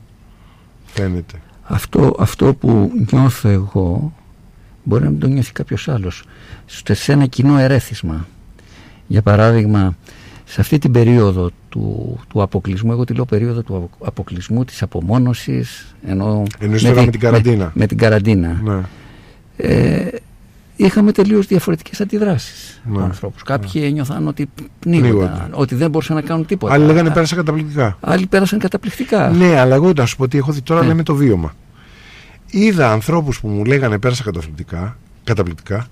Φαίνεται. 0.86 1.41
Αυτό, 1.63 2.15
αυτό 2.19 2.53
που 2.53 2.91
νιώθω 3.12 3.49
εγώ 3.49 4.13
μπορεί 4.84 5.03
να 5.03 5.10
μην 5.10 5.19
το 5.19 5.27
νιώθει 5.27 5.51
κάποιος 5.51 5.88
άλλος 5.88 6.23
σε 6.65 6.93
σε 6.93 7.12
ένα 7.12 7.25
κοινό 7.25 7.58
ερέθισμα 7.58 8.27
για 9.08 9.22
παράδειγμα 9.22 9.96
σε 10.46 10.62
αυτή 10.62 10.78
την 10.78 10.91
περίοδο 10.91 11.50
του, 11.70 12.17
του 12.30 12.41
αποκλεισμού 12.41 12.91
εγώ 12.91 13.04
τη 13.04 13.13
λέω 13.13 13.26
περίοδο 13.26 13.62
του 13.62 13.76
απο- 13.76 14.06
αποκλεισμού 14.06 14.65
της 14.65 14.82
απομόνωσης 14.82 15.96
ενώ 16.08 16.43
Εννοείς 16.60 16.84
τώρα 16.84 17.04
με 17.04 17.12
την 17.12 17.20
καραντίνα. 17.20 17.63
με, 17.65 17.72
με 17.74 17.86
την 17.88 17.98
καραντίνα 17.98 18.62
Ναι. 18.63 18.82
ε, 19.58 20.08
είχαμε 20.76 21.12
τελείως 21.12 21.46
διαφορετικές 21.48 22.02
αντιδράσεις 22.02 22.82
Ναι. 22.86 22.96
από 22.96 23.04
ανθρώπους 23.06 23.43
κάποιοι 23.43 23.82
ένιωθαν 23.86 24.28
ότι 24.28 24.50
πνίγονταν 24.80 25.12
Πνίγονταν. 25.12 25.50
ότι 25.52 25.76
δεν 25.76 25.89
μπορούσαν 25.89 26.15
να 26.15 26.22
κάνουν 26.22 26.46
τίποτα 26.46 26.74
Άλλοι 26.74 26.86
λέγανε 26.86 27.10
πέρασα 27.10 27.36
καταπληκτικά. 27.36 27.98
άλλοι 28.00 28.26
πέρασαν 28.28 28.60
καταπληκτικά 28.60 29.30
Ναι, 29.30 29.60
αλλά 29.60 29.76
εγώ 29.76 29.91
να 29.96 30.06
σου 30.06 30.15
πω 30.15 30.28
τι 30.28 30.38
έχω 30.38 30.52
δει 30.52 30.62
τώρα 30.62 30.82
Ναι. 30.82 30.88
λέμε 30.88 31.04
το 31.04 31.15
βίωμα. 31.15 31.54
Είδα 32.52 32.91
ανθρώπους 32.91 33.39
που 33.39 33.48
μου 33.48 33.65
λέγανε 33.65 34.00
πέρασα 34.00 34.24
καταπληκτικά, 34.24 34.98
καταπληκτικά. 35.24 35.88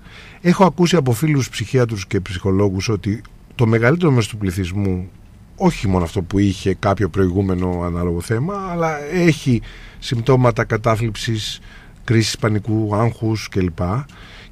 Έχω 0.48 0.64
ακούσει 0.64 0.96
από 0.96 1.12
φίλους 1.12 1.48
ψυχίατρους 1.48 2.06
και 2.06 2.20
ψυχολόγους 2.20 2.88
ότι 2.88 3.22
το 3.54 3.66
μεγαλύτερο 3.66 4.10
μέρος 4.10 4.28
του 4.28 4.36
πληθυσμού 4.36 5.08
όχι 5.56 5.88
μόνο 5.88 6.04
αυτό 6.04 6.22
που 6.22 6.38
είχε 6.38 6.74
κάποιο 6.74 7.08
προηγούμενο 7.08 7.82
ανάλογο 7.84 8.20
θέμα, 8.20 8.68
αλλά 8.70 9.12
έχει 9.12 9.62
συμπτώματα 9.98 10.64
κατάθλιψης, 10.64 11.60
κρίσης 12.04 12.36
πανικού, 12.38 12.94
άγχους 12.94 13.48
κλπ. 13.48 13.78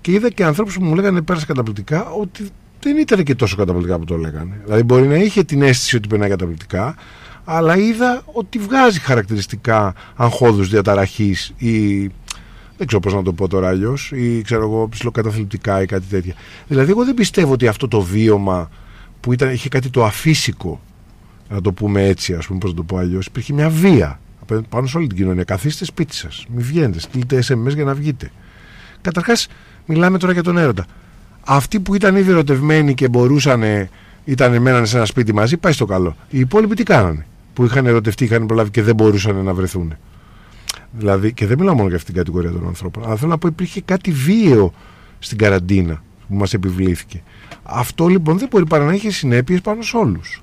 Και 0.00 0.12
είδα 0.12 0.30
και 0.30 0.44
ανθρώπους 0.44 0.74
που 0.74 0.84
μου 0.84 0.94
λέγανε 0.94 1.22
πέρασε 1.22 1.46
καταπληκτικά 1.46 2.10
ότι 2.10 2.48
δεν 2.80 2.96
ήταν 2.96 3.22
και 3.24 3.34
τόσο 3.34 3.56
καταπληκτικά 3.56 3.98
που 3.98 4.04
το 4.04 4.16
λέγανε. 4.16 4.60
Δηλαδή 4.64 4.82
μπορεί 4.82 5.06
να 5.06 5.16
είχε 5.16 5.44
την 5.44 5.62
αίσθηση 5.62 5.96
ότι 5.96 6.08
περνάει 6.08 6.28
καταπληκτικά, 6.28 6.94
αλλά 7.44 7.76
είδα 7.76 8.22
ότι 8.24 8.58
βγάζει 8.58 9.00
χαρακτηριστικά 9.00 9.94
αγχώδους 10.16 10.68
διαταραχής 10.68 11.54
ή 11.56 12.10
δεν 12.76 12.86
ξέρω 12.86 13.02
πώς 13.02 13.14
να 13.14 13.22
το 13.22 13.32
πω 13.32 13.48
τώρα 13.48 13.68
αλλιώς, 13.68 14.12
ή 14.14 14.42
ξέρω 14.42 14.62
εγώ 14.62 14.88
ψηλοκαταθλιπτικά 14.88 15.82
ή 15.82 15.86
κάτι 15.86 16.06
τέτοια. 16.06 16.34
Δηλαδή, 16.68 16.90
εγώ 16.90 17.04
δεν 17.04 17.14
πιστεύω 17.14 17.52
ότι 17.52 17.66
αυτό 17.66 17.88
το 17.88 18.00
βίωμα 18.00 18.70
που 19.20 19.32
ήταν, 19.32 19.52
είχε 19.52 19.68
κάτι 19.68 19.90
το 19.90 20.04
αφύσικο, 20.04 20.80
να 21.48 21.60
το 21.60 21.72
πούμε 21.72 22.04
έτσι, 22.06 22.34
ας 22.34 22.46
πούμε, 22.46 22.58
πώς 22.58 22.70
να 22.70 22.76
το 22.76 22.82
πω 22.82 22.96
αλλιώς, 22.96 23.26
υπήρχε 23.26 23.52
μια 23.52 23.68
βία 23.68 24.20
πάνω 24.68 24.86
σε 24.86 24.96
όλη 24.96 25.06
την 25.06 25.16
κοινωνία. 25.16 25.44
Καθίστε 25.44 25.84
σπίτι 25.84 26.14
σας, 26.14 26.46
μην 26.54 26.64
βγαίνετε, 26.64 27.00
στείλτε 27.00 27.42
SMS 27.48 27.74
για 27.74 27.84
να 27.84 27.94
βγείτε. 27.94 28.30
Καταρχάς, 29.00 29.48
μιλάμε 29.86 30.18
τώρα 30.18 30.32
για 30.32 30.42
τον 30.42 30.58
έρωτα. 30.58 30.86
Αυτοί 31.44 31.80
που 31.80 31.94
ήταν 31.94 32.16
ήδη 32.16 32.30
ερωτευμένοι 32.30 32.94
και 32.94 33.08
μπορούσαν, 33.08 33.62
ήταν 34.24 34.62
μένανε 34.62 34.86
σε 34.86 34.96
ένα 34.96 35.04
σπίτι 35.04 35.34
μαζί, 35.34 35.56
πάει 35.56 35.72
στο 35.72 35.84
καλό. 35.84 36.16
Οι 36.30 36.38
υπόλοιποι 36.38 36.74
τι 36.74 36.82
κάνανε, 36.82 37.26
που 37.52 37.64
είχαν 37.64 37.86
ερωτευτεί, 37.86 38.24
είχαν 38.24 38.46
προλάβει 38.46 38.70
και 38.70 38.82
δεν 38.82 38.94
μπορούσαν 38.94 39.44
να 39.44 39.54
βρεθούν. 39.54 39.96
Δηλαδή, 40.98 41.32
και 41.32 41.46
δεν 41.46 41.58
μιλάω 41.58 41.74
μόνο 41.74 41.88
για 41.88 41.96
αυτήν 41.96 42.14
την 42.14 42.22
κατηγορία 42.22 42.50
των 42.50 42.66
ανθρώπων, 42.66 43.04
αλλά 43.04 43.16
θέλω 43.16 43.30
να 43.30 43.38
πω 43.38 43.48
υπήρχε 43.48 43.80
κάτι 43.80 44.10
βίαιο 44.10 44.72
στην 45.18 45.38
καραντίνα 45.38 46.02
που 46.28 46.34
μας 46.34 46.54
επιβλήθηκε. 46.54 47.22
Αυτό 47.62 48.06
λοιπόν 48.06 48.38
δεν 48.38 48.48
μπορεί 48.50 48.66
παρά 48.66 48.84
να 48.84 48.92
έχει 48.92 49.10
συνέπειες 49.10 49.60
πάνω 49.60 49.82
σε 49.82 49.96
όλους. 49.96 50.42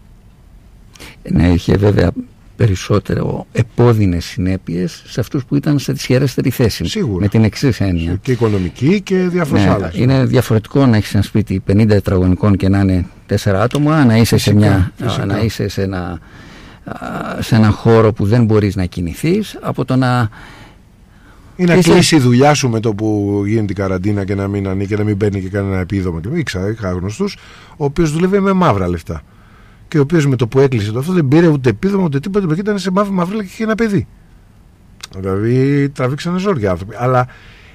Ναι, 1.32 1.48
είχε 1.48 1.78
βέβαια 1.78 2.12
περισσότερο 2.56 3.48
επώδυνες 3.52 4.26
συνέπειες 4.26 5.04
σε 5.06 5.20
αυτούς 5.20 5.46
που 5.46 5.56
ήταν 5.56 5.80
σε 5.80 5.94
δυσχερέστερη 5.94 6.50
θέση. 6.50 6.86
Σίγουρα. 6.86 7.22
Με 7.22 7.28
την 7.28 7.44
εξής 7.44 7.82
έννοια. 7.82 8.16
Και 8.22 8.32
οικονομική 8.32 9.02
και 9.02 9.16
διάφορες 9.16 9.64
ναι, 9.64 9.70
άλλες. 9.70 9.96
Είναι 9.96 10.26
διαφορετικό 10.26 10.86
να 10.86 10.98
έχεις 10.98 11.14
ένα 11.14 11.24
σπίτι 11.24 11.64
50 11.72 11.86
τετραγωνικών 11.88 12.58
και 12.58 12.70
να 12.70 12.80
είναι 12.80 13.06
4 13.30 13.36
άτομα, 13.54 14.06
να 14.06 14.18
είσαι, 14.18 14.38
σε, 14.38 14.54
μια, 14.54 14.92
να 15.26 15.40
είσαι 15.40 15.68
σε, 15.68 15.82
ένα, 15.82 16.20
σε 17.40 17.56
ένα 17.56 17.70
χώρο 17.70 18.14
που 18.14 18.26
δεν 18.26 18.46
μπορείς 18.46 18.76
να 18.76 18.86
κινηθείς, 18.86 19.58
από 19.62 19.86
το 19.86 19.96
να 19.96 20.30
ή 21.56 21.64
να 21.64 21.76
Είσαι... 21.76 21.92
κλείσει 21.92 22.16
η 22.16 22.20
δουλειά 22.20 22.54
σου 22.54 22.70
με 22.70 22.80
το 22.80 22.94
που 22.94 23.42
γίνεται 23.46 23.72
η 23.72 23.76
καραντίνα 23.76 24.26
και 24.26 24.36
να 24.36 24.48
μην 24.48 24.68
ανήκει 24.68 24.88
και 24.88 24.98
να 24.98 25.04
μην 25.04 25.18
παίρνει 25.18 25.42
και 25.42 25.50
κανένα 25.50 25.80
επίδομα. 25.80 26.20
Και 26.20 26.30
ήξερα, 26.34 26.70
είχα 26.70 26.92
γνωστούς, 26.92 27.38
ο 27.78 27.86
οποίος 27.86 28.12
δουλεύει 28.12 28.40
με 28.40 28.54
μαύρα 28.54 28.88
λεφτά 28.88 29.22
και 29.92 29.98
ο 29.98 30.02
οποίος 30.02 30.28
με 30.28 30.36
το 30.36 30.48
που 30.48 30.60
έκλεισε 30.60 30.92
το 30.92 31.00
αυτό 31.00 31.14
δεν 31.14 31.28
πήρε 31.28 31.48
ούτε 31.48 31.70
επίδομα 31.70 32.04
ούτε 32.04 32.20
τίποτα 32.20 32.46
γιατί 32.46 32.62
ήταν 32.62 32.80
σε 32.80 32.92
μαύρη 32.92 33.14
μαύρη 33.14 33.38
και 33.38 33.44
είχε 33.44 33.64
ένα 33.64 33.76
παιδί. 33.76 34.08
Δηλαδή 35.18 35.90
τραβήξανε 35.90 36.40
ζόρια 36.40 36.72
άνθρωποι. 36.72 36.96
Αλλά 36.98 37.28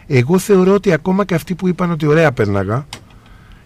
εγώ 0.07 0.38
θεωρώ 0.38 0.75
ότι 0.75 0.92
ακόμα 0.92 1.25
και 1.25 1.35
αυτοί 1.35 1.55
που 1.55 1.69
είπαν 1.69 1.90
ότι 1.90 2.07
ωραία 2.07 2.33
πέρναγα, 2.33 2.87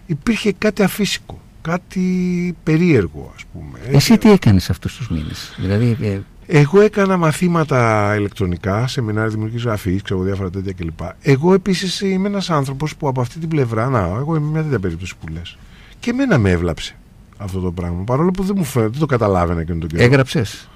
υπήρχε 0.05 0.53
κάτι 0.57 0.83
αφύσικο. 0.83 1.40
Κάτι 1.61 2.55
περίεργο, 2.63 3.31
ας 3.35 3.43
πούμε. 3.53 3.79
Εσύ 3.97 4.17
τι 4.17 4.31
έκανες 4.31 4.69
αυτούς 4.69 4.97
τους 4.97 5.09
μήνες, 5.09 5.55
Δηλαδή. 5.59 5.97
Ε... 6.01 6.19
Εγώ 6.53 6.81
έκανα 6.81 7.17
μαθήματα 7.17 8.13
ηλεκτρονικά, 8.17 8.87
σεμινάρια 8.87 9.29
δημιουργική 9.29 9.63
γραφής, 9.63 10.01
ξέρω 10.01 10.21
διάφορα 10.21 10.49
τέτοια 10.49 10.73
κλπ. 10.73 10.99
Εγώ 11.21 11.53
επίσης 11.53 12.01
είμαι 12.01 12.27
ένας 12.27 12.49
άνθρωπος 12.49 12.95
που 12.95 13.07
από 13.07 13.21
αυτή 13.21 13.39
την 13.39 13.49
πλευρά, 13.49 13.89
να, 13.89 13.99
εγώ 13.99 14.35
είμαι 14.35 14.47
μια 14.47 14.61
τέτοια 14.61 14.79
περίπτωση 14.79 15.13
που 15.19 15.27
λες. 15.27 15.57
Και 15.99 16.09
εμένα 16.09 16.37
με 16.37 16.49
έβλαψε 16.49 16.95
αυτό 17.37 17.59
το 17.59 17.71
πράγμα. 17.71 18.03
Παρόλο 18.03 18.31
που 18.31 18.43
δεν 18.43 18.55
μου 18.57 18.63
φαίνεται, 18.63 18.91
δεν 18.91 18.99
το 18.99 19.05
καταλάβαινα 19.05 19.63
και 19.63 19.73
τον 19.73 19.87
καιρό. 19.87 20.03
Έγραψες; 20.03 20.69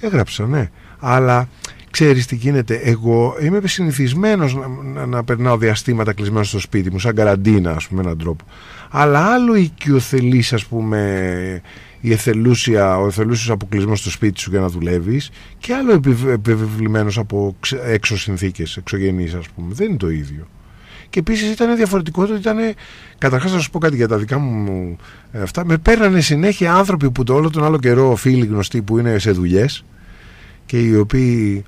Έγραψα, 0.00 0.46
ναι. 0.46 0.70
Αλλά 0.98 1.48
ξέρεις 1.94 2.26
τι 2.26 2.34
γίνεται. 2.34 2.74
Εγώ 2.74 3.36
είμαι 3.40 3.60
συνηθισμένος 3.64 4.54
να, 4.54 4.68
να, 4.68 5.06
να, 5.06 5.24
περνάω 5.24 5.56
διαστήματα 5.56 6.12
κλεισμένο 6.12 6.44
στο 6.44 6.58
σπίτι 6.58 6.90
μου, 6.90 6.98
σαν 6.98 7.14
καραντίνα, 7.14 7.70
ας 7.70 7.86
πούμε, 7.86 8.00
έναν 8.02 8.18
τρόπο. 8.18 8.44
Αλλά 8.90 9.32
άλλο 9.32 9.54
οικειοθελή, 9.54 10.44
ας 10.50 10.64
πούμε, 10.66 11.62
η 12.00 12.12
εθελούσια, 12.12 12.98
ο 12.98 13.06
εθελούσιος 13.06 13.50
αποκλεισμός 13.50 13.98
στο 13.98 14.10
σπίτι 14.10 14.40
σου 14.40 14.50
για 14.50 14.60
να 14.60 14.68
δουλεύεις, 14.68 15.30
και 15.58 15.74
άλλο 15.74 15.92
επιβεβλημένος 16.32 17.18
από 17.18 17.56
έξω 17.84 18.18
συνθήκες, 18.18 18.76
εξωγενείς, 18.76 19.34
ας 19.34 19.48
πούμε. 19.48 19.74
Δεν 19.74 19.88
είναι 19.88 19.96
το 19.96 20.10
ίδιο. 20.10 20.46
Και 21.10 21.18
επίσης 21.18 21.50
ήταν 21.52 21.76
διαφορετικό 21.76 22.22
ότι 22.22 22.32
ήταν. 22.32 22.58
Καταρχάς, 23.18 23.52
να 23.52 23.60
σα 23.60 23.70
πω 23.70 23.78
κάτι 23.78 23.96
για 23.96 24.08
τα 24.08 24.16
δικά 24.16 24.38
μου 24.38 24.96
ε, 25.32 25.40
αυτά. 25.42 25.64
Με 25.64 25.78
παίρνανε 25.78 26.20
συνέχεια 26.20 26.74
άνθρωποι 26.74 27.10
που 27.10 27.24
το 27.24 27.34
όλο 27.34 27.50
τον 27.50 27.64
άλλο 27.64 27.78
καιρό, 27.78 28.16
φίλοι 28.16 28.46
γνωστοί 28.46 28.82
που 28.82 28.98
είναι 28.98 29.18
σε 29.18 29.30
δουλειές 29.30 29.84
και 30.66 30.78
οι 30.78 30.96
οποίοι 30.96 31.64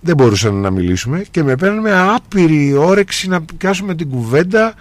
δεν 0.00 0.16
μπορούσαν 0.16 0.54
να 0.54 0.70
μιλήσουμε 0.70 1.24
και 1.30 1.42
με 1.42 1.56
παίρνανε 1.56 1.80
με 1.80 1.98
άπειρη 1.98 2.72
όρεξη 2.72 3.28
να 3.28 3.40
πιάσουμε 3.42 3.94
την 3.94 4.08
κουβέντα 4.08 4.74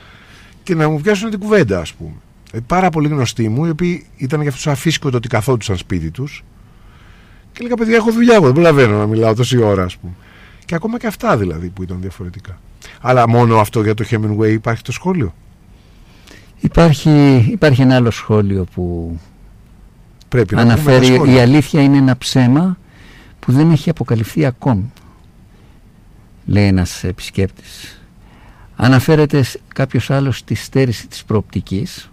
και 0.63 0.75
να 0.75 0.89
μου 0.89 1.01
πιάσουν 1.01 1.29
την 1.29 1.39
κουβέντα, 1.39 1.79
ας 1.79 1.93
πούμε. 1.93 2.13
Ε, 2.51 2.59
πάρα 2.67 2.89
πολύ 2.89 3.07
γνωστοί 3.07 3.49
μου, 3.49 3.65
οι 3.65 3.69
οποίοι 3.69 4.05
ήταν 4.17 4.41
για 4.41 4.49
αυτούς 4.49 4.67
αφύσκοτο 4.67 5.17
ότι 5.17 5.27
καθόντουσαν 5.27 5.77
σπίτι 5.77 6.11
τους. 6.11 6.43
Και 7.51 7.57
έλεγα, 7.59 7.75
παιδιά, 7.75 7.95
έχω 7.95 8.11
δουλειά. 8.11 8.35
Εγώ 8.35 8.45
δεν 8.45 8.53
προλαβαίνω 8.53 8.97
να 8.97 9.05
μιλάω 9.05 9.33
τόση 9.33 9.57
ώρα, 9.57 9.83
ας 9.83 9.97
πούμε. 9.97 10.13
Και 10.65 10.75
ακόμα 10.75 10.97
και 10.97 11.07
αυτά 11.07 11.37
δηλαδή 11.37 11.69
που 11.69 11.83
ήταν 11.83 11.97
διαφορετικά. 12.01 12.59
Αλλά 13.01 13.29
μόνο 13.29 13.59
αυτό 13.59 13.81
για 13.83 13.93
το 13.93 14.05
Hemingway 14.09 14.51
υπάρχει 14.51 14.83
το 14.83 14.91
σχόλιο; 14.91 15.33
Υπάρχει, 16.59 17.45
υπάρχει 17.51 17.81
ένα 17.81 17.95
άλλο 17.95 18.11
σχόλιο 18.11 18.65
που 18.73 19.19
Πρέπει 20.29 20.55
να 20.55 20.61
αναφέρει 20.61 21.21
η 21.33 21.39
αλήθεια 21.39 21.81
είναι 21.81 21.97
ένα 21.97 22.17
ψέμα 22.17 22.77
που 23.39 23.51
δεν 23.51 23.71
έχει 23.71 23.89
αποκαλυφθεί 23.89 24.45
ακόμη 24.45 24.91
λέει 26.49 26.65
ένας 26.65 27.03
επισκέπτης 27.03 28.01
αναφέρεται 28.75 29.43
κάποιος 29.67 30.09
άλλος 30.09 30.37
στη 30.37 30.55
στέρηση 30.55 31.07
της 31.07 31.23
προοπτικής 31.23 32.11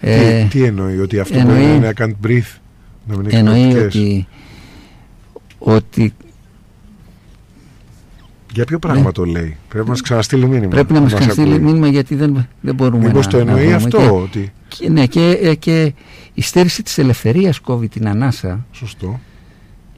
τι, 0.00 0.10
ε, 0.10 0.46
τι 0.50 0.62
εννοεί 0.62 0.98
ότι 0.98 1.18
αυτό 1.18 1.38
εννοεί, 1.38 1.66
μπορεί 1.66 1.78
να 1.78 1.92
κάνει 1.92 2.16
breathe 2.24 2.58
να 3.06 3.16
μην 3.16 3.26
εννοεί 3.30 3.76
ότι, 3.76 4.26
ότι 5.58 6.14
για 8.52 8.64
ποιο 8.64 8.78
πράγμα 8.78 9.02
ναι. 9.02 9.12
το 9.12 9.24
λέει; 9.24 9.56
Πρέπει 9.68 9.84
να 9.84 9.90
μας 9.90 10.00
ξαναστείλει 10.00 10.46
μήνυμα. 10.46 10.68
Πρέπει 10.68 10.92
να 10.92 11.00
μας 11.00 11.14
ξαναστείλει 11.14 11.60
μήνυμα 11.60 11.88
γιατί 11.88 12.14
δεν, 12.14 12.48
δεν 12.60 12.74
μπορούμε 12.74 13.06
Μήπως 13.06 13.24
να. 13.24 13.30
το 13.30 13.38
εννοεί 13.38 13.68
να 13.68 13.76
αυτό. 13.76 13.98
Και, 13.98 14.08
ότι... 14.08 14.52
και, 14.68 14.90
ναι, 14.90 15.06
και, 15.06 15.38
ε, 15.42 15.54
και 15.54 15.92
η 16.34 16.42
στέρηση 16.42 16.82
της 16.82 16.98
ελευθερίας 16.98 17.60
κόβει 17.60 17.88
την 17.88 18.08
ανάσα. 18.08 18.66
Σωστό. 18.72 19.20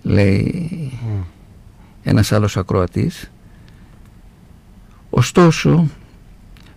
Λέει 0.03 0.71
mm. 0.93 1.25
Ένας 2.07 2.33
άλλος 2.33 2.57
ακροατής. 2.57 3.31
Ωστόσο, 5.11 5.89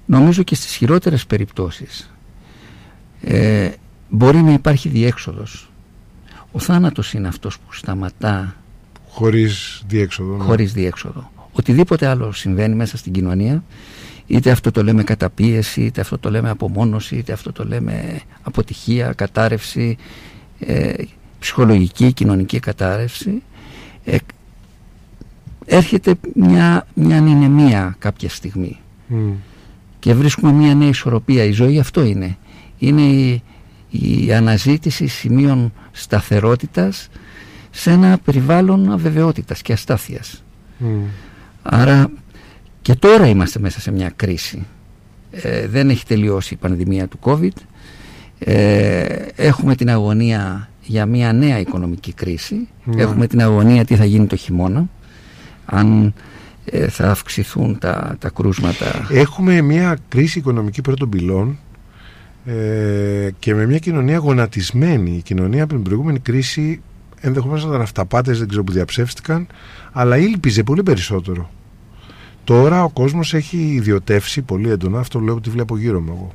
νομίζω 0.05 0.43
και 0.43 0.55
στις 0.55 0.75
χειρότερες 0.75 1.25
περιπτώσεις 1.25 2.11
ε, 3.21 3.69
μπορεί 4.09 4.41
να 4.41 4.51
υπάρχει 4.51 4.89
διέξοδος. 4.89 5.71
Ο 6.51 6.59
θάνατος 6.59 7.13
είναι 7.13 7.27
αυτός 7.27 7.59
που 7.59 7.73
σταματά 7.73 8.55
Χωρίς 9.09 9.83
διέξοδο. 9.87 10.37
Ναι. 10.37 10.43
Χωρίς 10.43 10.73
διέξοδο 10.73 11.31
οτιδήποτε 11.51 12.07
άλλο 12.07 12.31
συμβαίνει 12.31 12.75
μέσα 12.75 12.97
στην 12.97 13.13
κοινωνία 13.13 13.63
είτε 14.27 14.51
αυτό 14.51 14.71
το 14.71 14.83
λέμε 14.83 15.03
καταπίεση, 15.03 15.81
είτε 15.81 16.01
αυτό 16.01 16.17
το 16.17 16.29
λέμε 16.29 16.49
απομόνωση, 16.49 17.15
είτε 17.15 17.33
αυτό 17.33 17.51
το 17.51 17.65
λέμε 17.65 18.21
αποτυχία, 18.41 19.13
κατάρρευση, 19.13 19.97
ε, 20.59 20.93
ψυχολογική, 21.39 22.13
κοινωνική 22.13 22.59
κατάρρευση 22.59 23.43
ε, 24.05 24.17
έρχεται 25.69 26.15
μια, 26.36 26.88
μια 26.93 27.17
ανηνεμία 27.17 27.95
κάποια 27.99 28.29
στιγμή 28.29 28.79
και 29.99 30.13
βρίσκουμε 30.13 30.51
μια 30.51 30.76
νέα 30.76 30.88
ισορροπία. 30.88 31.43
Η 31.43 31.51
ζωή 31.51 31.80
αυτό 31.80 32.03
είναι. 32.03 32.38
Είναι 32.78 33.01
η, 33.01 33.43
η 33.89 34.34
αναζήτηση 34.34 35.07
σημείων 35.07 35.74
σταθερότητας 35.91 37.09
σε 37.70 37.91
ένα 37.91 38.17
περιβάλλον 38.17 38.91
αβεβαιότητας 38.91 39.61
και 39.61 39.74
αστάθειας. 39.74 40.43
Άρα 41.61 42.09
και 42.82 42.95
τώρα 42.95 43.28
είμαστε 43.28 43.59
μέσα 43.59 43.80
σε 43.80 43.91
μια 43.91 44.11
κρίση. 44.15 44.65
Ε, 45.32 45.67
δεν 45.67 45.89
έχει 45.89 46.05
τελειώσει 46.05 46.53
η 46.53 46.57
πανδημία 46.57 47.07
του 47.07 47.20
COVID. 47.22 47.61
Ε, 48.39 49.05
έχουμε 49.36 49.76
την 49.76 49.89
αγωνία 49.89 50.70
για 50.82 51.05
μια 51.05 51.34
νέα 51.34 51.59
οικονομική 51.59 52.13
κρίση. 52.13 52.67
Ναι. 52.84 53.01
Έχουμε 53.01 53.28
την 53.28 53.41
αγωνία 53.41 53.86
τι 53.86 53.95
θα 53.95 54.05
γίνει 54.05 54.26
το 54.26 54.36
χειμώνα. 54.36 54.89
Αν 55.70 56.13
ε, 56.65 56.88
θα 56.88 57.09
αυξηθούν 57.09 57.80
τα, 57.80 58.15
τα 58.20 58.30
κρούσματα. 58.30 59.07
Έχουμε 59.11 59.61
μια 59.61 59.97
κρίση 60.09 60.39
οικονομική 60.39 60.82
πρώτων 60.82 61.09
πυλών 61.09 61.57
και 63.39 63.55
με 63.55 63.65
μια 63.65 63.78
κοινωνία 63.78 64.17
γονατισμένη. 64.17 65.11
Η 65.11 65.22
κοινωνία 65.22 65.63
από 65.63 65.74
την 65.74 65.84
προηγούμενη 65.84 66.20
κρίση 66.20 66.82
ενδεχομένως 67.22 67.63
να 67.63 67.70
ήταν 67.70 67.82
αυταπάτες, 67.82 68.39
δεν 68.39 68.47
ξέρω 68.47 68.63
που 68.63 68.72
διαψεύστηκαν, 68.72 69.47
αλλά 69.91 70.17
ήλπιζε 70.17 70.63
πολύ 70.63 70.84
περισσότερο. 70.84 71.49
Τώρα 72.43 72.84
ο 72.84 72.89
κόσμος 72.89 73.34
έχει 73.34 73.57
ιδιωτεύσει 73.57 74.41
πολύ 74.41 74.70
έντονα, 74.70 74.99
αυτό 74.99 75.20
λέω 75.20 75.36
ότι 75.36 75.49
βλέπω 75.49 75.78
γύρω 75.78 76.01
μου 76.01 76.11
εγώ. 76.11 76.34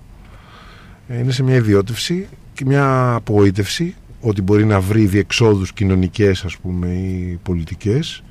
Είναι 1.21 1.33
σε 1.33 1.43
μια 1.43 1.55
ιδιώτευση 1.55 2.27
και 2.53 2.65
μια 2.65 3.15
απογοήτευση 3.15 3.95
ότι 4.21 4.43
μπορεί 4.43 4.65
να 4.65 4.81
βρει 4.81 5.07
διεξόδους 5.07 5.73
κοινωνικές 5.73 6.45
ας 6.45 6.57
πούμε 6.57 6.87
ή 6.87 7.39
πολιτικές 7.43 8.24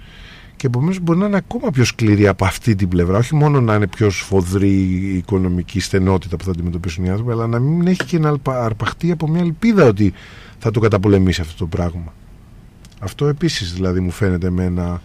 και 0.64 0.70
επομένως 0.70 1.00
μπορεί 1.00 1.20
να 1.20 1.26
είναι 1.26 1.38
ακόμα 1.38 1.72
πιο 1.72 1.84
σκληρή 1.84 2.28
από 2.28 2.46
αυτή 2.46 2.76
την 2.76 2.88
πλευρά 2.88 3.18
όχι 3.18 3.36
μόνο 3.36 3.62
να 3.62 3.76
είναι 3.76 3.88
πιο 3.88 4.10
σφοδρή 4.10 4.70
η 4.70 5.18
οικονομική 5.18 5.80
στενότητα 5.80 6.38
που 6.38 6.44
θα 6.44 6.52
αντιμετωπίσουν 6.52 7.06
οι 7.06 7.10
άνθρωποι 7.10 7.32
αλλά 7.32 7.48
να 7.48 7.60
μην 7.60 7.88
έχει 7.88 8.04
και 8.06 8.20
να 8.20 8.36
αρπαχτεί 8.46 9.12
από 9.12 9.28
μια 9.28 9.42
ελπίδα 9.42 9.86
ότι 9.86 10.14
θα 10.60 10.72
το 10.72 10.80
καταπολεμήσει 10.80 11.42
αυτό 11.42 11.58
το 11.58 11.66
πράγμα 11.66 12.14
αυτό 13.00 13.28
επίσης 13.28 13.74
δηλαδή 13.74 14.00
μου 14.00 14.12
φαίνεται 14.12 14.50
με 14.50 14.64
ένα 14.64 15.02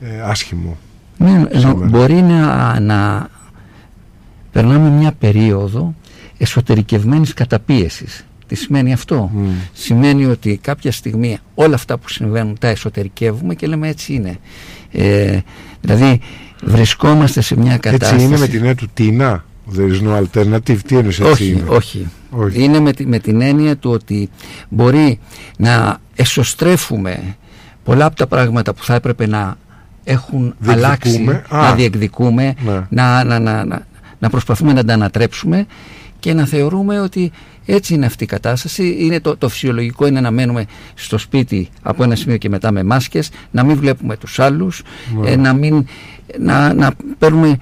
ε, 0.00 0.20
άσχημο 0.20 0.76
ναι, 1.16 1.46
μπορεί 1.74 2.22
να, 2.22 2.80
να 2.80 3.28
περνάμε 4.52 4.90
μια 4.90 5.12
περίοδο 5.12 5.94
εσωτερικευμένης 6.38 7.34
καταπίεσης 7.34 8.26
τι 8.52 8.58
σημαίνει 8.58 8.92
αυτό; 8.92 9.30
Σημαίνει 9.72 10.24
ότι 10.24 10.56
κάποια 10.62 10.92
στιγμή 10.92 11.38
όλα 11.54 11.74
αυτά 11.74 11.98
που 11.98 12.08
συμβαίνουν 12.08 12.58
τα 12.58 12.68
εσωτερικεύουμε 12.68 13.54
και 13.54 13.66
λέμε 13.66 13.88
έτσι 13.88 14.14
είναι. 14.14 14.38
Ε, 14.92 15.38
δηλαδή 15.80 16.20
βρισκόμαστε 16.62 17.40
σε 17.40 17.56
μια 17.56 17.76
κατάσταση... 17.76 18.14
Έτσι 18.14 18.26
είναι 18.26 18.38
με 18.38 18.46
την 18.46 18.58
έννοια 18.58 18.74
του 18.74 18.88
τίνα; 18.94 19.44
There 19.76 19.88
is 19.88 20.08
no 20.08 20.22
alternative. 20.22 20.78
Τι 20.86 20.96
εννοείς 20.96 21.20
έτσι 21.20 21.32
όχι, 21.32 21.50
είναι; 21.50 21.64
όχι, 21.66 22.08
όχι. 22.30 22.62
Είναι 22.62 22.80
με, 22.80 22.92
με 23.04 23.18
την 23.18 23.40
έννοια 23.40 23.76
του 23.76 23.90
ότι 23.90 24.30
μπορεί 24.68 25.18
να 25.56 25.98
εσωστρέφουμε 26.14 27.36
πολλά 27.84 28.04
από 28.04 28.16
τα 28.16 28.26
πράγματα 28.26 28.74
που 28.74 28.84
θα 28.84 28.94
έπρεπε 28.94 29.26
να 29.26 29.56
έχουν 30.04 30.54
αλλάξει, 30.66 31.42
να 31.50 31.74
διεκδικούμε, 31.74 32.54
ναι. 32.64 32.86
να, 32.88 33.24
να, 33.24 33.38
να, 33.38 33.64
να, 33.64 33.86
να 34.18 34.30
προσπαθούμε 34.30 34.72
να 34.72 34.84
τα 34.84 34.92
ανατρέψουμε 34.92 35.66
και 36.18 36.34
να 36.34 36.46
θεωρούμε 36.46 37.00
ότι 37.00 37.32
έτσι 37.66 37.94
είναι 37.94 38.06
αυτή 38.06 38.24
η 38.24 38.26
κατάσταση. 38.26 38.96
Είναι 38.98 39.20
το, 39.20 39.36
το 39.36 39.48
φυσιολογικό 39.48 40.06
είναι 40.06 40.20
να 40.20 40.30
μένουμε 40.30 40.64
στο 40.94 41.18
σπίτι 41.18 41.68
από 41.82 42.02
ένα 42.02 42.14
σημείο 42.14 42.36
και 42.36 42.48
μετά 42.48 42.72
με 42.72 42.82
μάσκες, 42.82 43.30
να 43.50 43.64
μην 43.64 43.76
βλέπουμε 43.76 44.16
τους 44.16 44.38
άλλους, 44.38 44.82
ναι. 45.20 45.30
ε, 45.30 45.36
να, 45.36 45.52
μην, 45.52 45.86
να, 46.38 46.74
να 46.74 46.92
παίρνουμε 47.18 47.56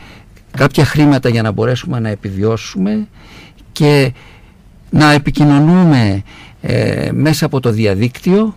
κάποια 0.56 0.84
χρήματα 0.84 1.28
για 1.28 1.42
να 1.42 1.50
μπορέσουμε 1.50 2.00
να 2.00 2.08
επιβιώσουμε 2.08 3.08
και 3.72 4.12
να 4.90 5.12
επικοινωνούμε 5.12 6.22
ε, 6.60 7.10
μέσα 7.12 7.46
από 7.46 7.60
το 7.60 7.70
διαδίκτυο 7.70 8.56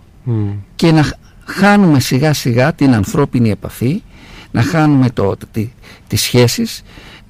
και 0.75 0.91
να 0.91 1.05
χάνουμε 1.45 1.99
σιγά 1.99 2.33
σιγά 2.33 2.73
την 2.73 2.93
ανθρώπινη 2.93 3.49
επαφή, 3.49 4.01
να 4.51 4.61
χάνουμε 4.61 5.09
το, 5.09 5.35
τη, 5.51 5.69
τις 6.07 6.21
σχέσεις 6.21 6.83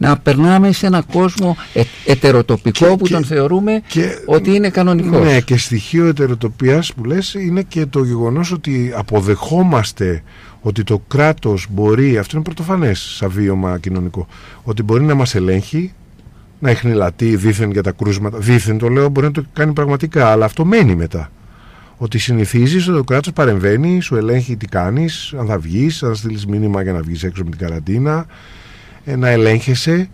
να 0.03 0.17
περνάμε 0.17 0.71
σε 0.71 0.85
ένα 0.85 1.03
κόσμο 1.11 1.57
ε, 1.73 1.83
ετεροτοπικό 2.05 2.97
που 2.97 3.07
τον 3.07 3.23
θεωρούμε 3.23 3.81
ότι 4.25 4.55
είναι 4.55 4.69
κανονικός. 4.69 5.25
Ναι, 5.25 5.41
και 5.41 5.57
στοιχείο 5.57 6.05
ετεροτοπίας 6.05 6.93
που 6.93 7.03
λες 7.03 7.33
είναι 7.33 7.61
και 7.61 7.85
το 7.85 8.03
γεγονός 8.03 8.51
ότι 8.51 8.91
αποδεχόμαστε 8.95 10.23
ότι 10.61 10.83
το 10.83 11.01
κράτος 11.07 11.67
μπορεί, 11.69 12.17
αυτό 12.17 12.35
είναι 12.35 12.45
πρωτοφανές 12.45 12.99
σαν 12.99 13.29
βίωμα 13.29 13.79
κοινωνικό, 13.79 14.27
ότι 14.63 14.83
μπορεί 14.83 15.03
να 15.03 15.13
μας 15.13 15.35
ελέγχει, 15.35 15.93
να 16.59 16.69
εχνηλατεί 16.69 17.35
δίθεν 17.35 17.71
για 17.71 17.83
τα 17.83 17.91
κρούσματα. 17.91 18.37
Δίθεν 18.37 18.77
το 18.77 18.87
λέω, 18.87 19.09
μπορεί 19.09 19.25
να 19.25 19.31
το 19.31 19.43
κάνει 19.53 19.73
πραγματικά, 19.73 20.27
αλλά 20.27 20.45
αυτό 20.45 20.65
μένει 20.65 20.95
μετά. 20.95 21.31
Ότι 21.97 22.17
συνηθίζεις 22.17 22.87
ότι 22.87 22.97
το 22.97 23.03
κράτος 23.03 23.33
παρεμβαίνει, 23.33 24.01
σου 24.01 24.15
ελέγχει 24.15 24.57
τι 24.57 24.65
κάνεις, 24.65 25.33
αν 25.39 25.45
θα 25.47 25.57
βγεις, 25.57 26.03
αν 26.03 26.09
θα 26.09 26.15
στείλεις 26.15 26.45
μήνυμα 26.45 26.81
για 26.81 26.93
να 26.93 27.01
βγεις 27.01 27.23
έξω 27.23 27.43
με 27.43 27.49
την 27.49 27.59
καραντίνα, 27.59 28.17
ε, 28.19 28.25
να 29.05 29.27
ελέγχεσαι. 29.29 30.09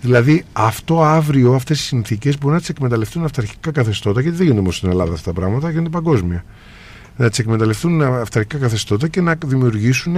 Δηλαδή 0.00 0.44
αυτό 0.52 1.02
αύριο, 1.02 1.54
αυτές 1.54 1.80
οι 1.80 1.82
συνθήκες 1.82 2.38
μπορεί 2.38 2.54
να 2.54 2.60
τις 2.60 2.68
εκμεταλλευτούν 2.68 3.24
αυταρχικά 3.24 3.70
καθεστώτα 3.70 4.20
γιατί 4.20 4.36
δεν 4.36 4.44
γίνονται 4.46 4.62
όμως 4.62 4.76
στην 4.76 4.88
Ελλάδα 4.90 5.12
αυτά 5.12 5.32
τα 5.32 5.40
πράγματα, 5.40 5.70
γίνονται 5.70 5.88
παγκόσμια. 5.88 6.44
Να 7.16 7.28
τις 7.28 7.38
εκμεταλλευτούν 7.38 8.02
αυταρχικά 8.02 8.58
καθεστώτα 8.58 9.08
και 9.08 9.20
να 9.20 9.34
δημιουργήσουν 9.46 10.16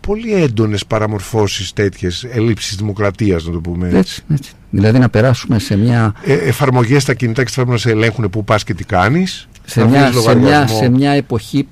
πολύ 0.00 0.34
έντονες 0.34 0.86
παραμορφώσεις 0.86 1.72
τέτοιες, 1.72 2.24
ελλείψεις 2.30 2.76
δημοκρατίας 2.76 3.44
να 3.44 3.52
το 3.52 3.60
πούμε 3.60 3.88
έτσι. 3.88 4.22
έτσι, 4.32 4.52
Δηλαδή 4.70 4.98
να 4.98 5.08
περάσουμε 5.08 5.58
σε 5.58 5.76
μια... 5.76 6.14
Ε, 6.24 6.34
εφαρμογές 6.34 7.02
στα 7.02 7.14
κινητά 7.14 7.44
και 7.44 7.50
θα 7.50 7.64
να 7.64 7.76
σε 7.76 7.90
ελέγχουν 7.90 8.30
που 8.30 8.44
πας 8.44 8.64
και 8.64 8.74
τι 8.74 8.84
κάνεις. 8.84 9.48
Σε, 9.64 9.84
μια, 9.84 10.12
σε, 10.12 10.34
μια, 10.34 10.66
σε 10.66 10.88
μια 10.88 11.10
εποχή 11.10 11.66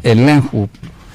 ελέγχου 0.00 0.68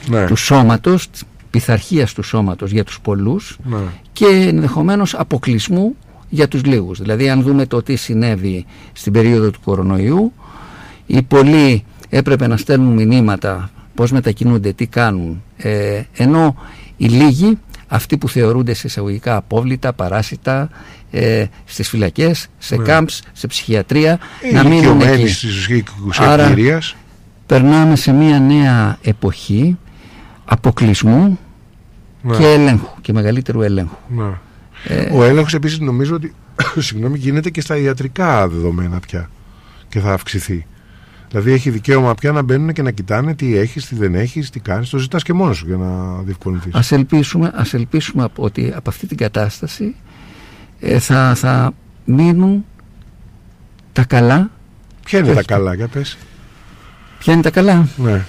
ναι. 0.10 0.26
του 0.26 0.36
σώματος 0.36 1.08
πειθαρχίας 1.56 2.14
του 2.14 2.24
σώματος 2.24 2.72
για 2.72 2.84
τους 2.84 3.00
πολλούς 3.02 3.58
ναι. 3.64 3.78
και 4.14 4.26
ενδεχομένως 4.26 5.14
αποκλεισμού 5.14 5.96
για 6.30 6.48
τους 6.48 6.64
λίγους. 6.64 7.00
Δηλαδή 7.00 7.30
αν 7.30 7.42
δούμε 7.42 7.66
το 7.66 7.84
τι 7.84 7.96
συνέβη 7.96 8.66
στην 8.94 9.14
περίοδο 9.14 9.52
του 9.52 9.60
κορονοϊού 9.64 10.34
οι 11.06 11.22
πολλοί 11.22 11.84
έπρεπε 12.10 12.48
να 12.48 12.58
στέλνουν 12.58 12.94
μηνύματα 12.94 13.70
πώς 13.94 14.12
μετακινούνται, 14.12 14.74
τι 14.74 14.88
κάνουν 14.88 15.44
ε, 15.58 16.02
ενώ 16.14 16.56
οι 16.98 17.06
λίγοι 17.06 17.58
αυτοί 17.88 18.18
που 18.18 18.30
θεωρούνται 18.30 18.74
σε 18.74 18.88
εισαγωγικά 18.88 19.36
απόβλητα, 19.36 19.94
παράσιτα 19.94 20.70
ε, 21.12 21.46
στις 21.66 21.90
φυλακές, 21.90 22.48
σε 22.58 22.76
ναι. 22.76 23.06
σε 23.34 23.48
ψυχιατρία 23.48 24.20
να 24.54 24.64
μείνουν 24.64 25.02
εκεί. 25.02 25.84
Άρα 26.18 26.56
περνάμε 27.46 27.96
σε 27.96 28.12
μια 28.12 28.40
νέα 28.40 28.98
εποχή 29.02 29.78
αποκλεισμού 30.46 31.40
ναι. 32.26 32.38
και 32.38 32.46
ελέγχου 32.46 33.02
και 33.02 33.14
μεγαλύτερου 33.14 33.62
ελέγχου. 33.62 33.96
Ναι. 34.08 34.32
Ε, 34.88 35.10
Ο 35.12 35.24
έλεγχος 35.24 35.54
επίσης 35.54 35.80
νομίζω 35.80 36.16
ότι 36.16 36.34
συγγνώμη, 36.88 37.18
γίνεται 37.18 37.50
και 37.50 37.62
στα 37.62 37.78
ιατρικά 37.78 38.48
δεδομένα 38.48 39.00
πια 39.00 39.30
και 39.90 40.00
θα 40.00 40.14
αυξηθεί. 40.14 40.66
Δηλαδή 41.30 41.52
έχει 41.52 41.70
δικαίωμα 41.70 42.16
πια 42.16 42.32
να 42.32 42.42
μπαίνουν 42.42 42.74
και 42.74 42.82
να 42.82 42.92
κοιτάνε 42.92 43.36
τι 43.36 43.58
έχεις, 43.58 43.86
τι 43.86 43.96
δεν 43.96 44.16
έχεις, 44.16 44.50
τι 44.50 44.60
κάνεις. 44.60 44.90
Το 44.90 44.98
ζητάς 44.98 45.24
και 45.24 45.34
μόνος 45.34 45.58
σου 45.58 45.66
για 45.68 45.78
να 45.78 46.22
διευκολυνθείς. 46.22 46.74
Α 46.74 46.96
ελπίσουμε, 46.96 47.52
ας 47.56 47.74
ελπίσουμε 47.74 48.28
ότι 48.36 48.74
από 48.76 48.90
αυτή 48.90 49.08
την 49.08 49.18
κατάσταση 49.18 49.96
ε, 50.80 51.00
θα, 51.00 51.36
θα 51.36 51.74
μείνουν 52.06 52.66
τα 53.94 54.04
καλά. 54.04 54.50
Ποια 55.04 55.20
είναι 55.20 55.34
τα 55.34 55.44
καλά, 55.44 55.74
για 55.74 55.88
πες. 55.88 56.18
Ποια 57.20 57.34
είναι 57.34 57.42
τα 57.42 57.52
καλά; 57.52 57.88
Ναι. 57.98 58.26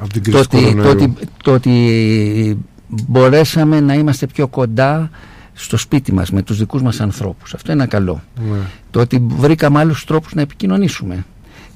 Από 0.00 0.12
την 0.12 0.32
το, 0.32 0.38
ότι, 0.38 0.74
το, 0.74 0.88
ότι, 0.88 1.14
το 1.42 1.52
ότι 1.52 2.58
μπορέσαμε 3.06 3.80
να 3.80 3.94
είμαστε 3.94 4.26
πιο 4.26 4.48
κοντά 4.48 5.10
στο 5.52 5.76
σπίτι 5.76 6.12
μας 6.12 6.30
με 6.30 6.42
τους 6.42 6.58
δικούς 6.58 6.82
μας 6.82 7.00
ανθρώπους. 7.00 7.54
Αυτό 7.54 7.72
είναι 7.72 7.86
καλό. 7.86 8.22
Ναι. 8.50 8.58
Το 8.90 9.00
ότι 9.00 9.26
βρήκαμε 9.28 9.78
άλλους 9.78 10.04
τρόπους 10.04 10.34
να 10.34 10.40
επικοινωνήσουμε. 10.40 11.24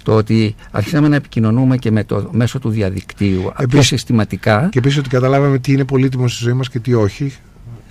Το 0.03 0.15
ότι 0.15 0.55
αρχίσαμε 0.71 1.09
να 1.09 1.17
επικοινωνούμε 1.17 1.77
και 1.77 1.91
με 1.91 2.05
το 2.05 2.29
μέσο 2.33 2.59
του 2.59 2.71
διαδικτύου 2.71 3.41
επίσης, 3.47 3.69
πιο 3.69 3.83
συστηματικά. 3.83 4.69
Και 4.71 4.79
επίσης 4.79 4.99
ότι 4.99 5.09
καταλάβαμε 5.09 5.59
τι 5.59 5.73
είναι 5.73 5.85
πολύτιμο 5.85 6.29
στη 6.29 6.45
ζωή 6.45 6.53
μας 6.53 6.69
και 6.69 6.79
τι 6.79 6.95
όχι. 6.95 7.33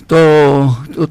Το, 0.05 0.15
το, 0.95 1.07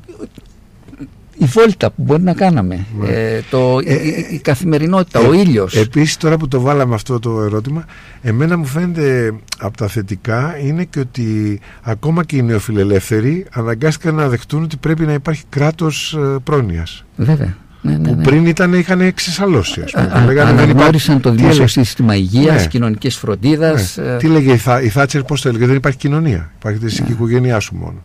η 1.45 1.47
βόλτα 1.47 1.91
που 1.91 2.03
μπορεί 2.03 2.23
να 2.23 2.33
κάναμε, 2.33 2.87
ναι. 3.01 3.09
ε, 3.09 3.43
το, 3.51 3.79
η, 3.85 3.93
ε, 4.35 4.39
καθημερινότητα, 4.39 5.21
ο 5.21 5.33
ε, 5.33 5.39
ήλιος. 5.39 5.77
Επίσης 5.77 6.17
τώρα 6.17 6.37
που 6.37 6.49
το 6.49 6.61
βάλαμε 6.61 6.95
αυτό 6.95 7.19
το 7.19 7.43
ερώτημα, 7.43 7.85
εμένα 8.23 8.59
μου 8.59 8.65
φαίνεται 8.65 9.35
από 9.59 9.77
τα 9.77 9.89
θετικά 9.89 10.59
είναι 10.63 10.85
και 10.85 11.01
ότι 11.01 11.61
ακόμα 11.83 12.25
και 12.25 12.37
οι 12.37 12.43
νεοφιλελεύθεροι 12.43 13.47
αναγκάστηκαν 13.53 14.15
να 14.15 14.29
δεχτούν 14.29 14.63
ότι 14.63 14.77
πρέπει 14.77 15.05
να 15.05 15.13
υπάρχει 15.13 15.43
κράτος 15.49 16.19
πρόνοιας. 16.45 17.05
Βέβαια. 17.17 17.57
Ναι, 17.85 17.97
ναι, 17.97 18.09
που 18.09 18.15
ναι. 18.15 18.23
πριν 18.23 18.47
ήταν, 18.47 18.73
είχαν 18.73 19.01
εξισαλώσει. 19.01 19.81
Ας 19.81 19.93
πούμε. 19.93 20.41
αναγνώρισαν 20.41 21.21
το 21.21 21.31
δημόσιο 21.31 21.67
σύστημα 21.67 22.15
υγείας, 22.15 22.63
ναι. 22.63 22.69
κοινωνικής 22.69 23.17
φροντίδας. 23.17 23.97
Ναι. 23.97 24.17
Τι 24.17 24.27
λέγε 24.27 24.53
η, 24.83 24.89
Θάτσερ, 24.89 25.23
πώς 25.23 25.41
το 25.41 25.49
έλεγε, 25.49 25.67
δεν 25.67 25.77
υπάρχει 25.77 25.99
κοινωνία. 25.99 26.51
Υπάρχει 26.59 26.85
εσύ 26.85 27.03
και 27.03 27.11
η 27.11 27.15
οικογένειά 27.15 27.61
σου 27.61 27.75
μόνο. 27.75 28.03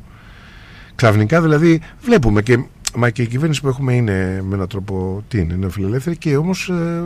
Ξαφνικά 0.96 1.42
δηλαδή 1.42 1.82
βλέπουμε 2.02 2.42
και 2.42 2.60
Μα 2.96 3.10
και 3.10 3.22
η 3.22 3.28
κυβέρνηση 3.28 3.62
που 3.62 3.68
έχουμε 3.68 3.94
είναι 3.94 4.44
με 4.48 4.56
έναν 4.56 4.68
τρόπο 4.68 5.24
τι 5.28 5.40
είναι, 5.40 5.54
είναι 5.54 5.70
φιλελεύθερη 5.70 6.18
και 6.18 6.38
όμως 6.38 6.70
ε, 6.70 7.04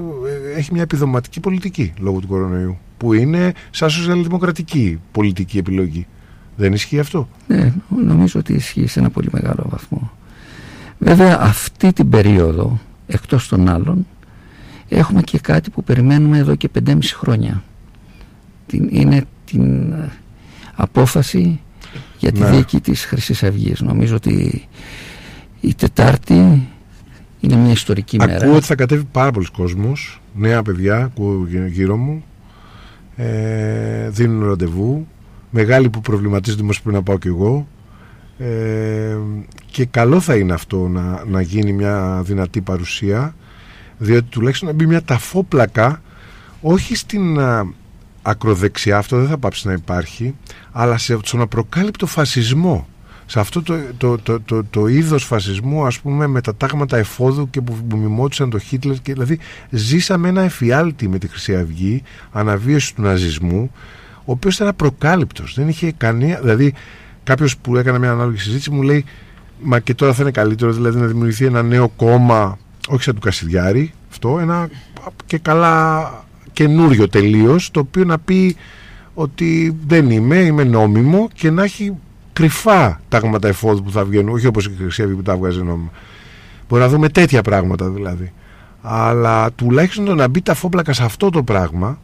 έχει 0.57 0.73
μια 0.73 0.81
επιδοματική 0.81 1.39
πολιτική 1.39 1.93
λόγω 1.99 2.19
του 2.19 2.27
κορονοϊού. 2.27 2.77
Που 2.97 3.13
είναι 3.13 3.53
σαν 3.71 3.89
σοσιαλδημοκρατική 3.89 4.99
πολιτική 5.11 5.57
επιλογή. 5.57 6.07
Δεν 6.55 6.73
ισχύει 6.73 6.99
αυτό; 6.99 7.29
Ναι, 7.47 7.73
νομίζω 8.05 8.39
ότι 8.39 8.53
ισχύει 8.53 8.87
σε 8.87 8.99
ένα 8.99 9.09
πολύ 9.09 9.27
μεγάλο 9.31 9.65
βαθμό. 9.69 10.11
Βέβαια 10.99 11.37
αυτή 11.41 11.93
την 11.93 12.09
περίοδο, 12.09 12.79
εκτός 13.07 13.47
των 13.47 13.69
άλλων, 13.69 14.07
έχουμε 14.89 15.21
και 15.21 15.39
κάτι 15.39 15.69
που 15.69 15.83
περιμένουμε 15.83 16.37
εδώ 16.37 16.55
και 16.55 16.69
5,5 16.85 16.97
χρόνια. 17.03 17.63
Την, 18.67 18.89
είναι 18.91 19.23
την 19.45 19.91
ε, 19.91 20.11
απόφαση 20.75 21.59
για 22.17 22.31
τη 22.31 22.39
ναι. 22.39 22.49
δίκη 22.49 22.79
της 22.79 23.05
Χρυσής 23.05 23.43
Αυγής. 23.43 23.81
Νομίζω 23.81 24.15
ότι 24.15 24.67
η 25.63 25.73
Τετάρτη 25.75 26.67
είναι 27.39 27.55
μια 27.55 27.71
ιστορική 27.71 28.17
Ακούω 28.19 28.33
μέρα. 28.33 28.45
Ακούω 28.45 28.57
ότι 28.57 28.65
θα 28.65 28.75
κατέβει 28.75 29.03
πάρα 29.11 29.31
πολλοί 29.31 29.47
κόσμος, 29.51 30.21
νέα 30.35 30.61
παιδιά, 30.61 30.97
ακούω 30.97 31.47
γύρω 31.67 31.97
μου, 31.97 32.23
ε, 33.15 34.09
δίνουν 34.09 34.47
ραντεβού, 34.47 35.07
μεγάλοι 35.49 35.89
που 35.89 36.01
προβληματίζονται 36.01 36.61
όμως 36.61 36.81
πρέπει 36.81 36.95
να 36.95 37.03
πάω 37.03 37.17
κι 37.17 37.27
εγώ. 37.27 37.67
Ε, 38.37 39.17
και 39.65 39.85
καλό 39.85 40.19
θα 40.19 40.35
είναι 40.35 40.53
αυτό 40.53 40.87
να, 40.87 41.23
να 41.25 41.41
γίνει 41.41 41.73
μια 41.73 42.21
δυνατή 42.25 42.61
παρουσία 42.61 43.35
διότι 43.97 44.29
τουλάχιστον 44.29 44.67
να 44.67 44.73
μπει 44.73 44.85
μια 44.85 45.01
ταφόπλακα 45.03 46.01
όχι 46.61 46.95
στην 46.95 47.39
α, 47.39 47.67
ακροδεξιά, 48.21 48.97
αυτό 48.97 49.17
δεν 49.17 49.27
θα 49.27 49.37
πάψει 49.37 49.67
να 49.67 49.73
υπάρχει, 49.73 50.35
αλλά 50.71 50.97
σε, 50.97 51.19
στον 51.23 51.41
απροκάλυπτο 51.41 52.05
φασισμό. 52.05 52.87
Σε 53.25 53.39
αυτό 53.39 53.61
το, 53.61 53.75
το, 53.97 54.17
το, 54.17 54.39
το, 54.39 54.63
το 54.63 54.87
είδος 54.87 55.23
φασισμού, 55.23 55.85
ας 55.85 55.99
πούμε, 55.99 56.27
με 56.27 56.41
τα 56.41 56.55
τάγματα 56.55 56.97
εφόδου 56.97 57.49
και 57.49 57.61
που, 57.61 57.73
που 57.89 57.97
μιμώτησαν 57.97 58.49
το 58.49 58.59
Χίτλερ. 58.59 59.01
Και, 59.01 59.13
δηλαδή, 59.13 59.39
ζήσαμε 59.69 60.29
ένα 60.29 60.41
εφιάλτη 60.41 61.07
με 61.07 61.17
τη 61.17 61.27
Χρυσή 61.27 61.55
Αυγή, 61.55 62.03
αναβίωση 62.31 62.95
του 62.95 63.01
ναζισμού, 63.01 63.71
ο 64.17 64.31
οποίος 64.31 64.55
ήταν 64.55 64.67
απροκάλυπτος. 64.67 65.53
Δεν 65.53 65.67
είχε 65.67 65.91
κανένα... 65.97 66.39
Δηλαδή, 66.39 66.73
κάποιος 67.23 67.57
που 67.57 67.77
έκανε 67.77 67.99
μια 67.99 68.11
ανάλογη 68.11 68.37
συζήτηση 68.37 68.71
μου 68.71 68.81
λέει 68.81 69.05
Μα 69.63 69.79
και 69.79 69.93
τώρα 69.93 70.13
θα 70.13 70.21
είναι 70.21 70.31
καλύτερο, 70.31 70.71
δηλαδή 70.71 70.99
να 70.99 71.05
δημιουργηθεί 71.05 71.45
ένα 71.45 71.63
νέο 71.63 71.89
κόμμα, 71.89 72.57
όχι 72.87 73.03
σαν 73.03 73.13
του 73.13 73.21
Κασιδιάρη, 73.21 73.93
αυτό, 74.09 74.39
ένα 74.39 74.69
και 75.25 75.37
καλά 75.37 76.11
καινούριο 76.53 77.07
τελείως, 77.07 77.71
το 77.71 77.79
οποίο 77.79 78.03
να 78.03 78.19
πει 78.19 78.55
ότι 79.13 79.77
δεν 79.87 80.09
είμαι, 80.09 80.37
είμαι 80.37 80.63
νόμιμο 80.63 81.29
και 81.33 81.49
να 81.49 81.63
έχει 81.63 81.93
κρυφά 82.33 83.01
τάγματα 83.09 83.47
εφόδου 83.47 83.83
που 83.83 83.91
θα 83.91 84.05
βγαίνουν, 84.05 84.33
όχι 84.33 84.47
όπως 84.47 84.65
η 84.65 84.71
Χρυσή 84.77 85.07
που 85.07 85.21
τα 85.21 85.37
βγάζει 85.37 85.63
νόμιμα. 85.63 85.91
Μπορεί 86.69 86.81
να 86.81 86.89
δούμε 86.89 87.09
τέτοια 87.09 87.41
πράγματα 87.41 87.89
δηλαδή. 87.89 88.31
Αλλά 88.81 89.51
τουλάχιστον 89.51 90.05
το 90.05 90.15
να 90.15 90.27
μπει 90.27 90.41
τα 90.41 90.53
φόμπλακα 90.53 90.93
σε 90.93 91.03
αυτό 91.03 91.29
το 91.29 91.43
πράγμα 91.43 91.99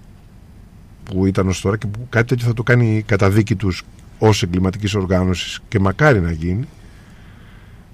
που 1.04 1.26
ήταν 1.26 1.48
ως 1.48 1.62
τώρα 1.62 1.78
και 1.78 1.88
που 1.88 2.08
κάτι 2.10 2.28
τέτοιο 2.28 2.48
θα 2.48 2.54
το 2.54 2.64
κάνει 2.64 2.96
η 2.96 3.02
καταδίκη 3.02 3.56
τους 3.56 3.84
ως 4.20 4.44
εγκληματικής 4.44 4.96
οργάνωσης 4.96 5.60
και 5.68 5.80
μακάρι 5.80 6.22
να 6.22 6.32
γίνει, 6.32 6.68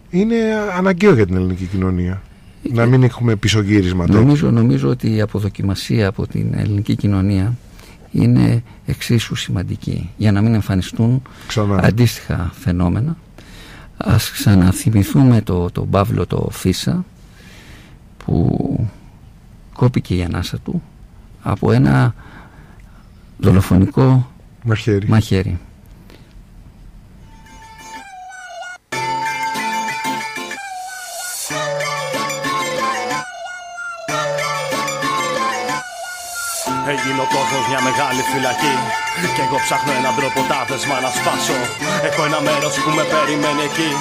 είναι 0.10 0.36
αναγκαίο 0.78 1.14
για 1.14 1.26
την 1.26 1.36
ελληνική 1.36 1.66
κοινωνία. 1.66 2.22
Να 2.72 2.86
μην 2.86 3.04
έχουμε 3.04 3.36
πισωγύρισμα 3.36 4.06
νομίζω, 4.08 4.52
νομίζω 4.52 4.90
ότι 4.90 5.16
η 5.16 5.22
αποδοκιμασία 5.22 6.08
από 6.08 6.28
την 6.28 6.54
ελληνική 6.54 6.96
κοινωνία 6.96 7.58
είναι 8.12 8.64
εξίσου 8.86 9.36
σημαντική 9.36 10.10
για 10.18 10.32
να 10.32 10.42
μην 10.42 10.54
εμφανιστούν 10.54 11.22
Ξανά. 11.48 11.80
αντίστοιχα 11.84 12.52
φαινόμενα. 12.60 13.18
Ας 13.98 14.32
ξαναθυμηθούμε 14.32 15.42
το, 15.42 15.72
το 15.72 15.86
Παύλο 15.86 16.26
το 16.28 16.48
Φίσα 16.52 17.06
που 18.18 18.90
κόπηκε 19.74 20.16
η 20.16 20.24
ανάσα 20.24 20.58
του 20.58 20.82
από 21.42 21.72
ένα 21.72 22.16
δολοφονικό 23.38 24.32
μαχαίρι. 24.64 25.08
μαχαίρι. 25.08 25.60
Έγινε 36.94 37.22
ο 37.26 37.28
κόσμο 37.36 37.60
μια 37.70 37.82
μεγάλη 37.88 38.22
φυλακή. 38.32 38.74
Κι 39.36 39.42
εγώ 39.46 39.58
ψάχνω 39.66 39.92
έναν 40.02 40.14
τρόπο 40.20 40.40
τα 40.52 40.60
δεσμά 40.70 40.98
να 41.06 41.12
σπάσω. 41.18 41.58
Έχω 42.08 42.22
ένα 42.30 42.40
μέρος 42.48 42.74
που 42.84 42.92
με 42.98 43.04
περιμένει 43.14 43.64
εκεί. 43.70 43.92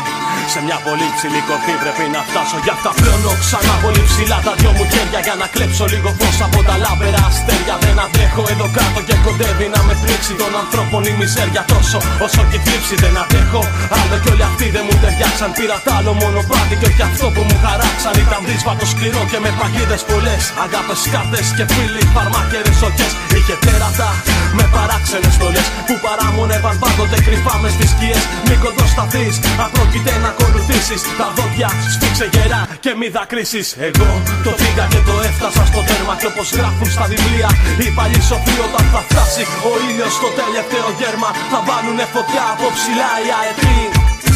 Σε 0.53 0.61
μια 0.69 0.79
πολύ 0.89 1.07
ψηλή 1.17 1.41
κορφή 1.49 1.75
πρέπει 1.83 2.05
να 2.15 2.21
φτάσω. 2.29 2.59
Γι' 2.65 2.75
αυτά 2.77 2.91
πλώνω 3.01 3.33
ξανά 3.43 3.75
πολύ 3.85 4.03
ψηλά 4.11 4.39
τα 4.47 4.53
δυο 4.59 4.71
μου 4.77 4.85
χέρια. 4.93 5.21
Για 5.27 5.37
να 5.43 5.47
κλέψω 5.55 5.85
λίγο 5.93 6.11
φως 6.19 6.37
από 6.47 6.59
τα 6.69 6.75
λάμπερα 6.85 7.23
αστέρια. 7.31 7.75
Δεν 7.85 7.97
αντέχω 8.05 8.43
εδώ 8.53 8.67
κάτω 8.79 9.01
και 9.09 9.17
κοντεύει 9.25 9.67
να 9.75 9.81
με 9.87 9.95
πρίξει 10.03 10.33
των 10.41 10.53
ανθρώπων 10.63 11.01
η 11.11 11.13
μιζέρια 11.19 11.63
τόσο. 11.73 11.99
Όσο 12.27 12.43
και 12.51 12.59
θλίψη 12.65 12.95
δεν 13.03 13.15
αντέχω. 13.23 13.63
Άλλο 14.01 14.17
κι 14.23 14.29
όλοι 14.33 14.45
αυτοί 14.51 14.67
δεν 14.75 14.85
μου 14.87 14.95
ταιριάξαν. 15.03 15.51
Πήρα 15.57 15.79
τ' 15.85 15.93
άλλο 15.97 16.13
μονοπάτι 16.21 16.75
και 16.81 16.87
όχι 16.91 17.03
αυτό 17.11 17.27
που 17.35 17.43
μου 17.49 17.57
χαράξαν. 17.65 18.15
Ήταν 18.25 18.41
δύσβατο 18.49 18.85
σκληρό 18.93 19.23
και 19.31 19.39
με 19.45 19.51
παγίδες 19.59 20.03
πολλές. 20.11 20.43
Αγάπες 20.65 21.01
κάρτες 21.13 21.47
και 21.57 21.65
φίλοι 21.73 22.03
φαρμάκερες 22.15 22.77
σοκές. 22.81 23.13
Είχε 23.37 23.55
τέρατα 23.65 24.11
με 24.57 24.65
παράξενες 24.75 25.35
στολές 25.37 25.67
που 25.87 25.95
παράμονευαν 26.05 26.77
πάντοτε 26.83 27.17
κρυφά 27.27 27.55
μες 27.63 27.73
στι 27.77 27.87
σκιέ. 27.93 28.19
Μη 28.47 28.57
κοντοσταθεί, 28.65 29.27
απρόκειται 29.65 30.13
να 30.25 30.31
ακολουθήσει. 30.35 30.97
Τα 31.21 31.27
δόντια 31.37 31.69
σφίξε 31.93 32.27
γερά 32.35 32.63
και 32.85 32.93
μη 32.99 33.09
δακρύσεις. 33.17 33.69
Εγώ 33.89 34.11
το 34.47 34.53
πήγα 34.61 34.85
και 34.93 35.01
το 35.09 35.15
έφτασα 35.29 35.63
στο 35.71 35.81
τέρμα. 35.89 36.15
Και 36.21 36.29
όπως 36.33 36.47
γράφουν 36.59 36.89
στα 36.97 37.05
βιβλία, 37.13 37.49
οι 37.83 37.89
παλιοί 37.97 38.21
σοφοί 38.31 38.55
όταν 38.67 38.85
θα 38.93 39.01
φτάσει 39.09 39.43
ο 39.71 39.73
ήλιος 39.89 40.13
στο 40.19 40.29
τελευταίο 40.41 40.89
γέρμα. 40.99 41.31
Θα 41.53 41.59
βάλουνε 41.69 42.07
φωτιά 42.15 42.45
από 42.55 42.67
ψηλά 42.77 43.11
οι 43.25 43.29
αετοί. 43.39 43.79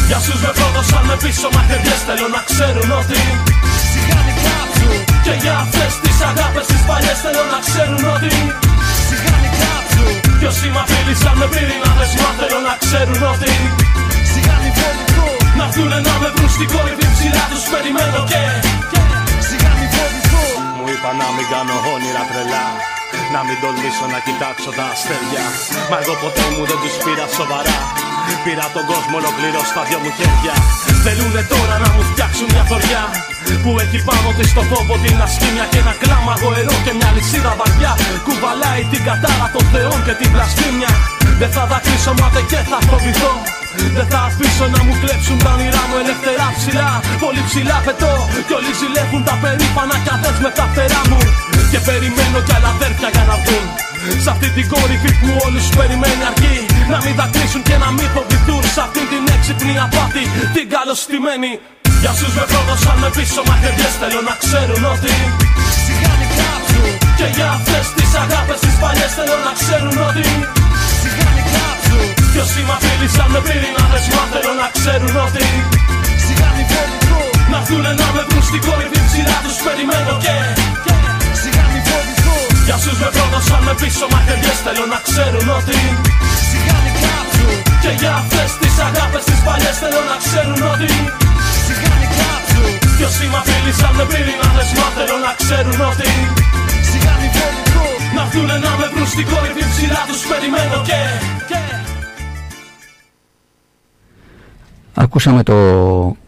Για 0.09 0.19
σου 0.25 0.35
με 0.43 0.51
πρόδωσαν 0.57 1.03
με 1.09 1.15
πίσω 1.23 1.47
μαχαιριές 1.55 2.01
Θέλω 2.07 2.27
να 2.35 2.41
ξέρουν 2.49 2.89
ότι 3.01 3.21
Σιγά 3.91 4.19
μην 4.25 4.37
κάψουν 4.45 4.93
Και 5.25 5.33
για 5.43 5.55
αυτές 5.63 5.91
τις 6.03 6.17
αγάπες 6.29 6.65
τις 6.69 6.81
παλιές 6.89 7.17
Θέλω 7.23 7.43
να 7.53 7.59
ξέρουν 7.67 8.03
ότι 8.15 8.33
Σιγά 9.07 9.35
μην 9.41 9.53
κάψουν 9.61 10.07
Κι 10.39 10.45
όσοι 10.51 10.67
μ' 10.73 10.79
απειλήσαν 10.83 11.35
με 11.39 11.47
πύρινα 11.53 11.91
δεσμά 11.97 12.29
Θέλω 12.39 12.59
να 12.69 12.75
ξέρουν 12.83 13.21
ότι 13.33 13.51
Σιγά 14.31 14.55
μην 14.61 14.73
φοβηθούν 14.77 15.08
Να 15.59 15.65
έρθουνε 15.69 15.99
να 16.07 16.13
με 16.21 16.29
βρουν 16.35 16.49
στην 16.55 16.67
κορυφή 16.73 17.07
ψηλά 17.15 17.43
τους 17.51 17.63
περιμένω 17.73 18.21
και 18.31 18.41
Σιγά 19.47 19.71
μην 19.79 19.89
φοβηθούν 19.95 20.59
Μου 20.77 20.85
είπα 20.93 21.09
να 21.21 21.27
μην 21.35 21.45
κάνω 21.53 21.75
όνειρα 21.93 22.23
τρελά. 22.29 22.65
Να 23.33 23.39
μην 23.47 23.57
τολμήσω 23.63 24.05
να 24.13 24.19
κοιτάξω 24.27 24.69
τα 24.77 24.85
αστέρια. 24.93 25.43
Μα 25.89 25.97
εγώ 26.03 26.13
ποτέ 26.23 26.45
μου 26.53 26.63
δεν 26.69 26.79
τους 26.83 26.95
πήρα 27.03 27.25
σοβαρά. 27.37 27.77
Πήρα 28.45 28.65
τον 28.75 28.85
κόσμο 28.91 29.15
ολοκληρώ 29.21 29.61
στα 29.71 29.81
δυο 29.87 29.99
μου 30.03 30.11
χέρια. 30.17 30.55
Θέλουνε 31.05 31.41
τώρα 31.53 31.75
να 31.83 31.89
μου 31.93 32.01
φτιάξουν 32.09 32.47
μια 32.53 32.63
θωριά 32.69 33.03
Που 33.63 33.71
έχει 33.83 33.99
πάνω 34.09 34.29
της 34.37 34.49
το 34.57 34.63
φόβο 34.69 34.95
την 35.03 35.17
ασκήμια 35.25 35.65
Και 35.71 35.79
ένα 35.83 35.93
κλάμα 36.01 36.33
γοερό 36.41 36.75
και 36.85 36.93
μια 36.99 37.09
λυσίδα 37.15 37.53
βαριά. 37.59 37.91
Κουβαλάει 38.25 38.83
την 38.91 39.01
κατάρα 39.07 39.47
των 39.55 39.65
θεών 39.71 39.99
και 40.05 40.13
την 40.19 40.29
πλαστήμια 40.33 40.91
Δεν 41.41 41.51
θα 41.55 41.63
δακρύσω 41.71 42.13
μα 42.19 42.27
και 42.51 42.59
θα 42.69 42.79
φοβηθώ 42.89 43.33
δεν 43.97 44.07
θα 44.11 44.19
αφήσω 44.29 44.65
να 44.75 44.79
μου 44.85 44.93
κλέψουν 45.01 45.37
τα 45.43 45.49
όνειρά 45.55 45.83
μου 45.89 45.95
ελευθερά 46.03 46.47
ψηλά. 46.57 46.91
Πολύ 47.23 47.41
ψηλά 47.49 47.77
πετώ 47.85 48.13
Κι 48.47 48.53
όλοι 48.57 48.71
ζηλεύουν 48.79 49.21
τα 49.27 49.35
περήφανα 49.41 49.97
κι 50.05 50.13
με 50.43 50.51
τα 50.57 50.65
φτερά 50.71 51.01
μου. 51.09 51.19
Και 51.71 51.79
περιμένω 51.87 52.37
κι 52.47 52.53
άλλα 52.57 52.69
αδέρφια 52.75 53.09
για 53.15 53.23
να 53.29 53.35
βγουν. 53.41 53.65
Σ' 54.23 54.29
αυτή 54.33 54.47
την 54.55 54.65
κορυφή 54.73 55.11
που 55.19 55.29
όλους 55.45 55.65
περιμένει 55.77 56.23
αρκεί. 56.29 56.57
Να 56.93 56.97
μην 57.03 57.13
δακρύσουν 57.19 57.61
και 57.67 57.75
να 57.83 57.89
μην 57.95 58.07
φοβηθούν. 58.15 58.63
Σ' 58.75 58.81
αυτή 58.85 59.01
την 59.11 59.23
έξυπνη 59.35 59.73
απάτη 59.85 60.23
την 60.55 60.65
καλωστημένη. 60.73 61.51
Για 62.01 62.13
σους 62.17 62.33
με 62.37 62.45
πρόδωσαν 62.51 62.97
με 63.03 63.09
πίσω 63.15 63.41
μαχαιριές 63.47 63.93
Θέλω 64.01 64.21
να 64.29 64.35
ξέρουν 64.43 64.83
ότι 64.93 65.13
Σιγά 65.83 66.13
μην 66.19 66.29
κάψουν. 66.37 66.85
Και 67.17 67.27
για 67.35 67.49
αυτές 67.57 67.85
τις 67.95 68.11
αγάπες 68.23 68.59
τις 68.63 68.75
παλιές 68.81 69.11
Θέλω 69.17 69.37
να 69.47 69.53
ξέρουν 69.59 69.97
ότι 70.09 70.23
Σιγά 70.27 70.47
μην 70.49 70.58
κάψουν 72.29 72.33
Κι 72.33 72.39
όσοι 72.43 72.61
μ' 72.67 72.73
απειλήσαν 72.75 73.29
με 73.33 73.39
πύρινα 73.47 73.83
δεσμά 73.91 74.23
Θέλω 74.31 74.53
να 74.61 74.67
ξέρουν 74.77 75.15
ότι 75.25 75.45
Σιγά 76.25 76.49
μην 76.55 76.65
φοβηθούν 76.71 77.27
Να 77.51 77.57
έρθουνε 77.61 77.91
να 78.01 78.07
με 78.15 78.21
βρουν 78.27 78.43
στην 78.49 78.61
κορυφή 78.65 78.99
ψηλά 79.07 79.37
τους 79.43 79.57
περιμένω 79.65 80.13
και 80.25 80.35
Σιγά 81.41 81.65
μην 81.71 81.81
φοβηθούν 81.87 82.47
Για 82.67 82.77
σους 82.83 82.97
με 83.01 83.09
πρόδωσαν 83.15 83.61
με 83.67 83.73
πίσω 83.81 84.05
μαχαιριές 84.13 84.59
Θέλω 84.65 84.85
να 84.93 84.99
ξέρουν 85.07 85.47
ότι 85.59 85.79
Σιγά 86.49 86.77
μην 86.83 86.95
κάψουν. 87.03 87.53
Και 87.83 87.91
για 88.01 88.13
αυτές 88.21 88.49
τις 88.61 88.75
αγάπες 88.87 89.23
τις 89.29 89.39
παλιές 89.45 89.75
Θέλω 89.81 90.01
να 90.11 90.15
ξέρουν 90.23 90.61
ότι 90.73 90.91
Σιγά 91.65 91.93
μην 91.99 92.11
κάψουν. 92.17 92.69
Κι 92.97 93.05
όσοι 93.09 93.25
μ' 93.31 93.37
απειλήσαν 93.41 93.93
με 93.97 94.05
πύρινα 94.11 94.47
δεσμά 94.55 94.87
Θέλω 94.97 95.17
να 95.27 95.31
ξέρουν 95.41 95.79
ότι 95.91 96.11
Σιγά 96.89 97.13
μην 97.19 97.31
φοβηθούν 97.35 97.97
Να 98.15 98.21
έρθουνε 98.25 98.57
να 98.65 98.71
με 98.79 98.87
βρουν 98.93 99.07
στην 99.13 99.25
κορυφή 99.31 99.63
ψηλά 99.71 100.01
τους 100.09 100.21
περιμένω 100.29 100.77
και 100.89 100.99
Ακούσαμε 105.01 105.43
το 105.43 105.55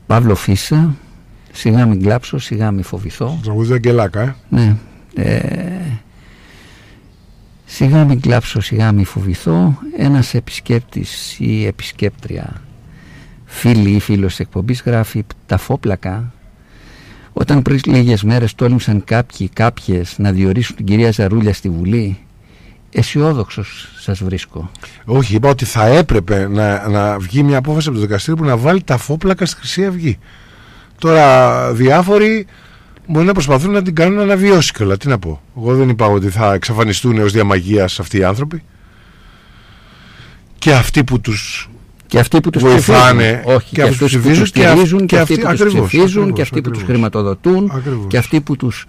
Παύλο 0.08 0.36
Φίσα. 0.36 0.96
Σιγά 1.52 1.86
μην 1.86 2.02
κλάψω, 2.02 2.38
σιγά 2.38 2.72
μην 2.72 2.84
φοβηθώ. 2.84 3.40
Τραγουδί 3.44 3.74
Αγγελάκα, 3.74 4.22
ε. 4.22 4.36
Ναι 4.50 4.76
ε, 5.16 6.00
Σιγά 7.66 8.06
μην 8.06 8.22
κλάψω, 8.22 8.62
σιγά 8.62 8.92
μην 8.92 9.06
φοβηθώ. 9.06 9.78
Ένας 9.98 10.34
επισκέπτης 10.34 11.40
ή 11.40 11.66
επισκέπτρια 11.66 12.62
Φίλη 13.46 13.92
ή 13.92 14.00
φίλος 14.00 14.40
εκπομπής 14.40 14.82
γράφει 14.86 15.24
Τα 15.46 15.58
φόπλακα 15.58 16.34
Όταν 17.34 17.62
πριν 17.62 17.80
λίγες 17.86 18.24
μέρες 18.24 18.56
τόλμησαν 18.56 19.04
κάποιοι 19.04 19.50
κάποιες 19.50 20.16
να 20.18 20.32
διορίσουν 20.32 20.76
την 20.76 20.86
κυρία 20.86 21.12
Ζαρούλια 21.12 21.54
στη 21.54 21.70
Βουλή 21.70 22.20
αισιόδοξος 22.92 23.88
σας 24.00 24.24
βρίσκω. 24.24 24.72
Όχι, 25.06 25.36
είπα 25.36 25.50
ότι 25.50 25.66
θα 25.66 25.86
έπρεπε 25.86 26.48
να, 26.48 26.88
να 26.88 27.20
βγει 27.20 27.44
μια 27.44 27.58
απόφαση 27.58 27.88
από 27.88 27.98
το 27.98 28.04
δικαστήριο 28.04 28.44
που 28.44 28.50
να 28.50 28.58
βάλει 28.58 28.84
τα 28.84 28.98
φόπλακα 28.98 29.46
στη 29.46 29.58
Χρυσή 29.58 29.86
Αυγή. 29.86 30.18
Τώρα 30.98 31.74
διάφοροι 31.74 32.48
μπορεί 33.08 33.26
να 33.26 33.34
προσπαθούν 33.34 33.72
να 33.72 33.82
την 33.82 33.96
κάνουν 33.96 34.16
να 34.16 34.22
αναβιώσει 34.22 34.74
κιόλα. 34.74 34.98
Τι 34.98 35.08
να 35.08 35.20
πω. 35.20 35.42
Εγώ 35.58 35.76
δεν 35.76 35.90
είπα 35.90 36.06
ότι 36.06 36.30
θα 36.30 36.54
εξαφανιστούν 36.54 37.20
ω 37.20 37.26
διαμαγεία 37.26 37.84
αυτοί 37.84 38.18
οι 38.18 38.24
άνθρωποι. 38.24 38.64
Και 40.58 40.74
αυτοί 40.74 41.04
που 41.04 41.22
τους 41.22 41.70
και 42.08 42.20
αυτοί 42.20 42.42
που 42.42 42.50
τους 42.50 42.62
βοηθάνε, 42.62 43.44
όχι, 43.46 43.76
και, 43.76 43.82
αυτοί 43.82 44.18
που 44.18 44.30
τους 44.30 44.48
στηρίζουν, 44.48 45.06
και, 45.06 45.20
αυτοί 45.20 45.38
που 45.38 45.56
τους 45.56 45.74
ψηφίζουν, 45.74 46.34
και 46.34 46.42
αυτοί 46.42 46.62
που 46.62 46.72
τους 46.72 46.84
χρηματοδοτούν, 46.84 47.72
και 48.08 48.18
αυτοί 48.18 48.42
που 48.42 48.56
τους 48.56 48.86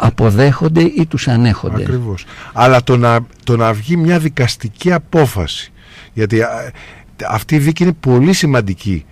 αποδέχονται 0.00 0.80
ή 0.80 1.06
τους 1.08 1.28
ανέχονται. 1.28 1.82
Ακριβώς. 1.82 2.24
Αλλά 2.52 2.82
το 2.82 2.96
να, 2.96 3.18
το 3.44 3.56
να 3.56 3.72
βγει 3.72 3.96
μια 3.96 4.18
δικαστική 4.18 4.92
απόφαση, 4.92 5.72
γιατί 6.12 6.42
α, 6.42 6.72
αυτή 7.28 7.54
η 7.54 7.58
δίκη 7.58 7.82
είναι 7.82 7.92
πολύ 8.00 8.32
σημαντική, 8.32 9.04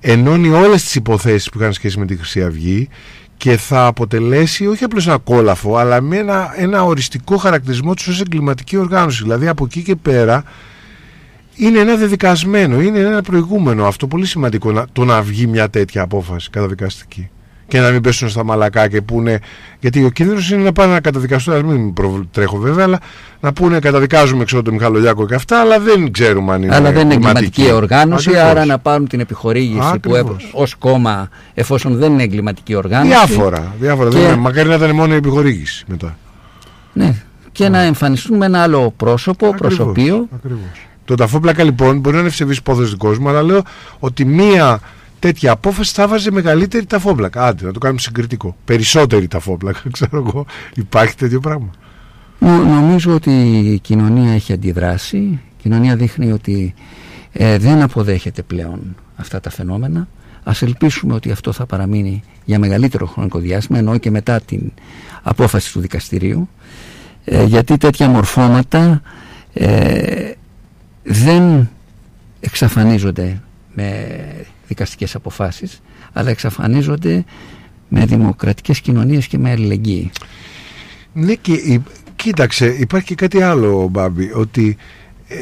ενώνει 0.00 0.48
όλες 0.48 0.82
τις 0.82 0.94
υποθέσεις 0.94 1.50
που 1.50 1.58
είχαν 1.60 1.72
σχέση 1.72 1.98
με 1.98 2.06
τη 2.06 2.16
Χρυσή 2.16 2.42
Αυγή 2.42 2.88
και 3.36 3.56
θα 3.56 3.86
αποτελέσει 3.86 4.66
όχι 4.66 4.84
απλώς 4.84 5.06
ένα 5.06 5.18
κόλαφο, 5.18 5.76
αλλά 5.76 6.00
με 6.00 6.16
ένα, 6.16 6.52
ένα 6.56 6.84
οριστικό 6.84 7.36
χαρακτηρισμό 7.36 7.94
τους 7.94 8.06
ως 8.06 8.20
εγκληματική 8.20 8.76
οργάνωση. 8.76 9.22
Δηλαδή 9.22 9.48
από 9.48 9.64
εκεί 9.64 9.82
και 9.82 9.96
πέρα 9.96 10.44
είναι 11.54 11.78
ένα 11.78 11.96
δεδικασμένο, 11.96 12.80
είναι 12.80 12.98
ένα 12.98 13.22
προηγούμενο 13.22 13.86
αυτό 13.86 14.06
πολύ 14.06 14.26
σημαντικό 14.26 14.72
να, 14.72 14.86
το 14.92 15.04
να 15.04 15.22
βγει 15.22 15.46
μια 15.46 15.70
τέτοια 15.70 16.02
απόφαση 16.02 16.50
καταδικαστική 16.50 17.30
και 17.70 17.80
να 17.80 17.90
μην 17.90 18.00
πέσουν 18.00 18.28
στα 18.28 18.44
μαλακά 18.44 18.88
και 18.88 19.00
πούνε. 19.00 19.38
Γιατί 19.80 20.04
ο 20.04 20.10
κίνδυνος 20.10 20.50
είναι 20.50 20.62
να 20.62 20.72
πάνε 20.72 20.92
να 20.92 21.00
καταδικαστούν, 21.00 21.54
ας 21.54 21.62
μην 21.62 21.94
τρέχω 22.30 22.56
βέβαια, 22.56 22.84
αλλά 22.84 22.98
να 23.40 23.52
πούνε 23.52 23.78
καταδικάζουμε 23.78 24.44
ξέρω 24.44 24.62
τον 24.62 24.74
Μιχαλολιάκο 24.74 25.26
και 25.26 25.34
αυτά, 25.34 25.60
αλλά 25.60 25.80
δεν 25.80 26.10
ξέρουμε 26.10 26.52
αν 26.52 26.62
είναι. 26.62 26.74
Αλλά 26.74 26.92
δεν 26.92 27.04
είναι 27.04 27.14
εγκληματική 27.14 27.72
οργάνωση, 27.72 28.28
Ακριβώς. 28.28 28.50
άρα 28.50 28.64
να 28.64 28.78
πάρουν 28.78 29.08
την 29.08 29.20
επιχορήγηση 29.20 29.98
που 29.98 30.36
ως 30.52 30.74
κόμμα, 30.74 31.28
εφόσον 31.54 31.96
δεν 31.96 32.12
είναι 32.12 32.22
εγκληματική 32.22 32.74
οργάνωση. 32.74 33.08
Διάφορα. 33.08 33.74
διάφορα 33.80 34.10
και... 34.10 34.16
δεν 34.16 34.26
είναι, 34.26 34.36
μακάρι 34.36 34.68
να 34.68 34.74
ήταν 34.74 34.94
μόνο 34.94 35.12
η 35.12 35.16
επιχορήγηση 35.16 35.84
μετά. 35.86 36.16
Ναι. 36.92 37.14
Και 37.52 37.68
να 37.68 37.80
εμφανιστούν 37.80 38.36
με 38.36 38.46
ένα 38.46 38.62
άλλο 38.62 38.92
πρόσωπο, 38.96 39.46
Ακριβώς. 39.46 39.76
προσωπείο. 39.76 40.28
Ακριβώς. 40.34 40.88
Το 41.04 41.14
ταφόπλακα 41.14 41.64
λοιπόν 41.64 41.98
μπορεί 41.98 42.14
να 42.14 42.20
είναι 42.20 42.28
ευσεβής 42.28 42.56
υπόθεση 42.56 42.90
δικό 42.90 43.14
μου, 43.20 43.28
αλλά 43.28 43.42
λέω 43.42 43.62
ότι 43.98 44.24
μία 44.24 44.80
τέτοια 45.20 45.52
απόφαση 45.52 45.92
θα 45.94 46.08
βάζει 46.08 46.30
μεγαλύτερη 46.30 46.86
ταφόπλακα. 46.86 47.46
Άντε, 47.46 47.64
να 47.64 47.72
το 47.72 47.78
κάνουμε 47.78 48.00
συγκριτικό. 48.00 48.56
Περισσότερη 48.64 49.28
ταφόπλακα, 49.28 49.82
ξέρω 49.92 50.24
εγώ. 50.26 50.46
Υπάρχει 50.74 51.14
τέτοιο 51.16 51.40
πράγμα. 51.40 51.70
Νομίζω 52.66 53.14
ότι 53.14 53.30
η 53.72 53.78
κοινωνία 53.78 54.32
έχει 54.32 54.52
αντιδράσει. 54.52 55.16
Η 55.16 55.40
κοινωνία 55.62 55.96
δείχνει 55.96 56.32
ότι 56.32 56.74
ε, 57.32 57.58
δεν 57.58 57.82
αποδέχεται 57.82 58.42
πλέον 58.42 58.96
αυτά 59.16 59.40
τα 59.40 59.50
φαινόμενα. 59.50 60.08
Ας 60.44 60.62
ελπίσουμε 60.62 61.14
ότι 61.14 61.30
αυτό 61.30 61.52
θα 61.52 61.66
παραμείνει 61.66 62.22
για 62.44 62.58
μεγαλύτερο 62.58 63.06
χρονικό 63.06 63.38
διάστημα, 63.38 63.78
ενώ 63.78 63.98
και 63.98 64.10
μετά 64.10 64.40
την 64.40 64.72
απόφαση 65.22 65.72
του 65.72 65.80
δικαστηρίου. 65.80 66.48
Ε, 67.24 67.44
γιατί 67.44 67.76
τέτοια 67.76 68.08
μορφώματα 68.08 69.02
ε, 69.52 70.30
δεν 71.02 71.70
εξαφανίζονται 72.40 73.40
με 73.74 74.06
δικαστικές 74.70 75.14
αποφάσεις 75.14 75.80
αλλά 76.12 76.30
εξαφανίζονται 76.30 77.24
με 77.88 78.04
δημοκρατικές 78.06 78.80
κοινωνίες 78.80 79.26
και 79.26 79.38
με 79.38 79.50
αλληλεγγύη. 79.50 80.10
Ναι 81.12 81.34
και 81.34 81.80
κοίταξε 82.16 82.66
υπάρχει 82.66 83.06
και 83.06 83.14
κάτι 83.14 83.42
άλλο 83.42 83.88
Μπάμπη 83.90 84.30
ότι 84.34 84.76
ε, 85.28 85.36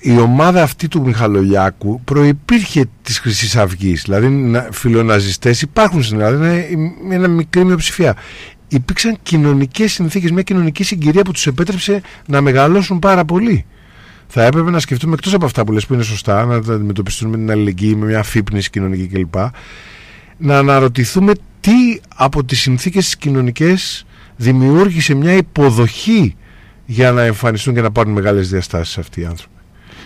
η 0.00 0.18
ομάδα 0.18 0.62
αυτή 0.62 0.88
του 0.88 1.02
Μιχαλολιάκου 1.02 2.00
προϋπήρχε 2.04 2.84
της 3.02 3.18
χρυσής 3.18 3.56
αυγής. 3.56 4.02
δηλαδή 4.02 4.60
φιλοναζιστές 4.70 5.62
υπάρχουν 5.62 6.02
στην 6.02 6.20
Ελλάδα 6.20 6.66
είναι 6.68 6.92
μια 7.08 7.28
μικρή 7.28 7.64
μειοψηφία 7.64 8.16
υπήρξαν 8.68 9.18
κοινωνικές 9.22 9.92
συνθήκες 9.92 10.30
μια 10.30 10.42
κοινωνική 10.42 10.84
συγκυρία 10.84 11.22
που 11.22 11.32
τους 11.32 11.46
επέτρεψε 11.46 12.00
να 12.26 12.40
μεγαλώσουν 12.40 12.98
πάρα 12.98 13.24
πολύ 13.24 13.64
θα 14.34 14.44
έπρεπε 14.44 14.70
να 14.70 14.78
σκεφτούμε 14.78 15.14
εκτός 15.14 15.34
από 15.34 15.44
αυτά 15.44 15.64
που 15.64 15.72
λες 15.72 15.86
που 15.86 15.94
είναι 15.94 16.02
σωστά, 16.02 16.44
να 16.44 16.62
τα 16.62 16.74
αντιμετωπιστούν 16.74 17.30
με 17.30 17.36
την 17.36 17.50
αλληλεγγύη, 17.50 17.94
με 17.98 18.06
μια 18.06 18.18
αφύπνιση 18.18 18.70
κοινωνική 18.70 19.06
κλπ. 19.06 19.34
Να 20.38 20.58
αναρωτηθούμε 20.58 21.32
τι 21.60 22.00
από 22.16 22.44
τις 22.44 22.60
συνθήκες 22.60 23.04
τις 23.04 23.16
κοινωνικές 23.16 24.06
δημιούργησε 24.36 25.14
μια 25.14 25.32
υποδοχή 25.32 26.36
για 26.84 27.12
να 27.12 27.22
εμφανιστούν 27.22 27.74
και 27.74 27.80
να 27.80 27.90
πάρουν 27.90 28.12
μεγάλες 28.12 28.48
διαστάσεις 28.48 28.98
αυτοί 28.98 29.20
οι 29.20 29.24
άνθρωποι. 29.24 29.54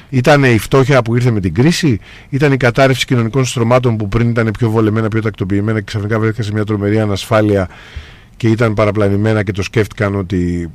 Ήταν 0.09 0.45
η 0.45 0.59
φτώχεια 0.59 1.03
που 1.03 1.15
ήρθε 1.15 1.31
με 1.31 1.41
την 1.41 1.55
κρίση, 1.55 2.01
ήταν 2.29 2.53
η 2.53 2.57
κατάρρευση 2.57 3.07
κοινωνικών 3.07 3.45
στρωμάτων 3.45 3.97
που 3.97 4.09
πριν 4.09 4.29
ήταν 4.29 4.51
πιο 4.59 4.71
βολεμένα, 4.71 5.09
πιο 5.09 5.21
τακτοποιημένα 5.21 5.79
και 5.79 5.85
ξαφνικά 5.85 6.19
βρέθηκαν 6.19 6.45
σε 6.45 6.53
μια 6.53 6.65
τρομερή 6.65 7.01
ανασφάλεια 7.01 7.69
και 8.37 8.49
ήταν 8.49 8.75
παραπλανημένα 8.75 9.43
και 9.43 9.53
το 9.53 9.63
σκέφτηκαν 9.63 10.15
ότι 10.15 10.71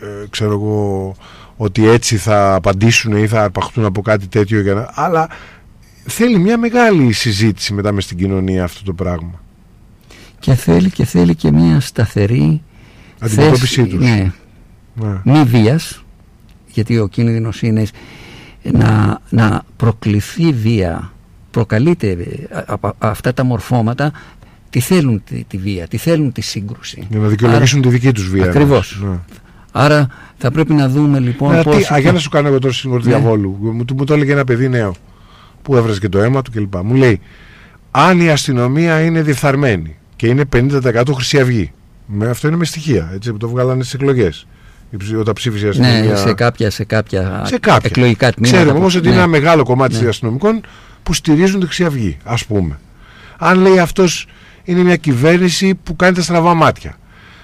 ε, 0.00 0.26
ξέρω 0.30 0.52
εγώ 0.52 1.14
ότι 1.56 1.88
έτσι 1.88 2.16
θα 2.16 2.54
απαντήσουν 2.54 3.16
ή 3.16 3.26
θα 3.26 3.42
αρπαχτούν 3.42 3.84
από 3.84 4.02
κάτι 4.02 4.26
τέτοιο 4.26 4.60
για 4.60 4.74
να... 4.74 4.90
αλλά 4.94 5.28
θέλει 6.04 6.38
μια 6.38 6.58
μεγάλη 6.58 7.12
συζήτηση 7.12 7.72
μετά 7.72 7.92
μες 7.92 8.04
στην 8.04 8.16
κοινωνία 8.16 8.64
αυτό 8.64 8.84
το 8.84 8.92
πράγμα 8.92 9.40
και 10.38 10.54
θέλει 10.54 10.90
και 10.90 11.04
θέλει 11.04 11.34
και 11.34 11.52
μια 11.52 11.80
σταθερή 11.80 12.62
αντιμετώπιση 13.18 13.86
του. 13.86 13.96
ναι, 13.96 14.32
ναι. 14.94 15.20
μη 15.24 15.44
βίας 15.44 16.04
γιατί 16.66 16.98
ο 16.98 17.06
κίνδυνος 17.06 17.62
είναι 17.62 17.86
να, 18.62 19.20
να 19.28 19.62
προκληθεί 19.76 20.52
βία 20.52 21.12
προκαλείται 21.50 22.16
από 22.66 22.94
αυτά 22.98 23.34
τα 23.34 23.44
μορφώματα 23.44 24.12
τι 24.70 24.80
θέλουν 24.80 25.22
τη, 25.24 25.44
τη 25.44 25.56
βία, 25.56 25.88
τι 25.88 25.96
θέλουν 25.96 26.32
τη 26.32 26.40
σύγκρουση. 26.40 27.06
Για 27.10 27.18
να 27.18 27.28
δικαιολογήσουν 27.28 27.82
τη 27.82 27.88
δική 27.88 28.12
τους 28.12 28.28
βία. 28.28 28.44
Ακριβώς. 28.44 29.00
Ναι. 29.02 29.18
Άρα 29.72 30.06
θα 30.38 30.50
πρέπει 30.50 30.72
να 30.72 30.88
δούμε 30.88 31.18
λοιπόν 31.18 31.54
ναι, 31.54 31.62
πώς... 31.62 31.86
Τι, 31.86 32.00
για 32.00 32.12
να 32.12 32.18
σου 32.18 32.28
κάνω 32.28 32.48
εγώ 32.48 32.58
τώρα 32.58 32.74
σύμβολο 32.74 33.02
ναι. 33.04 33.10
διαβόλου. 33.10 33.56
Μου, 33.60 33.84
μου 33.96 34.04
το 34.04 34.14
έλεγε 34.14 34.32
ένα 34.32 34.44
παιδί 34.44 34.68
νέο 34.68 34.94
που 35.62 35.76
έβραζε 35.76 36.00
και 36.00 36.08
το 36.08 36.18
αίμα 36.18 36.42
του 36.42 36.50
κλπ. 36.50 36.74
Μου 36.82 36.94
λέει, 36.94 37.20
αν 37.90 38.20
η 38.20 38.30
αστυνομία 38.30 39.00
είναι 39.00 39.22
διεφθαρμένη 39.22 39.96
και 40.16 40.26
είναι 40.26 40.44
50% 40.52 41.02
Χρυσή 41.14 41.40
Αυγή, 41.40 41.72
με, 42.06 42.28
αυτό 42.28 42.48
είναι 42.48 42.56
με 42.56 42.64
στοιχεία, 42.64 43.10
έτσι, 43.14 43.32
που 43.32 43.36
το 43.36 43.48
βγάλανε 43.48 43.82
στις 43.82 43.94
εκλογές. 43.94 44.46
Όταν 45.18 45.34
ψήφισε 45.34 45.66
η 45.66 45.78
ναι, 45.78 45.86
αστυνομία. 45.86 46.10
Ναι, 46.10 46.16
σε 46.16 46.34
κάποια, 46.34 46.70
σε 46.70 46.84
κάποια, 46.84 47.42
σε 47.46 47.58
κάποια. 47.58 47.90
εκλογικά 47.90 48.32
τμήματα. 48.32 48.56
Ξέρουμε 48.56 48.78
όμως 48.78 48.94
ότι 48.94 49.06
είναι 49.06 49.14
ναι. 49.14 49.22
ένα 49.22 49.30
μεγάλο 49.30 49.62
κομμάτι 49.62 50.02
ναι. 50.02 50.08
αστυνομικών 50.08 50.60
που 51.02 51.14
στηρίζουν 51.14 51.60
τη 51.60 51.66
Χρυσή 51.66 51.84
Αυγή, 51.84 52.16
ας 52.24 52.44
πούμε. 52.44 52.78
Αν 53.38 53.58
λέει 53.58 53.78
αυτός 53.78 54.26
είναι 54.64 54.82
μια 54.82 54.96
κυβέρνηση 54.96 55.74
που 55.74 55.96
κάνει 55.96 56.14
τα 56.14 56.22
στραβά 56.22 56.54
μάτια 56.54 56.96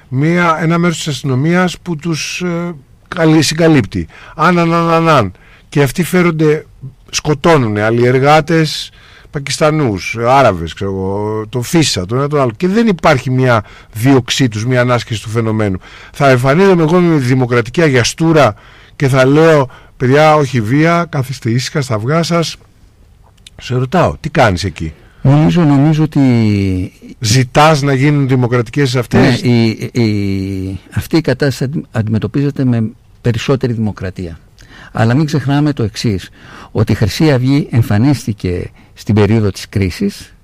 μια, 0.09 0.59
ένα 0.61 0.79
μέρος 0.79 0.97
της 0.97 1.09
αστυνομίας 1.09 1.79
που 1.79 1.97
τους 1.97 2.41
ε, 2.41 3.43
συγκαλύπτει. 3.43 4.09
Αν, 4.35 4.59
αν, 4.59 4.75
αν, 4.75 5.09
αν, 5.09 5.33
Και 5.69 5.83
αυτοί 5.83 6.03
φέρονται, 6.03 6.67
σκοτώνουν 7.11 7.79
αλλιεργάτες 7.79 8.91
Πακιστανούς, 9.31 10.17
Άραβες, 10.27 10.73
ξέρω, 10.73 11.47
το 11.49 11.63
Φίσα, 11.63 12.07
το 12.07 12.17
ένα 12.17 12.29
το 12.29 12.41
άλλο. 12.41 12.51
Και 12.57 12.69
δεν 12.69 12.87
υπάρχει 12.87 13.31
μια 13.31 13.65
δίωξή 13.93 14.49
τους, 14.49 14.67
μια 14.67 14.81
ανάσκηση 14.81 15.23
του 15.23 15.29
φαινομένου. 15.29 15.79
Θα 16.13 16.29
εμφανίζομαι 16.29 16.83
εγώ 16.83 17.01
με 17.01 17.17
δημοκρατική 17.17 17.83
αγιαστούρα 17.83 18.55
και 18.97 19.09
θα 19.09 19.27
λέω, 19.27 19.71
παιδιά, 19.97 20.35
όχι 20.35 20.61
βία, 20.61 21.07
καθίστε 21.09 21.51
ήσυχα 21.51 21.81
στα 21.81 21.95
αυγά 21.95 22.23
σας. 22.23 22.57
Σε 23.61 23.75
ρωτάω, 23.75 24.17
τι 24.21 24.31
κάνεις 24.31 24.65
εκεί; 24.65 24.93
Νομίζω, 25.23 25.65
νομίζω 25.65 26.03
ότι... 26.03 26.23
Ζητάς 27.19 27.83
να 27.83 27.95
γίνουν 27.95 28.29
δημοκρατικές 28.29 28.97
αυτές; 28.97 29.43
Ναι, 29.43 29.51
η, 29.51 29.69
η, 29.93 30.81
αυτή 30.95 31.17
η 31.17 31.21
κατάσταση 31.21 31.83
αντιμετωπίζεται 31.91 32.65
με 32.65 32.91
περισσότερη 33.21 33.73
δημοκρατία. 33.73 34.39
Αλλά 34.93 35.15
μην 35.15 35.27
ξεχνάμε 35.27 35.73
το 35.73 35.83
εξής 35.83 36.31
ότι 36.71 36.93
η 36.93 36.95
Χρυσή 36.95 37.33
Αυγή 37.33 37.69
εμφανίστηκε 37.71 38.71
στην 38.95 39.15
περίοδο 39.15 39.51
της 39.51 39.69
κρίσης, 39.69 40.35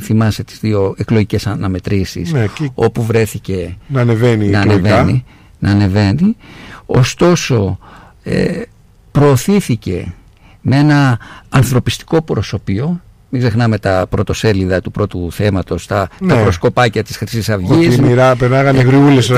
θυμάσαι 0.00 0.44
τις 0.44 0.58
δύο 0.58 0.94
εκλογικές 0.98 1.46
αναμετρήσεις, 1.46 2.32
ναι, 2.32 2.44
όπου 2.74 3.04
βρέθηκε 3.04 3.76
να 3.86 4.00
ανεβαίνει, 4.00 4.48
να 4.48 4.60
ανεβαίνει, 4.60 5.24
να 5.58 5.70
ανεβαίνει. 5.70 6.36
Ωστόσο, 6.86 7.78
ε, 8.22 8.62
προωθήθηκε 9.10 10.14
με 10.60 10.76
ένα 10.76 11.18
ανθρωπιστικό 11.48 12.22
προσωπείο 12.22 13.00
μην 13.28 13.40
ξεχνάμε 13.40 13.78
τα 13.78 14.06
πρωτοσέλιδα 14.10 14.80
του 14.80 14.90
πρώτου 14.90 15.32
θέματος, 15.32 15.86
τα, 15.86 16.08
ναι. 16.20 16.34
τα 16.34 16.40
προσκοπάκια 16.42 17.02
της 17.02 17.16
Χρυσής 17.16 17.48
Αυγής. 17.48 17.94
Ότι 17.94 18.02
μοιρά, 18.02 18.36
περνάγανε 18.36 18.82
γριούλες 18.82 19.32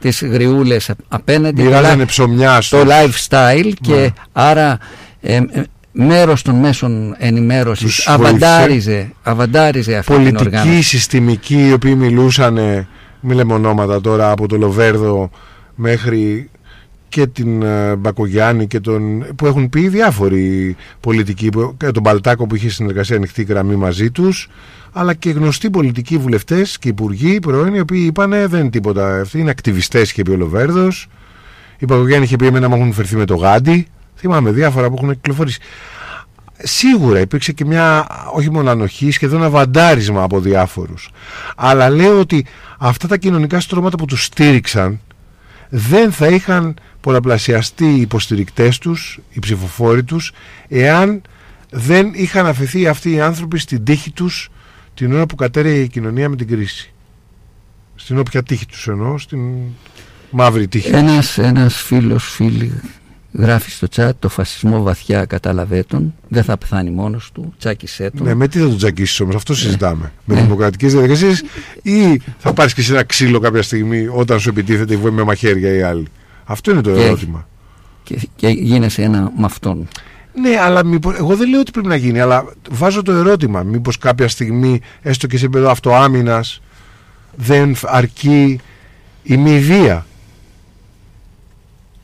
Τις 0.00 0.22
γριούλες 0.22 0.90
απέναντι. 1.08 1.62
Μοιράζανε 1.62 2.04
ψωμιά 2.04 2.62
Το 2.70 2.78
lifestyle 2.78 3.72
και 3.80 3.94
ναι. 3.94 4.08
άρα 4.32 4.78
ε, 5.20 5.36
ε, 5.36 5.42
μέρος 5.92 6.42
των 6.42 6.54
μέσων 6.54 7.14
ενημέρωσης 7.18 8.06
αβαντάριζε, 8.08 9.12
αβαντάριζε 9.22 9.96
αυτή 9.96 10.12
Πολιτική, 10.12 10.36
την 10.36 10.46
οργάνωση. 10.46 10.82
συστημική, 10.82 11.66
οι 11.68 11.72
οποίοι 11.72 11.94
μιλούσαν, 11.98 12.54
μη 13.20 13.34
λέμε 13.34 13.52
ονόματα 13.52 14.00
τώρα, 14.00 14.30
από 14.30 14.48
το 14.48 14.56
Λοβέρδο 14.56 15.30
μέχρι 15.74 16.50
και 17.14 17.26
την 17.26 17.62
uh, 17.64 17.94
Μπακογιάννη 17.98 18.66
και 18.66 18.80
τον, 18.80 19.24
που 19.36 19.46
έχουν 19.46 19.68
πει 19.68 19.88
διάφοροι 19.88 20.76
πολιτικοί, 21.00 21.48
και 21.76 21.90
τον 21.90 22.02
Παλτάκο 22.02 22.46
που 22.46 22.54
είχε 22.54 22.68
συνεργασία 22.68 23.16
ανοιχτή 23.16 23.42
γραμμή 23.42 23.76
μαζί 23.76 24.10
τους, 24.10 24.48
αλλά 24.92 25.14
και 25.14 25.30
γνωστοί 25.30 25.70
πολιτικοί 25.70 26.18
βουλευτές 26.18 26.78
και 26.78 26.88
υπουργοί 26.88 27.38
πρώην, 27.38 27.74
οι 27.74 27.80
οποίοι 27.80 28.04
είπαν 28.06 28.30
δεν 28.30 28.60
είναι 28.60 28.70
τίποτα, 28.70 29.20
αυτοί 29.20 29.38
είναι 29.38 29.50
ακτιβιστές 29.50 30.10
είχε 30.10 30.22
πει 30.22 30.30
ο 30.30 30.36
Λοβέρδος, 30.36 31.08
η 31.78 31.84
Μπακογιάννη 31.84 32.24
είχε 32.24 32.36
πει 32.36 32.46
εμένα 32.46 32.68
μου 32.68 32.74
έχουν 32.74 32.92
φερθεί 32.92 33.16
με 33.16 33.24
το 33.24 33.34
γάντι, 33.34 33.86
θυμάμαι 34.16 34.50
διάφορα 34.50 34.88
που 34.88 34.94
έχουν 34.96 35.10
κυκλοφορήσει. 35.10 35.60
Σίγουρα 36.58 37.20
υπήρξε 37.20 37.52
και 37.52 37.64
μια 37.64 38.06
όχι 38.32 38.50
μόνο 38.50 38.70
ανοχή, 38.70 39.10
σχεδόν 39.10 39.42
αβαντάρισμα 39.42 40.22
από 40.22 40.40
διάφορους. 40.40 41.10
Αλλά 41.56 41.90
λέω 41.90 42.18
ότι 42.18 42.46
αυτά 42.78 43.08
τα 43.08 43.16
κοινωνικά 43.16 43.60
στρώματα 43.60 43.96
που 43.96 44.04
τους 44.04 44.24
στήριξαν 44.24 45.00
δεν 45.76 46.12
θα 46.12 46.26
είχαν 46.26 46.76
πολλαπλασιαστεί 47.00 47.84
οι 47.84 48.00
υποστηρικτές 48.00 48.78
τους, 48.78 49.20
οι 49.30 49.38
ψηφοφόροι 49.38 50.04
τους, 50.04 50.32
εάν 50.68 51.22
δεν 51.70 52.10
είχαν 52.14 52.46
αφαιθεί 52.46 52.86
αυτοί 52.86 53.10
οι 53.10 53.20
άνθρωποι 53.20 53.58
στην 53.58 53.84
τύχη 53.84 54.10
τους 54.10 54.48
την 54.94 55.12
ώρα 55.12 55.26
που 55.26 55.34
κατέρεε 55.34 55.78
η 55.78 55.88
κοινωνία 55.88 56.28
με 56.28 56.36
την 56.36 56.48
κρίση. 56.48 56.92
Στην 57.94 58.18
όποια 58.18 58.42
τύχη 58.42 58.66
τους 58.66 58.88
εννοώ, 58.88 59.18
στην 59.18 59.40
μαύρη 60.30 60.68
τύχη. 60.68 60.88
Ένας, 60.88 61.38
ένας 61.38 61.82
φίλος, 61.82 62.24
φίλη 62.24 62.80
γράφει 63.38 63.70
στο 63.70 63.88
τσάτ 63.88 64.16
το 64.18 64.28
φασισμό 64.28 64.82
βαθιά 64.82 65.24
κατάλαβε 65.24 65.82
τον, 65.82 66.14
δεν 66.28 66.44
θα 66.44 66.56
πεθάνει 66.58 66.90
μόνος 66.90 67.30
του, 67.32 67.54
τσάκισέ 67.58 68.10
τον. 68.10 68.26
Ναι, 68.26 68.34
με 68.34 68.48
τι 68.48 68.58
θα 68.58 68.68
τον 68.68 68.76
τσακίσεις 68.76 69.20
όμως, 69.20 69.34
αυτό 69.34 69.54
συζητάμε. 69.54 70.12
Με 70.24 70.34
δημοκρατικές 70.40 70.92
διαδικασίες 70.92 71.42
ή 71.82 72.20
θα 72.38 72.52
πάρεις 72.52 72.74
και 72.74 72.80
εσύ 72.80 72.92
ένα 72.92 73.04
ξύλο 73.04 73.38
κάποια 73.38 73.62
στιγμή 73.62 74.06
όταν 74.14 74.40
σου 74.40 74.48
επιτίθεται 74.48 74.98
με 75.10 75.22
μαχαίρια 75.22 75.74
ή 75.74 75.82
άλλοι; 75.82 76.06
Αυτό 76.44 76.70
είναι 76.70 76.80
το 76.80 76.94
Και- 76.94 77.02
ερώτημα. 77.04 77.48
Και, 78.02 78.28
και 78.36 78.48
γίνεσαι 78.48 79.02
ένα 79.02 79.32
με 79.36 79.44
αυτόν. 79.44 79.88
Ναι, 80.40 80.58
αλλά 80.60 80.84
μήπως, 80.84 81.14
εγώ 81.16 81.36
δεν 81.36 81.48
λέω 81.48 81.60
ότι 81.60 81.70
πρέπει 81.70 81.86
να 81.86 81.96
γίνει, 81.96 82.20
αλλά 82.20 82.44
βάζω 82.70 83.02
το 83.02 83.12
ερώτημα. 83.12 83.62
Μήπως 83.62 83.98
κάποια 83.98 84.28
στιγμή, 84.28 84.80
έστω 85.02 85.26
και 85.26 85.38
σε 85.38 85.44
επίπεδο 85.44 85.70
αυτοάμυνας, 85.70 86.60
δεν 87.36 87.76
αρκεί 87.82 88.60
η 89.22 89.36
μη 89.36 89.58
βία; 89.58 90.06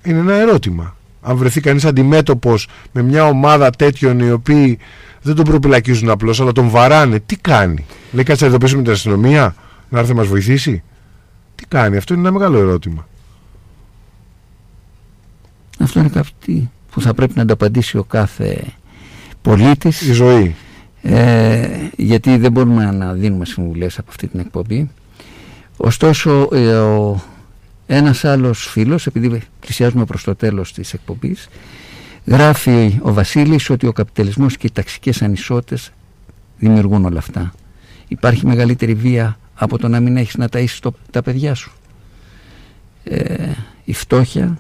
Είναι 0.04 0.18
ένα 0.18 0.34
ερώτημα. 0.34 0.96
Αν 1.22 1.36
βρεθεί 1.36 1.60
κανείς 1.60 1.84
αντιμέτωπος 1.84 2.68
με 2.92 3.02
μια 3.02 3.26
ομάδα 3.26 3.70
τέτοιων 3.70 4.18
οι 4.18 4.30
οποίοι 4.30 4.78
δεν 5.22 5.34
τον 5.34 5.44
προπυλακίζουν 5.44 6.10
απλώς, 6.10 6.40
αλλά 6.40 6.52
τον 6.52 6.68
βαράνε, 6.68 7.20
τι 7.26 7.36
κάνει; 7.36 7.84
Λέει 8.12 8.24
κάτσε 8.24 8.44
να 8.44 8.50
ειδοποιήσουμε 8.50 8.82
την 8.82 8.92
αστυνομία, 8.92 9.54
να 9.88 9.98
έρθει 9.98 10.10
να 10.10 10.16
μας 10.16 10.26
βοηθήσει. 10.26 10.82
Τι 11.54 11.66
κάνει, 11.66 11.96
αυτό 11.96 12.14
είναι 12.14 12.22
ένα 12.28 12.38
μεγάλο 12.38 12.58
ερώτημα. 12.58 13.08
Αυτό 15.78 16.00
είναι 16.00 16.08
κάτι 16.08 16.70
που 16.90 17.00
θα 17.00 17.14
πρέπει 17.14 17.32
να 17.36 17.44
το 17.44 17.52
απαντήσει 17.52 17.96
ο 17.96 18.04
κάθε 18.04 18.64
πολίτης. 19.42 20.00
Η 20.00 20.12
ζωή. 20.12 20.54
Ε, 21.02 21.68
γιατί 21.96 22.36
δεν 22.36 22.52
μπορούμε 22.52 22.90
να 22.90 23.12
δίνουμε 23.12 23.44
συμβουλές 23.44 23.98
από 23.98 24.06
αυτή 24.10 24.28
την 24.28 24.40
εκπομπή. 24.40 24.90
Ωστόσο, 25.76 26.48
ε, 26.52 26.76
ο, 26.76 27.20
ένας 27.92 28.24
άλλος 28.24 28.66
φίλος, 28.66 29.06
επειδή 29.06 29.42
πλησιάζουμε 29.60 30.04
προς 30.04 30.22
το 30.22 30.34
τέλος 30.34 30.72
της 30.72 30.92
εκπομπής, 30.92 31.48
γράφει 32.24 32.98
ο 33.02 33.12
Βασίλης 33.12 33.70
ότι 33.70 33.86
ο 33.86 33.92
καπιταλισμός 33.92 34.56
και 34.56 34.66
οι 34.66 34.70
ταξικές 34.72 35.22
ανισότητες 35.22 35.92
δημιουργούν 36.58 37.04
όλα 37.04 37.18
αυτά. 37.18 37.52
Υπάρχει 38.08 38.46
μεγαλύτερη 38.46 38.94
βία 38.94 39.38
από 39.54 39.78
το 39.78 39.88
να 39.88 40.00
μην 40.00 40.16
έχεις 40.16 40.36
να 40.36 40.46
ταΐσεις 40.52 40.78
το, 40.80 40.94
τα 41.10 41.22
παιδιά 41.22 41.54
σου. 41.54 41.72
Ε, 43.04 43.52
η 43.84 43.92
φτώχεια 43.92 44.58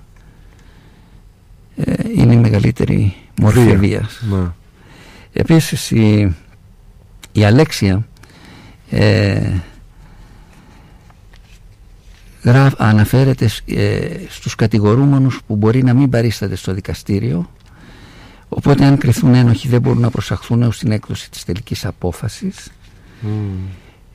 ε, 1.76 1.92
είναι 2.16 2.34
η 2.34 2.36
μεγαλύτερη 2.36 3.14
μορφή 3.40 3.60
Βία. 3.60 3.76
βίας. 3.76 4.22
Ναι. 4.30 4.46
Επίσης 5.32 5.90
η, 5.90 6.34
η 7.32 7.44
Αλέξια 7.44 8.06
ε, 8.90 9.40
γράφ, 9.40 9.60
αναφέρεται 12.76 13.48
σ- 13.48 13.70
ε, 13.70 14.00
στους 14.28 14.54
κατηγορούμενους 14.54 15.40
που 15.46 15.56
μπορεί 15.56 15.82
να 15.84 15.94
μην 15.94 16.10
παρίσταται 16.10 16.56
στο 16.56 16.72
δικαστήριο. 16.74 17.50
Οπότε 18.48 18.84
αν 18.84 18.98
κρυθούν 18.98 19.34
ένοχοι 19.34 19.68
δεν 19.68 19.80
μπορούν 19.80 20.00
να 20.00 20.10
προσαχθούν 20.10 20.62
έως 20.62 20.78
την 20.78 20.90
έκδοση 20.92 21.30
της 21.30 21.44
τελικής 21.44 21.84
απόφασης. 21.84 22.68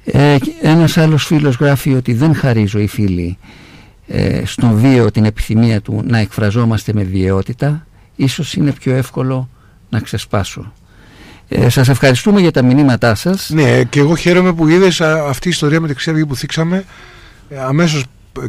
Ε, 0.06 0.36
και 0.42 0.52
ένας 0.62 0.98
άλλος 0.98 1.26
φίλος 1.26 1.56
γράφει 1.56 1.94
ότι 1.94 2.14
δεν 2.14 2.36
χαρίζω 2.36 2.80
οι 2.80 2.88
φίλοι 2.88 3.38
ε, 4.08 4.46
στον 4.46 4.76
βίο 4.78 5.12
την 5.12 5.26
επιθυμία 5.26 5.82
του 5.82 6.04
να 6.08 6.18
εκφραζόμαστε 6.18 6.94
με 6.94 7.04
βιαιότητα. 7.04 7.88
Ίσως 8.16 8.54
είναι 8.54 8.72
πιο 8.72 8.94
εύκολο 8.96 9.50
να 9.90 10.00
ξεσπάσω. 10.00 10.74
Ε, 11.48 11.70
σας 11.70 11.88
ευχαριστούμε 11.90 12.42
για 12.42 12.52
τα 12.52 12.62
μηνύματά 12.64 13.16
σας. 13.16 13.50
Ναι, 13.50 13.84
και 13.84 14.00
εγώ 14.00 14.16
χαίρομαι 14.16 14.54
που 14.54 14.68
είδες 14.68 15.02
αυτή 15.02 15.48
η 15.48 15.52
ιστορία 15.52 15.80
με 15.82 15.88
τη 15.88 15.94
Χρυσή 15.94 16.10
Αυγή 16.10 16.26
που 16.26 16.36
θίξαμε. 16.36 16.84
Αμέσως 17.68 18.04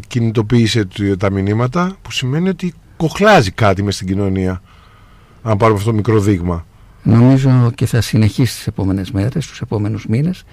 κινητοποίησε 0.07 0.84
του- 0.84 1.16
τα 1.16 1.30
μηνύματα, 1.30 1.97
που 2.03 2.11
σημαίνει 2.12 2.49
ότι 2.49 2.74
κοχλάζει 2.97 3.51
κάτι 3.51 3.82
μες 3.82 3.95
στην 3.95 4.07
κοινωνία. 4.07 4.62
Αν 5.43 5.57
πάρουμε 5.57 5.78
αυτό 5.78 5.91
το 5.91 5.97
μικρό 5.97 6.20
δείγμα. 6.20 6.66
νομίζω 7.03 7.70
και 7.74 7.87
θα 7.87 8.01
συνεχίσει 8.01 8.57
τις 8.57 8.66
επόμενες 8.66 9.11
μέρες 9.11 9.47
τους 9.47 9.61
επόμενους 9.61 10.07
μήνες 10.07 10.45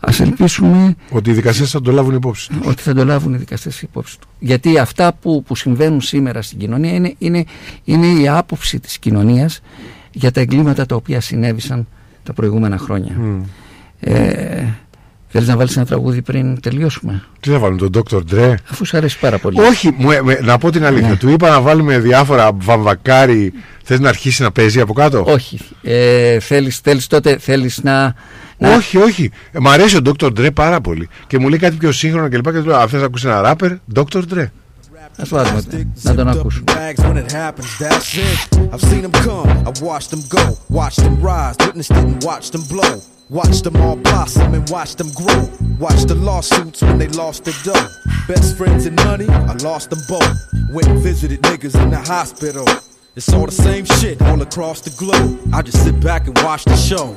ας 0.00 0.20
ελπίσουμε 0.20 0.94
Ότι 1.10 1.30
οι 1.30 1.32
δικασίε 1.32 1.66
θα 1.66 1.80
το 1.80 1.92
λάβουν 1.92 2.14
υπόψη. 2.14 2.48
τους. 2.48 2.66
ότι 2.66 2.82
θα 2.82 2.94
το 2.94 3.04
λάβουν 3.04 3.34
οι 3.34 3.36
δικαστές 3.36 3.82
υπόψη 3.82 4.18
τους. 4.18 4.28
Γιατί 4.38 4.78
αυτά 4.78 5.12
που, 5.12 5.42
που 5.46 5.54
συμβαίνουν 5.54 6.00
σήμερα 6.00 6.42
στην 6.42 6.58
κοινωνία 6.58 6.92
είναι, 6.94 7.14
είναι, 7.18 7.44
είναι 7.84 8.06
η 8.06 8.28
άποψη 8.28 8.80
της 8.80 8.98
κοινωνίας 8.98 9.60
για 10.12 10.30
τα 10.30 10.40
εγκλήματα 10.40 10.86
τα 10.86 10.94
οποία 10.96 11.20
συνέβησαν 11.20 11.86
τα 12.22 12.32
προηγούμενα 12.32 12.78
χρόνια. 12.78 13.14
Μμ. 13.18 13.40
Ε, 14.00 14.74
θέλεις 15.32 15.48
να 15.48 15.56
βάλεις 15.56 15.76
ένα 15.76 15.86
τραγούδι 15.86 16.22
πριν 16.22 16.60
τελειώσουμε, 16.60 17.22
Τι 17.40 17.50
θα 17.50 17.58
βάλουμε, 17.58 17.88
τον 17.90 18.02
Dr. 18.10 18.18
Dre; 18.32 18.54
αφού 18.70 18.84
σου 18.84 18.96
αρέσει 18.96 19.18
πάρα 19.18 19.38
πολύ. 19.38 19.60
Όχι, 19.60 19.94
μου, 19.96 20.10
ε, 20.10 20.22
με- 20.22 20.38
να 20.42 20.58
πω 20.58 20.70
την 20.70 20.84
αλήθεια. 20.84 21.08
Ναι. 21.08 21.16
Του 21.16 21.28
είπα 21.28 21.48
να 21.48 21.60
βάλουμε 21.60 21.98
διάφορα 21.98 22.50
βαμβακάρι. 22.54 23.52
Θες 23.82 24.00
να 24.00 24.08
αρχίσει 24.08 24.42
να 24.42 24.50
παίζει 24.52 24.80
από 24.80 24.92
κάτω; 24.92 25.24
Όχι. 25.26 25.58
Ε, 25.82 26.38
θέλεις, 26.40 26.78
θέλεις 26.78 27.06
τότε 27.06 27.38
θέλεις 27.38 27.82
να... 27.82 28.14
να... 28.58 28.74
Όχι, 28.74 28.96
όχι. 28.96 29.30
Ε, 29.52 29.58
Μ' 29.58 29.68
αρέσει 29.68 29.96
ο 29.96 30.00
Dr. 30.04 30.26
Dre 30.26 30.48
πάρα 30.54 30.80
πολύ. 30.80 31.08
Και 31.26 31.38
μου 31.38 31.48
λέει 31.48 31.58
κάτι 31.58 31.76
πιο 31.76 31.92
σύγχρονο 31.92 32.28
και 32.28 32.36
λοιπά. 32.36 32.52
Και 32.52 32.58
του 32.58 32.66
λέω: 32.66 32.76
Αν 32.76 32.88
θες 32.88 33.00
να 33.00 33.06
ακούσεις 33.06 33.26
ένα 33.26 33.40
ράπερ, 33.40 33.72
Dr. 33.94 34.20
Dre. 34.34 34.44
That's 35.16 35.32
what 35.32 35.46
I'm 35.46 35.56
with 35.56 35.74
it. 35.74 35.86
Nothing 36.04 36.28
unusual. 36.28 36.64
Bags 36.64 37.02
when 37.02 37.16
it 37.18 37.30
happens, 37.30 37.78
that's 37.78 38.16
it. 38.16 38.58
I've 38.72 38.80
seen 38.80 39.02
them 39.02 39.12
come, 39.12 39.48
I've 39.66 39.80
watched 39.82 40.10
them 40.10 40.20
go, 40.28 40.56
watched 40.68 40.98
them 40.98 41.20
rise, 41.20 41.56
witnessed 41.60 41.90
it 41.90 41.98
and 41.98 42.22
watched 42.24 42.52
them 42.52 42.62
blow. 42.68 43.00
Watched 43.30 43.62
them 43.62 43.76
all 43.76 43.94
blossom 43.94 44.54
and 44.54 44.68
watched 44.70 44.98
them 44.98 45.08
grow. 45.12 45.48
Watched 45.78 46.08
the 46.08 46.16
lawsuits 46.16 46.82
when 46.82 46.98
they 46.98 47.06
lost 47.06 47.44
their 47.44 47.54
dough. 47.62 47.88
Best 48.26 48.56
friends 48.56 48.86
and 48.86 48.96
money, 49.04 49.28
I 49.28 49.52
lost 49.62 49.90
them 49.90 50.00
both. 50.08 50.36
Went 50.72 50.88
and 50.88 50.98
visited 50.98 51.40
niggas 51.42 51.80
in 51.80 51.90
the 51.90 51.98
hospital. 51.98 52.64
It's 53.14 53.32
all 53.32 53.46
the 53.46 53.52
same 53.52 53.84
shit 53.84 54.20
all 54.22 54.42
across 54.42 54.80
the 54.80 54.90
globe. 54.98 55.38
I 55.54 55.62
just 55.62 55.84
sit 55.84 56.00
back 56.00 56.26
and 56.26 56.36
watch 56.38 56.64
the 56.64 56.74
show. 56.76 57.14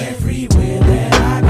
Everywhere 0.00 0.80
that 0.80 1.12
I 1.14 1.40
go. 1.42 1.49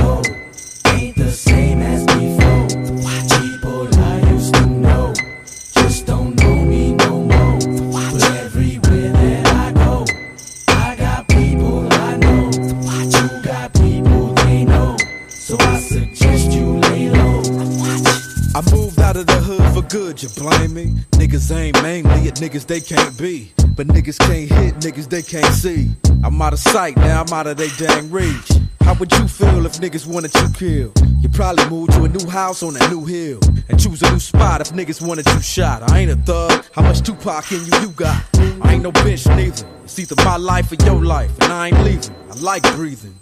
Niggas 22.41 22.67
they 22.67 22.81
can't 22.81 23.17
be. 23.19 23.53
But 23.77 23.87
niggas 23.87 24.19
can't 24.19 24.51
hit 24.51 24.75
niggas 24.77 25.09
they 25.11 25.23
can't 25.23 25.55
see. 25.55 25.91
I'm 26.25 26.41
out 26.41 26.55
of 26.55 26.59
sight, 26.59 26.97
now 26.97 27.23
I'm 27.23 27.33
out 27.33 27.47
of 27.47 27.59
they 27.59 27.69
dang 27.77 28.11
reach. 28.11 28.51
How 28.81 28.95
would 28.95 29.13
you 29.13 29.29
feel 29.29 29.67
if 29.67 29.75
niggas 29.75 30.07
wanted 30.07 30.35
you 30.35 30.49
killed? 30.55 30.99
You 31.21 31.29
probably 31.29 31.69
move 31.69 31.91
to 31.91 32.05
a 32.05 32.09
new 32.09 32.29
house 32.29 32.63
on 32.63 32.77
a 32.77 32.89
new 32.89 33.05
hill. 33.05 33.41
And 33.69 33.79
choose 33.79 34.03
a 34.03 34.11
new 34.11 34.19
spot 34.19 34.63
if 34.63 34.71
niggas 34.71 35.07
wanted 35.07 35.27
you 35.27 35.41
shot. 35.41 35.91
I 35.91 35.99
ain't 35.99 36.11
a 36.11 36.17
thug, 36.17 36.65
how 36.73 36.83
much 36.83 37.03
Tupac 37.03 37.53
in 37.53 37.61
you 37.61 37.81
you 37.81 37.91
got? 37.91 38.25
I 38.63 38.73
ain't 38.73 38.83
no 38.83 38.93
bitch 38.93 39.29
neither. 39.37 39.67
It's 39.85 39.99
either 39.99 40.17
my 40.25 40.37
life 40.37 40.73
or 40.73 40.83
your 40.87 41.05
life, 41.05 41.31
and 41.41 41.53
I 41.53 41.69
ain't 41.69 41.85
leaving. 41.85 42.15
I 42.31 42.35
like 42.41 42.63
breathing. 42.75 43.15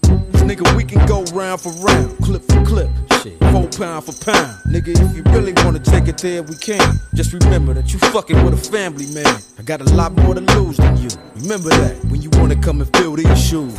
Nigga, 0.47 0.77
we 0.77 0.85
can 0.85 1.05
go 1.07 1.23
round 1.35 1.61
for 1.61 1.73
round, 1.85 2.17
clip 2.19 2.43
for 2.43 2.65
clip, 2.65 2.91
shit, 3.23 3.39
four 3.53 3.69
pound 3.69 4.05
for 4.05 4.13
pound. 4.25 4.57
Nigga, 4.67 4.89
if 4.89 5.17
you 5.17 5.23
really 5.33 5.53
wanna 5.65 5.79
take 5.79 6.09
it 6.09 6.19
there, 6.19 6.43
we 6.43 6.57
can. 6.57 6.99
Just 7.15 7.33
remember 7.33 7.75
that 7.75 7.93
you 7.93 7.99
fucking 7.99 8.43
with 8.45 8.55
a 8.55 8.71
family 8.71 9.07
man. 9.13 9.27
I 9.59 9.63
got 9.63 9.81
a 9.81 9.95
lot 9.95 10.13
more 10.13 10.35
to 10.35 10.41
lose 10.41 10.77
than 10.79 10.97
you. 10.97 11.09
Remember 11.43 11.69
that 11.71 12.05
when 12.07 12.23
you 12.23 12.31
wanna 12.35 12.57
come 12.57 12.81
and 12.81 12.97
fill 12.97 13.17
these 13.17 13.39
shoes. 13.39 13.75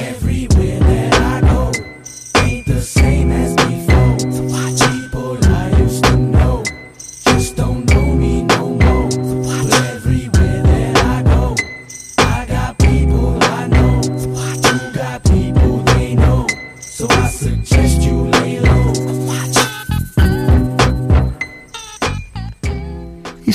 Everywhere 0.00 0.80
that 0.80 1.14
I 1.14 1.40
go 1.40 1.72
ain't 2.40 2.66
the 2.66 2.80
same 2.82 3.30
as 3.32 3.49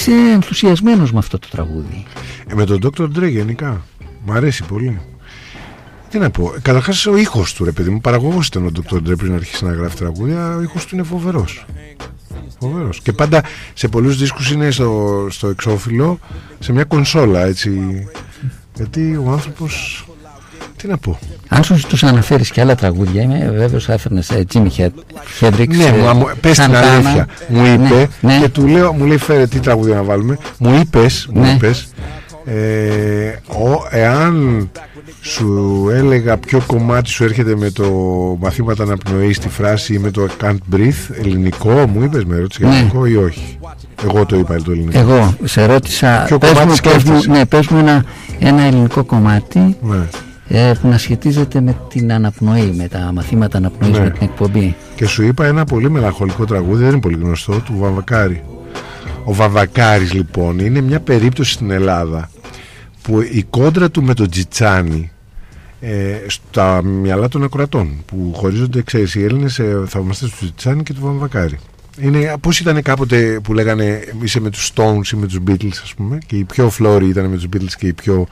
Είσαι 0.08 0.32
ενθουσιασμένος 0.32 1.12
με 1.12 1.20
αυτό 1.20 1.40
το 1.40 1.48
τραγούδι. 1.52 2.06
Ε, 2.48 2.54
με 2.54 2.66
τον 2.66 2.80
Dr. 2.84 3.04
Dre 3.04 3.30
γενικά. 3.30 3.86
Μ' 4.26 4.32
αρέσει 4.32 4.64
πολύ. 4.64 5.02
Τι 6.10 6.18
να 6.18 6.30
πω. 6.30 6.54
Καταρχάς 6.62 7.06
ο 7.06 7.18
ήχος 7.18 7.54
του 7.54 7.64
ρε 7.64 7.72
παιδί 7.72 7.90
μου, 7.90 8.02
παραγωγός 8.02 8.48
ήταν 8.48 8.66
ο 8.66 8.72
Dr. 8.76 8.96
Dre 8.96 9.18
πριν 9.18 9.34
αρχίσει 9.34 9.66
να 9.66 9.72
γράφει 9.72 9.96
τραγούδια. 9.96 10.56
Ο 10.56 10.62
ήχος 10.62 10.86
του 10.86 10.96
είναι 10.96 11.04
φοβερός. 11.04 11.66
Φοβερός. 12.60 13.02
Και 13.02 13.14
πάντα 13.14 13.44
σε 13.74 13.88
πολλούς 13.88 14.18
δίσκους 14.18 14.52
είναι 14.52 14.72
στο, 14.72 15.28
στο 15.30 15.48
εξώφυλλο 15.48 16.20
σε 16.60 16.72
μια 16.72 16.84
κονσόλα 16.84 17.46
έτσι. 17.46 18.04
Γιατί 18.76 19.16
ο 19.26 19.32
άνθρωπος. 19.32 20.06
Τι 20.76 20.88
να 20.88 20.98
πω. 20.98 21.20
Αν 21.56 21.64
σου 21.64 21.76
του 21.88 22.08
αναφέρεις 22.08 22.52
και 22.52 22.62
άλλα 22.62 22.76
τραγούδια, 22.76 23.22
είμαι 23.22 23.54
βέβαιος 23.58 23.86
θα 23.86 23.94
έφερνες 23.94 24.32
Τζίμι 24.48 24.70
Χέντριξ. 25.38 25.78
Ναι, 25.78 25.92
μου, 25.92 26.18
μου, 26.18 26.26
πες 26.42 26.56
την 26.58 26.64
Σαντάνα. 26.64 26.92
αλήθεια. 26.92 27.28
Μου 27.48 27.66
είπε 27.66 28.08
Ναι, 28.22 28.34
ναι. 28.34 28.40
και 28.40 28.50
του 28.50 28.68
λέω, 28.68 28.94
μου 28.94 29.06
λέει 29.06 29.18
φέρε 29.18 29.48
τι 29.48 29.60
τραγούδια 29.60 29.96
να 29.96 30.04
βάλουμε. 30.04 30.38
Μου 30.58 30.80
είπες, 30.82 31.28
μου 31.34 31.42
Ναι. 31.42 31.50
είπες 31.52 31.88
ε, 32.46 32.54
ο, 33.48 33.88
εάν 33.90 34.70
σου 35.22 35.88
έλεγα 35.94 36.38
ποιο 36.38 36.62
κομμάτι 36.66 37.10
σου 37.10 37.24
έρχεται 37.24 37.56
με 37.56 37.70
το 37.72 37.84
μαθήματα 38.40 38.84
αναπνοή 38.84 39.34
στη 39.34 39.50
φράση 39.50 39.94
ή 39.94 39.98
με 39.98 40.12
το 40.12 40.28
can't 40.44 40.76
breathe 40.76 41.16
ελληνικό, 41.24 41.70
μου 41.94 42.04
είπες 42.04 42.24
με 42.26 42.36
ρώτησες 42.40 42.58
για 42.62 42.68
Ναι. 42.68 42.76
ελληνικό 42.76 43.06
ή 43.06 43.16
όχι. 43.16 43.58
Εγώ 44.08 44.26
το 44.26 44.36
είπα 44.38 44.56
το 44.62 44.72
ελληνικό. 44.72 45.00
Εγώ 45.00 45.36
σε 45.44 45.66
ρώτησα. 45.66 46.24
Ποιο 46.28 46.38
πες 46.38 46.50
κομμάτι 46.50 46.68
μου, 46.70 46.76
πες 46.84 46.92
μου, 46.94 47.02
σκέφτεσαι; 47.02 47.30
ναι, 47.32 47.46
πες 47.46 47.68
μου 47.68 47.78
ένα, 47.80 48.06
ένα 48.40 48.62
ελληνικό 48.62 49.04
κομμάτι 49.04 49.60
Ναι. 49.82 49.98
Ε, 50.48 50.74
που 50.82 50.88
να 50.88 50.98
σχετίζεται 50.98 51.62
με 51.62 51.76
την 51.90 52.14
αναπνοή, 52.14 52.72
με 52.78 52.88
τα 52.88 53.12
μαθήματα 53.14 53.58
αναπνοής, 53.58 53.98
Ναι. 53.98 54.04
με 54.04 54.10
την 54.10 54.22
εκπομπή. 54.28 54.76
Και 54.96 55.06
σου 55.06 55.24
είπα 55.24 55.46
ένα 55.46 55.66
πολύ 55.66 55.90
μελαγχολικό 55.90 56.46
τραγούδι, 56.46 56.84
δεν 56.84 56.92
είναι 56.92 57.00
πολύ 57.00 57.18
γνωστό, 57.22 57.60
του 57.60 57.78
Βαμβακάρη. 57.78 58.44
Ο 59.24 59.34
Βαμβακάρης 59.34 60.14
λοιπόν 60.14 60.60
είναι 60.60 60.82
μια 60.82 61.00
περίπτωση 61.00 61.52
στην 61.52 61.72
Ελλάδα 61.72 62.30
που 63.02 63.22
η 63.22 63.46
κόντρα 63.50 63.90
του 63.92 64.04
με 64.04 64.14
τον 64.14 64.30
Τζιτσάνι 64.30 65.12
ε, 65.80 66.16
στα 66.28 66.84
μυαλά 66.84 67.28
των 67.28 67.44
ακροατών 67.44 67.90
που 68.06 68.32
χωρίζονται, 68.36 68.82
ξέρεις, 68.82 69.16
οι 69.16 69.24
Έλληνες 69.24 69.60
ε, 69.60 69.84
θαυμαστές 69.88 70.30
του 70.30 70.36
Τζιτσάνι 70.40 70.84
και 70.84 70.94
του 70.94 71.02
Βαμβακάρη. 71.02 71.60
Είναι 72.02 72.34
πώς 72.42 72.60
ήταν 72.60 72.82
κάποτε 72.82 73.40
που 73.44 73.54
λέγανε 73.54 74.00
είσαι 74.24 74.40
με 74.40 74.50
τους 74.50 74.72
Stones 74.76 75.08
ή 75.14 75.16
με 75.16 75.28
τους 75.28 75.40
Beatles 75.48 75.80
ας 75.84 75.94
πούμε 75.94 76.18
και 76.26 76.36
οι 76.36 76.44
πιο 76.44 76.70
φλόροι 76.70 77.08
ήταν 77.08 77.26
με 77.26 77.36
τους 77.36 77.46
Beatles 77.54 77.74
και 77.78 77.88
οι 77.88 77.94
πιο 77.94 78.28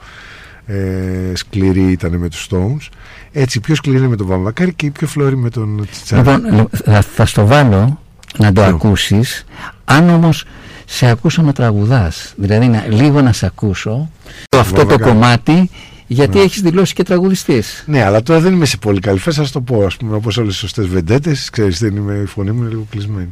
ε, 0.66 1.32
σκληροί 1.34 1.90
ήταν 1.90 2.16
με 2.16 2.28
τους 2.28 2.46
Stones 2.50 2.88
έτσι 3.32 3.58
οι 3.58 3.60
πιο 3.60 3.74
σκληροί 3.74 3.98
είναι 3.98 4.08
με 4.08 4.16
τον 4.16 4.26
Βαμβακάρη 4.26 4.72
και 4.74 4.86
οι 4.86 4.90
πιο 4.90 5.06
φλόροι 5.06 5.36
με 5.36 5.50
τον 5.50 5.86
Τζιτσάνι 5.90 6.22
Λοιπόν, 6.22 6.56
λο- 6.56 6.68
θα, 6.84 7.00
θα 7.02 7.26
στο 7.26 7.46
βάλω 7.46 8.00
να 8.38 8.52
το 8.52 8.60
Ποιο; 8.62 8.70
ακούσεις 8.74 9.44
αν 9.84 10.08
όμως 10.08 10.44
σε 10.84 11.06
ακούσω 11.06 11.42
να 11.42 11.52
τραγουδάς 11.52 12.32
δηλαδή 12.36 12.66
να, 12.66 12.84
λίγο 12.88 13.20
να 13.20 13.32
σε 13.32 13.46
ακούσω 13.46 14.10
αυτό 14.56 14.72
το 14.74 14.78
Βαμβακάρη. 14.86 15.10
κομμάτι 15.10 15.70
γιατί 16.06 16.40
έχεις 16.40 16.60
δηλώσει 16.60 16.94
και 16.94 17.02
τραγουδιστής 17.02 17.84
Ναι, 17.86 18.02
αλλά 18.04 18.22
τώρα 18.22 18.40
δεν 18.40 18.52
είμαι 18.52 18.64
σε 18.64 18.76
πολύ 18.76 19.00
καλή 19.00 19.18
φάση, 19.18 19.44
θα 19.44 19.50
το 19.52 19.60
πω. 19.60 19.84
Α 19.84 19.88
πούμε, 19.98 20.16
όπως 20.16 20.36
όλες 20.36 20.52
τι 20.52 20.58
σωστές 20.58 20.86
βεντέτες, 20.86 21.50
ξέρεις, 21.50 21.78
δεν 21.78 21.96
είμαι, 21.96 22.14
η 22.14 22.26
φωνή 22.26 22.50
μου 22.50 22.60
είναι 22.60 22.68
λίγο 22.68 22.86
κλεισμένη. 22.90 23.28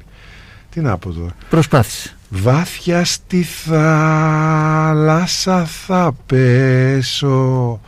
Τι 0.74 0.80
να 0.80 0.98
πω 0.98 1.12
τώρα. 1.12 1.32
προσπάθησε 1.50 2.16
Βάθια 2.28 3.04
στη 3.04 3.42
θάλασσα 3.42 4.54
θα 5.64 6.12
πέσω 6.26 7.80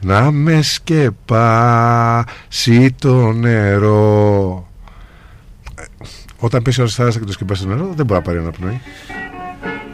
να 0.00 0.30
με 0.30 0.62
σκεπάσει 0.62 2.24
το 2.98 3.32
νερό. 3.32 4.68
Ε, 5.74 5.82
Όταν 6.38 6.62
πέσει 6.62 6.80
όλη 6.80 6.88
στη 6.90 6.98
θάλασσα 6.98 7.18
και 7.18 7.24
το 7.24 7.32
σκεπάσει 7.32 7.62
το 7.62 7.68
νερό, 7.68 7.92
δεν 7.96 8.06
μπορεί 8.06 8.20
να 8.20 8.24
πάρει 8.26 8.38
αναπνοή. 8.38 8.70
Βάπια 8.70 9.89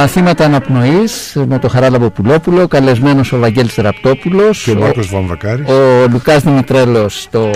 Μαθήματα 0.00 0.44
αναπνοής 0.44 1.32
με 1.48 1.58
το 1.58 1.68
Χαράλαμπο 1.68 2.10
Πουλόπουλο 2.10 2.68
καλεσμένος 2.68 3.32
ο 3.32 3.38
Βαγγέλης 3.38 3.74
Ραπτόπουλος 3.74 4.62
Και 4.62 4.70
ο 4.70 4.74
ο, 4.76 4.80
Μάρκος 4.80 5.10
Βαμβακάρης. 5.10 5.68
ο 5.68 6.06
Λουκάς 6.10 6.42
Δημητρέλος 6.42 7.22
στο, 7.22 7.50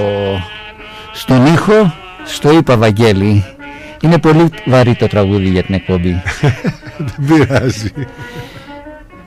στον 1.12 1.46
ήχο 1.46 1.94
στο 2.24 2.52
είπα 2.52 2.76
Βαγγέλη 2.76 3.44
είναι 4.00 4.18
πολύ 4.18 4.48
βαρύ 4.64 4.94
το 4.94 5.06
τραγούδι 5.06 5.48
για 5.48 5.62
την 5.62 5.74
εκπομπή 5.74 6.22
Δεν 7.16 7.46
πειράζει. 7.46 7.90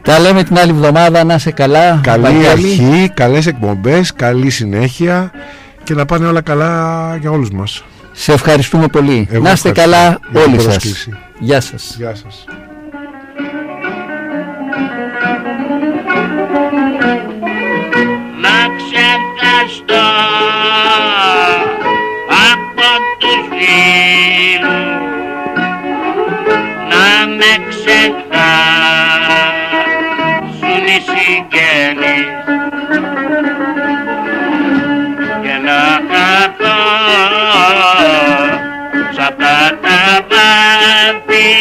τα 0.02 0.20
λέμε 0.20 0.44
την 0.44 0.58
άλλη 0.58 0.70
εβδομάδα 0.72 1.24
να 1.24 1.34
είσαι 1.34 1.52
καλά 1.52 2.00
Καλή 2.04 2.22
Βαγγέλη. 2.24 2.48
αρχή, 2.50 3.12
καλές 3.14 3.46
εκπομπές, 3.48 4.14
καλή 4.14 4.50
συνέχεια 4.50 5.32
και 5.84 5.94
να 5.94 6.06
πάνε 6.06 6.28
όλα 6.28 6.42
καλά 6.42 7.16
για 7.22 7.32
όλους 7.32 7.50
μας. 7.52 7.84
σε 8.12 8.34
ευχαριστούμε 8.34 8.88
πολύ 8.88 9.28
Εγώ 9.32 9.44
να 9.44 9.52
είστε 9.52 9.70
ευχαριστώ 9.70 9.98
καλά 9.98 10.20
για 10.32 10.42
την 10.42 10.52
όλοι 10.52 10.56
σας 10.62 10.64
πρόσκληση. 10.66 11.12
Γεια 11.40 11.62
σας 11.62 11.96
Γεια 11.98 12.16
σας. 12.16 12.46
να 26.90 27.28
με 27.38 27.52
ξεχάσουν 27.70 28.86
οι 30.86 31.00
συγγένεις 31.08 32.28
και 35.42 35.56
να 35.66 35.82
χαθώ 36.10 36.82
σ' 39.12 39.20
αυτά 39.20 39.58
τα 39.82 40.26
βάθη. 40.30 41.52